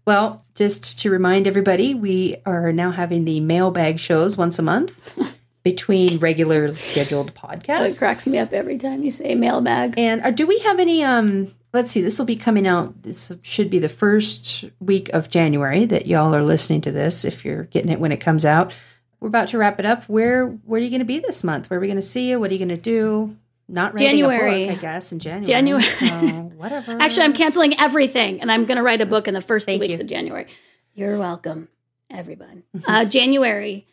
Well, 0.05 0.45
just 0.55 0.99
to 0.99 1.09
remind 1.11 1.45
everybody, 1.47 1.93
we 1.95 2.37
are 2.45 2.71
now 2.71 2.91
having 2.91 3.25
the 3.25 3.39
mailbag 3.39 3.99
shows 3.99 4.37
once 4.37 4.59
a 4.59 4.61
month 4.61 5.17
between 5.63 6.19
regular 6.19 6.75
scheduled 6.75 7.33
podcasts. 7.33 7.95
It 7.95 7.99
cracks 7.99 8.31
me 8.31 8.39
up 8.39 8.51
every 8.53 8.77
time 8.77 9.03
you 9.03 9.11
say 9.11 9.35
mailbag. 9.35 9.95
And 9.97 10.21
uh, 10.21 10.31
do 10.31 10.47
we 10.47 10.59
have 10.59 10.79
any? 10.79 11.03
Um, 11.03 11.51
let's 11.73 11.91
see. 11.91 12.01
This 12.01 12.17
will 12.17 12.25
be 12.25 12.35
coming 12.35 12.67
out. 12.67 13.03
This 13.03 13.31
should 13.41 13.69
be 13.69 13.79
the 13.79 13.89
first 13.89 14.65
week 14.79 15.09
of 15.09 15.29
January 15.29 15.85
that 15.85 16.07
y'all 16.07 16.33
are 16.35 16.43
listening 16.43 16.81
to 16.81 16.91
this. 16.91 17.25
If 17.25 17.45
you're 17.45 17.65
getting 17.65 17.91
it 17.91 17.99
when 17.99 18.11
it 18.11 18.17
comes 18.17 18.45
out, 18.45 18.73
we're 19.19 19.27
about 19.27 19.49
to 19.49 19.57
wrap 19.57 19.79
it 19.79 19.85
up. 19.85 20.05
Where 20.05 20.47
Where 20.47 20.79
are 20.79 20.83
you 20.83 20.89
going 20.89 20.99
to 20.99 21.05
be 21.05 21.19
this 21.19 21.43
month? 21.43 21.69
Where 21.69 21.77
are 21.77 21.81
we 21.81 21.87
going 21.87 21.95
to 21.97 22.01
see 22.01 22.29
you? 22.29 22.39
What 22.39 22.49
are 22.49 22.53
you 22.53 22.59
going 22.59 22.69
to 22.69 22.77
do? 22.77 23.37
Not 23.67 23.95
January. 23.95 24.63
a 24.65 24.67
book, 24.67 24.77
I 24.79 24.81
guess, 24.81 25.13
in 25.13 25.19
January. 25.19 25.45
January. 25.45 25.83
So 25.83 26.05
whatever. 26.57 26.97
Actually, 26.99 27.23
I'm 27.23 27.33
canceling 27.33 27.79
everything, 27.79 28.41
and 28.41 28.51
I'm 28.51 28.65
going 28.65 28.75
to 28.75 28.83
write 28.83 28.99
a 28.99 29.05
book 29.05 29.29
in 29.29 29.33
the 29.33 29.39
first 29.39 29.65
two 29.65 29.73
Thank 29.73 29.81
weeks 29.81 29.93
you. 29.93 30.01
of 30.01 30.07
January. 30.07 30.47
You're 30.93 31.17
welcome, 31.17 31.69
everyone. 32.09 32.63
Uh, 32.85 33.05
January. 33.05 33.87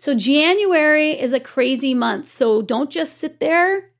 So 0.00 0.14
January 0.14 1.10
is 1.10 1.34
a 1.34 1.40
crazy 1.40 1.92
month. 1.92 2.32
So 2.32 2.62
don't 2.62 2.88
just 2.88 3.18
sit 3.18 3.38
there. 3.38 3.90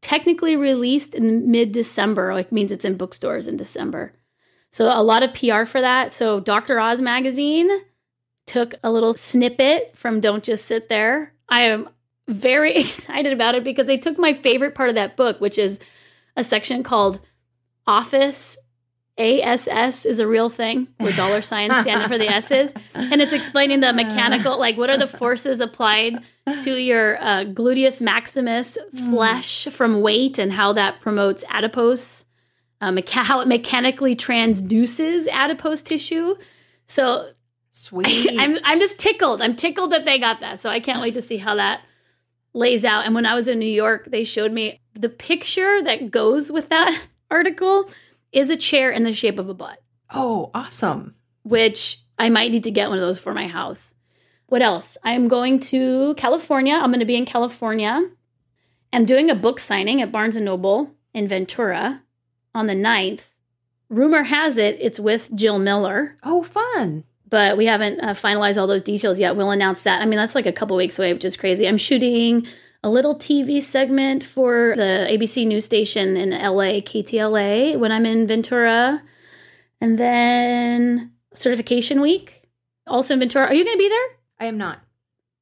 Technically 0.00 0.56
released 0.56 1.14
in 1.14 1.48
mid 1.48 1.70
December, 1.70 2.34
like 2.34 2.50
means 2.50 2.72
it's 2.72 2.84
in 2.84 2.96
bookstores 2.96 3.46
in 3.46 3.56
December. 3.56 4.14
So 4.72 4.90
a 4.92 5.00
lot 5.00 5.22
of 5.22 5.32
PR 5.34 5.64
for 5.64 5.80
that. 5.80 6.10
So 6.10 6.40
Dr. 6.40 6.80
Oz 6.80 7.00
magazine 7.00 7.70
took 8.46 8.74
a 8.82 8.90
little 8.90 9.14
snippet 9.14 9.96
from 9.96 10.18
Don't 10.18 10.42
Just 10.42 10.64
Sit 10.64 10.88
There. 10.88 11.32
I 11.48 11.66
am 11.66 11.88
very 12.26 12.74
excited 12.76 13.32
about 13.32 13.54
it 13.54 13.62
because 13.62 13.86
they 13.86 13.96
took 13.96 14.18
my 14.18 14.32
favorite 14.32 14.74
part 14.74 14.88
of 14.88 14.96
that 14.96 15.16
book, 15.16 15.40
which 15.40 15.56
is 15.56 15.78
a 16.36 16.42
section 16.42 16.82
called 16.82 17.20
Office 17.86 18.58
ASS 19.18 20.06
is 20.06 20.20
a 20.20 20.26
real 20.26 20.48
thing, 20.48 20.88
where 20.98 21.12
dollar 21.12 21.42
signs 21.42 21.76
standing 21.76 22.08
for 22.08 22.18
the 22.18 22.28
S's. 22.32 22.72
And 22.94 23.20
it's 23.20 23.32
explaining 23.32 23.80
the 23.80 23.92
mechanical, 23.92 24.58
like 24.58 24.76
what 24.76 24.90
are 24.90 24.96
the 24.96 25.06
forces 25.06 25.60
applied 25.60 26.22
to 26.62 26.76
your 26.76 27.20
uh, 27.20 27.44
gluteus 27.44 28.00
maximus 28.00 28.78
flesh 29.10 29.66
from 29.66 30.00
weight 30.00 30.38
and 30.38 30.52
how 30.52 30.72
that 30.74 31.00
promotes 31.00 31.44
adipose, 31.48 32.26
uh, 32.80 32.90
mecha- 32.90 33.24
how 33.24 33.40
it 33.40 33.48
mechanically 33.48 34.14
transduces 34.14 35.26
adipose 35.28 35.82
tissue. 35.82 36.36
So 36.86 37.30
Sweet. 37.70 38.40
I'm 38.40 38.58
I'm 38.64 38.80
just 38.80 38.98
tickled. 38.98 39.40
I'm 39.40 39.54
tickled 39.54 39.92
that 39.92 40.04
they 40.04 40.18
got 40.18 40.40
that. 40.40 40.58
So 40.58 40.68
I 40.68 40.80
can't 40.80 41.00
wait 41.00 41.14
to 41.14 41.22
see 41.22 41.36
how 41.36 41.54
that 41.56 41.82
lays 42.52 42.84
out. 42.84 43.06
And 43.06 43.14
when 43.14 43.24
I 43.24 43.34
was 43.34 43.46
in 43.46 43.60
New 43.60 43.66
York, 43.66 44.08
they 44.10 44.24
showed 44.24 44.52
me 44.52 44.80
the 44.94 45.08
picture 45.08 45.80
that 45.84 46.10
goes 46.10 46.50
with 46.50 46.70
that 46.70 47.06
article 47.30 47.88
is 48.32 48.50
a 48.50 48.56
chair 48.56 48.90
in 48.90 49.02
the 49.02 49.12
shape 49.12 49.38
of 49.38 49.48
a 49.48 49.54
butt, 49.54 49.82
oh, 50.12 50.50
awesome. 50.54 51.14
which 51.42 51.98
I 52.18 52.28
might 52.28 52.50
need 52.50 52.64
to 52.64 52.70
get 52.70 52.88
one 52.88 52.98
of 52.98 53.02
those 53.02 53.18
for 53.18 53.32
my 53.34 53.46
house. 53.46 53.94
What 54.46 54.62
else? 54.62 54.96
I'm 55.04 55.28
going 55.28 55.60
to 55.60 56.14
California. 56.14 56.74
I'm 56.74 56.90
going 56.90 57.00
to 57.00 57.06
be 57.06 57.16
in 57.16 57.26
California. 57.26 58.08
I'm 58.92 59.04
doing 59.04 59.30
a 59.30 59.34
book 59.34 59.60
signing 59.60 60.00
at 60.00 60.10
Barnes 60.12 60.36
and 60.36 60.44
Noble 60.44 60.94
in 61.12 61.28
Ventura 61.28 62.02
on 62.54 62.66
the 62.66 62.74
9th. 62.74 63.24
Rumor 63.90 64.22
has 64.22 64.56
it 64.56 64.78
it's 64.80 64.98
with 64.98 65.34
Jill 65.34 65.58
Miller. 65.58 66.16
Oh, 66.22 66.42
fun. 66.42 67.04
but 67.28 67.56
we 67.58 67.66
haven't 67.66 68.00
uh, 68.00 68.14
finalized 68.14 68.58
all 68.58 68.66
those 68.66 68.82
details 68.82 69.18
yet. 69.18 69.36
We'll 69.36 69.50
announce 69.50 69.82
that. 69.82 70.00
I 70.00 70.06
mean, 70.06 70.18
that's 70.18 70.34
like 70.34 70.46
a 70.46 70.52
couple 70.52 70.76
weeks 70.76 70.98
away, 70.98 71.12
which 71.12 71.24
is 71.24 71.36
crazy. 71.36 71.68
I'm 71.68 71.76
shooting 71.78 72.46
a 72.82 72.90
little 72.90 73.16
TV 73.16 73.62
segment 73.62 74.22
for 74.22 74.74
the 74.76 75.06
ABC 75.10 75.46
news 75.46 75.64
station 75.64 76.16
in 76.16 76.30
LA, 76.30 76.80
KTLA, 76.80 77.78
when 77.78 77.92
I'm 77.92 78.06
in 78.06 78.26
Ventura. 78.26 79.02
And 79.80 79.98
then 79.98 81.12
certification 81.34 82.00
week, 82.00 82.42
also 82.86 83.14
in 83.14 83.20
Ventura. 83.20 83.46
Are 83.46 83.54
you 83.54 83.64
going 83.64 83.76
to 83.76 83.82
be 83.82 83.88
there? 83.88 84.08
I 84.40 84.46
am 84.46 84.58
not. 84.58 84.80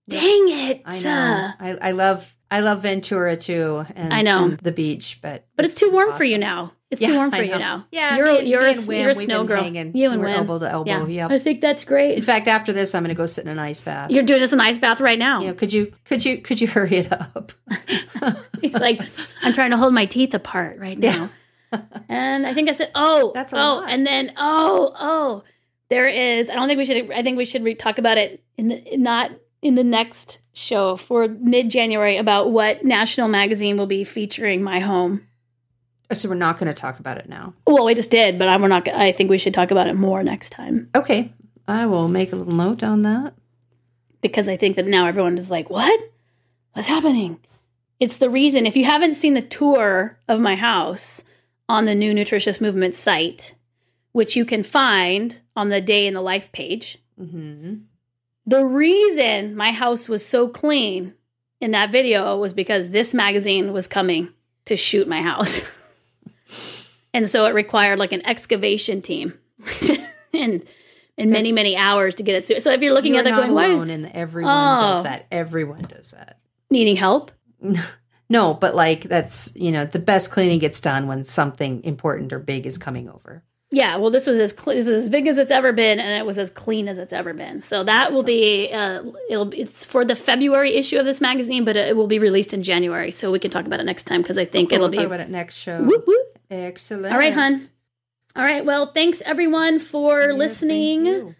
Dang 0.08 0.48
it. 0.48 0.82
I 0.84 1.00
know. 1.00 1.10
Uh. 1.10 1.52
I, 1.58 1.88
I 1.88 1.90
love 1.92 2.35
I 2.50 2.60
love 2.60 2.82
Ventura 2.82 3.36
too, 3.36 3.84
and 3.94 4.14
I 4.14 4.22
know. 4.22 4.44
and 4.44 4.58
the 4.58 4.72
beach, 4.72 5.18
but 5.22 5.46
But 5.56 5.64
it's 5.64 5.74
this 5.74 5.88
too 5.90 5.94
warm 5.94 6.12
for 6.12 6.24
you 6.24 6.38
now. 6.38 6.72
It's 6.88 7.02
Yeah, 7.02 7.08
too 7.08 7.14
warm 7.16 7.32
for 7.32 7.42
you 7.42 7.58
now. 7.58 7.86
Yeah, 7.90 8.16
you're 8.16 8.26
me 8.26 8.42
you're, 8.48 8.60
me 8.62 8.68
and 8.68 8.76
Wim, 8.78 9.00
you're 9.00 9.10
a 9.10 9.14
snow 9.16 9.42
girl. 9.44 9.60
hanging. 9.60 9.96
You 9.96 10.12
and 10.12 10.20
We're 10.20 10.28
Wim. 10.28 10.36
elbow 10.38 10.60
to 10.60 10.70
elbow, 10.70 11.06
Yeah. 11.06 11.26
yep. 11.28 11.30
I 11.32 11.40
think 11.40 11.60
that's 11.60 11.84
great. 11.84 12.14
In 12.16 12.22
fact, 12.22 12.46
after 12.46 12.72
this, 12.72 12.94
I'm 12.94 13.02
going 13.02 13.08
to 13.08 13.18
go 13.18 13.26
sit 13.26 13.44
in 13.44 13.50
an 13.50 13.58
ice 13.58 13.80
bath. 13.80 14.10
you're 14.12 14.22
doing 14.22 14.40
this 14.40 14.52
an 14.52 14.60
ice 14.60 14.78
bath 14.78 15.00
right 15.00 15.18
now. 15.18 15.40
you 15.40 15.48
know, 15.48 15.54
could 15.54 15.72
you 15.72 15.92
could 16.04 16.24
you 16.24 16.38
could 16.38 16.60
you 16.60 16.68
hurry 16.68 16.98
it 16.98 17.12
up? 17.12 17.52
He's 18.60 18.74
like, 18.74 19.00
I'm 19.42 19.52
trying 19.52 19.72
to 19.72 19.76
hold 19.76 19.92
my 19.94 20.06
teeth 20.06 20.32
apart 20.34 20.78
right 20.78 20.98
now. 20.98 21.30
and 22.08 22.46
I 22.46 22.54
think 22.54 22.68
I 22.68 22.72
said, 22.72 22.90
oh, 22.94 23.32
That's 23.34 23.52
oh, 23.52 23.56
lot. 23.56 23.88
and 23.90 24.06
then 24.06 24.32
oh, 24.36 24.92
oh, 24.98 25.42
there 25.88 26.06
is. 26.06 26.48
I 26.48 26.54
don't 26.54 26.68
think 26.68 26.78
we 26.78 26.84
should. 26.84 27.10
I 27.10 27.22
think 27.24 27.36
we 27.36 27.44
should 27.44 27.64
re- 27.64 27.74
talk 27.74 27.98
about 27.98 28.16
it 28.18 28.42
in 28.56 28.68
the 28.68 28.96
not 28.96 29.32
in 29.62 29.74
the 29.74 29.84
next 29.84 30.38
show 30.52 30.96
for 30.96 31.28
mid 31.28 31.70
January 31.70 32.16
about 32.16 32.50
what 32.52 32.84
national 32.84 33.28
magazine 33.28 33.76
will 33.76 33.86
be 33.86 34.04
featuring 34.04 34.62
my 34.62 34.80
home. 34.80 35.26
so 36.12 36.28
we're 36.28 36.34
not 36.34 36.58
going 36.58 36.72
to 36.72 36.74
talk 36.80 36.98
about 36.98 37.18
it 37.18 37.28
now. 37.28 37.52
Well, 37.66 37.84
we 37.84 37.94
just 37.94 38.10
did, 38.10 38.38
but 38.38 38.48
I'm 38.48 38.62
we're 38.62 38.68
not. 38.68 38.86
I 38.88 39.12
think 39.12 39.28
we 39.30 39.38
should 39.38 39.54
talk 39.54 39.70
about 39.70 39.86
it 39.88 39.94
more 39.96 40.22
next 40.22 40.50
time 40.50 40.88
Okay, 40.94 41.32
I 41.66 41.86
will 41.86 42.08
make 42.08 42.32
a 42.32 42.36
little 42.36 42.54
note 42.54 42.82
on 42.82 43.02
that. 43.02 43.34
because 44.20 44.48
I 44.48 44.56
think 44.56 44.76
that 44.76 44.86
now 44.86 45.06
everyone 45.06 45.36
is 45.38 45.50
like, 45.50 45.68
what? 45.70 46.00
What's 46.72 46.88
happening? 46.88 47.40
It's 47.98 48.18
the 48.18 48.28
reason. 48.30 48.66
If 48.66 48.76
you 48.76 48.84
haven't 48.84 49.14
seen 49.14 49.32
the 49.34 49.40
tour 49.42 50.18
of 50.28 50.38
my 50.40 50.54
house 50.56 51.24
on 51.68 51.86
the 51.86 51.94
new 51.94 52.12
Nutritious 52.12 52.60
Movement 52.60 52.94
site, 52.94 53.54
which 54.12 54.36
you 54.36 54.44
can 54.44 54.62
find 54.62 55.40
on 55.56 55.70
the 55.70 55.80
Day 55.80 56.06
in 56.06 56.12
the 56.14 56.20
Life 56.20 56.52
page, 56.52 56.98
hmm 57.18 57.76
the 58.46 58.64
reason 58.64 59.56
my 59.56 59.72
house 59.72 60.08
was 60.08 60.24
so 60.24 60.48
clean 60.48 61.14
in 61.60 61.72
that 61.72 61.90
video 61.90 62.36
was 62.38 62.52
because 62.54 62.90
this 62.90 63.12
magazine 63.14 63.72
was 63.72 63.86
coming 63.86 64.28
to 64.66 64.76
shoot 64.76 65.08
my 65.08 65.22
house. 65.22 65.60
and 67.14 67.28
so 67.28 67.46
it 67.46 67.54
required 67.54 67.98
like 67.98 68.12
an 68.12 68.24
excavation 68.26 69.02
team 69.02 69.34
and 70.34 70.62
and 71.18 71.30
many, 71.30 71.50
many 71.50 71.76
hours 71.76 72.14
to 72.16 72.22
get 72.22 72.34
it. 72.50 72.62
So, 72.62 72.70
if 72.72 72.82
you're 72.82 72.92
looking 72.92 73.14
You're 73.14 73.24
at 73.26 73.30
not 73.30 73.40
going, 73.40 73.54
why 73.54 73.66
alone, 73.68 73.88
and 73.88 74.06
everyone 74.12 74.52
Oh. 74.52 74.92
does 74.92 75.04
that. 75.04 75.26
Everyone 75.32 75.80
does 75.80 76.10
that. 76.10 76.38
needing 76.70 76.96
help? 76.96 77.32
No, 78.28 78.54
but 78.54 78.74
like 78.74 79.02
that's 79.04 79.54
you 79.54 79.70
know 79.70 79.84
the 79.84 80.00
best 80.00 80.32
cleaning 80.32 80.58
gets 80.58 80.80
done 80.80 81.06
when 81.06 81.22
something 81.22 81.84
important 81.84 82.32
or 82.32 82.40
big 82.40 82.66
is 82.66 82.76
coming 82.76 83.08
over. 83.08 83.44
Yeah, 83.72 83.96
well, 83.96 84.10
this 84.10 84.28
was 84.28 84.38
as 84.38 84.52
cl- 84.56 84.76
this 84.76 84.86
is 84.86 85.06
as 85.06 85.08
big 85.08 85.26
as 85.26 85.38
it's 85.38 85.50
ever 85.50 85.72
been, 85.72 85.98
and 85.98 86.08
it 86.20 86.24
was 86.24 86.38
as 86.38 86.50
clean 86.50 86.86
as 86.88 86.98
it's 86.98 87.12
ever 87.12 87.34
been. 87.34 87.60
So 87.60 87.82
that 87.82 88.12
will 88.12 88.22
be 88.22 88.70
uh, 88.72 89.02
it'll 89.28 89.52
it's 89.52 89.84
for 89.84 90.04
the 90.04 90.14
February 90.14 90.74
issue 90.76 90.98
of 90.98 91.04
this 91.04 91.20
magazine, 91.20 91.64
but 91.64 91.74
it 91.76 91.96
will 91.96 92.06
be 92.06 92.20
released 92.20 92.54
in 92.54 92.62
January, 92.62 93.10
so 93.10 93.32
we 93.32 93.40
can 93.40 93.50
talk 93.50 93.66
about 93.66 93.80
it 93.80 93.84
next 93.84 94.04
time 94.04 94.22
because 94.22 94.38
I 94.38 94.44
think 94.44 94.70
Cool, 94.70 94.76
it'll 94.76 94.84
we'll 94.84 94.90
be 94.92 94.96
talk 94.98 95.06
about 95.06 95.20
it 95.20 95.30
next 95.30 95.56
show. 95.56 95.82
whoop 95.82 96.04
whoop. 96.06 96.38
Excellent. 96.48 97.12
All 97.12 97.18
right, 97.18 97.32
hun. 97.32 97.58
All 98.36 98.44
right, 98.44 98.64
well, 98.64 98.92
thanks 98.92 99.20
everyone 99.22 99.80
for 99.80 100.20
Yes, 100.30 100.38
listening. 100.38 101.34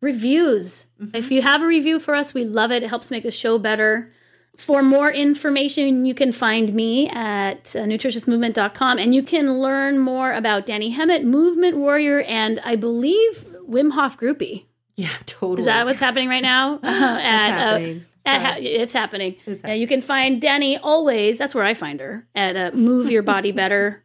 Reviews. 0.00 0.86
If 1.14 1.30
you 1.30 1.42
have 1.42 1.62
a 1.62 1.66
review 1.66 1.98
for 1.98 2.14
us, 2.14 2.32
we 2.34 2.44
love 2.44 2.70
it. 2.70 2.82
It 2.82 2.88
helps 2.88 3.10
make 3.10 3.22
the 3.22 3.30
show 3.30 3.58
better. 3.58 4.12
For 4.56 4.82
more 4.82 5.10
information, 5.12 6.06
you 6.06 6.14
can 6.14 6.32
find 6.32 6.72
me 6.74 7.08
at 7.10 7.76
uh, 7.76 7.80
nutritiousmovement.com 7.80 8.98
and 8.98 9.14
you 9.14 9.22
can 9.22 9.58
learn 9.60 9.98
more 9.98 10.32
about 10.32 10.64
Dani 10.66 10.92
Hammond, 10.92 11.26
Movement 11.30 11.76
Warrior, 11.76 12.22
and 12.22 12.58
I 12.64 12.76
believe 12.76 13.44
Wim 13.68 13.92
Hof 13.92 14.18
Groupie. 14.18 14.64
Yeah, 14.96 15.10
totally. 15.26 15.58
Is 15.60 15.66
that 15.66 15.84
what's 15.84 16.00
happening 16.00 16.28
right 16.28 16.42
now? 16.42 16.80
Uh, 16.86 16.88
at, 16.88 17.50
uh, 17.50 17.52
happening. 17.78 18.04
at 18.24 18.42
ha- 18.42 18.56
it's 18.58 18.92
happening. 18.92 19.36
It's 19.46 19.62
Yeah, 19.62 19.74
you 19.74 19.86
can 19.86 20.00
find 20.00 20.40
Danny 20.40 20.78
always. 20.78 21.36
That's 21.38 21.54
where 21.54 21.64
I 21.64 21.74
find 21.74 22.00
her 22.00 22.26
at 22.34 22.56
uh, 22.56 22.70
moveyourbodybetter.com. 22.72 24.02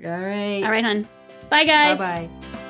All 0.04 0.10
right. 0.10 0.62
All 0.64 0.70
right, 0.70 0.84
hun. 0.84 1.06
Bye, 1.50 1.64
guys. 1.64 1.98
Bye 1.98 2.28
bye. 2.28 2.61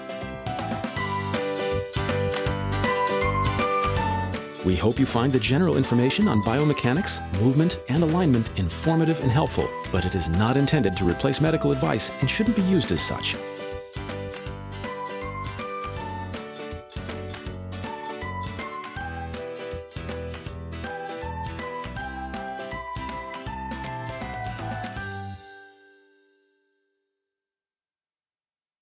We 4.64 4.76
hope 4.76 5.00
you 5.00 5.06
find 5.06 5.32
the 5.32 5.40
general 5.40 5.76
information 5.76 6.28
on 6.28 6.40
biomechanics, 6.42 7.18
movement, 7.40 7.80
and 7.88 8.04
alignment 8.04 8.56
informative 8.56 9.20
and 9.20 9.30
helpful, 9.30 9.68
but 9.90 10.04
it 10.04 10.14
is 10.14 10.28
not 10.28 10.56
intended 10.56 10.96
to 10.98 11.04
replace 11.04 11.40
medical 11.40 11.72
advice 11.72 12.12
and 12.20 12.30
shouldn't 12.30 12.54
be 12.54 12.62
used 12.62 12.92
as 12.92 13.02
such. 13.02 13.34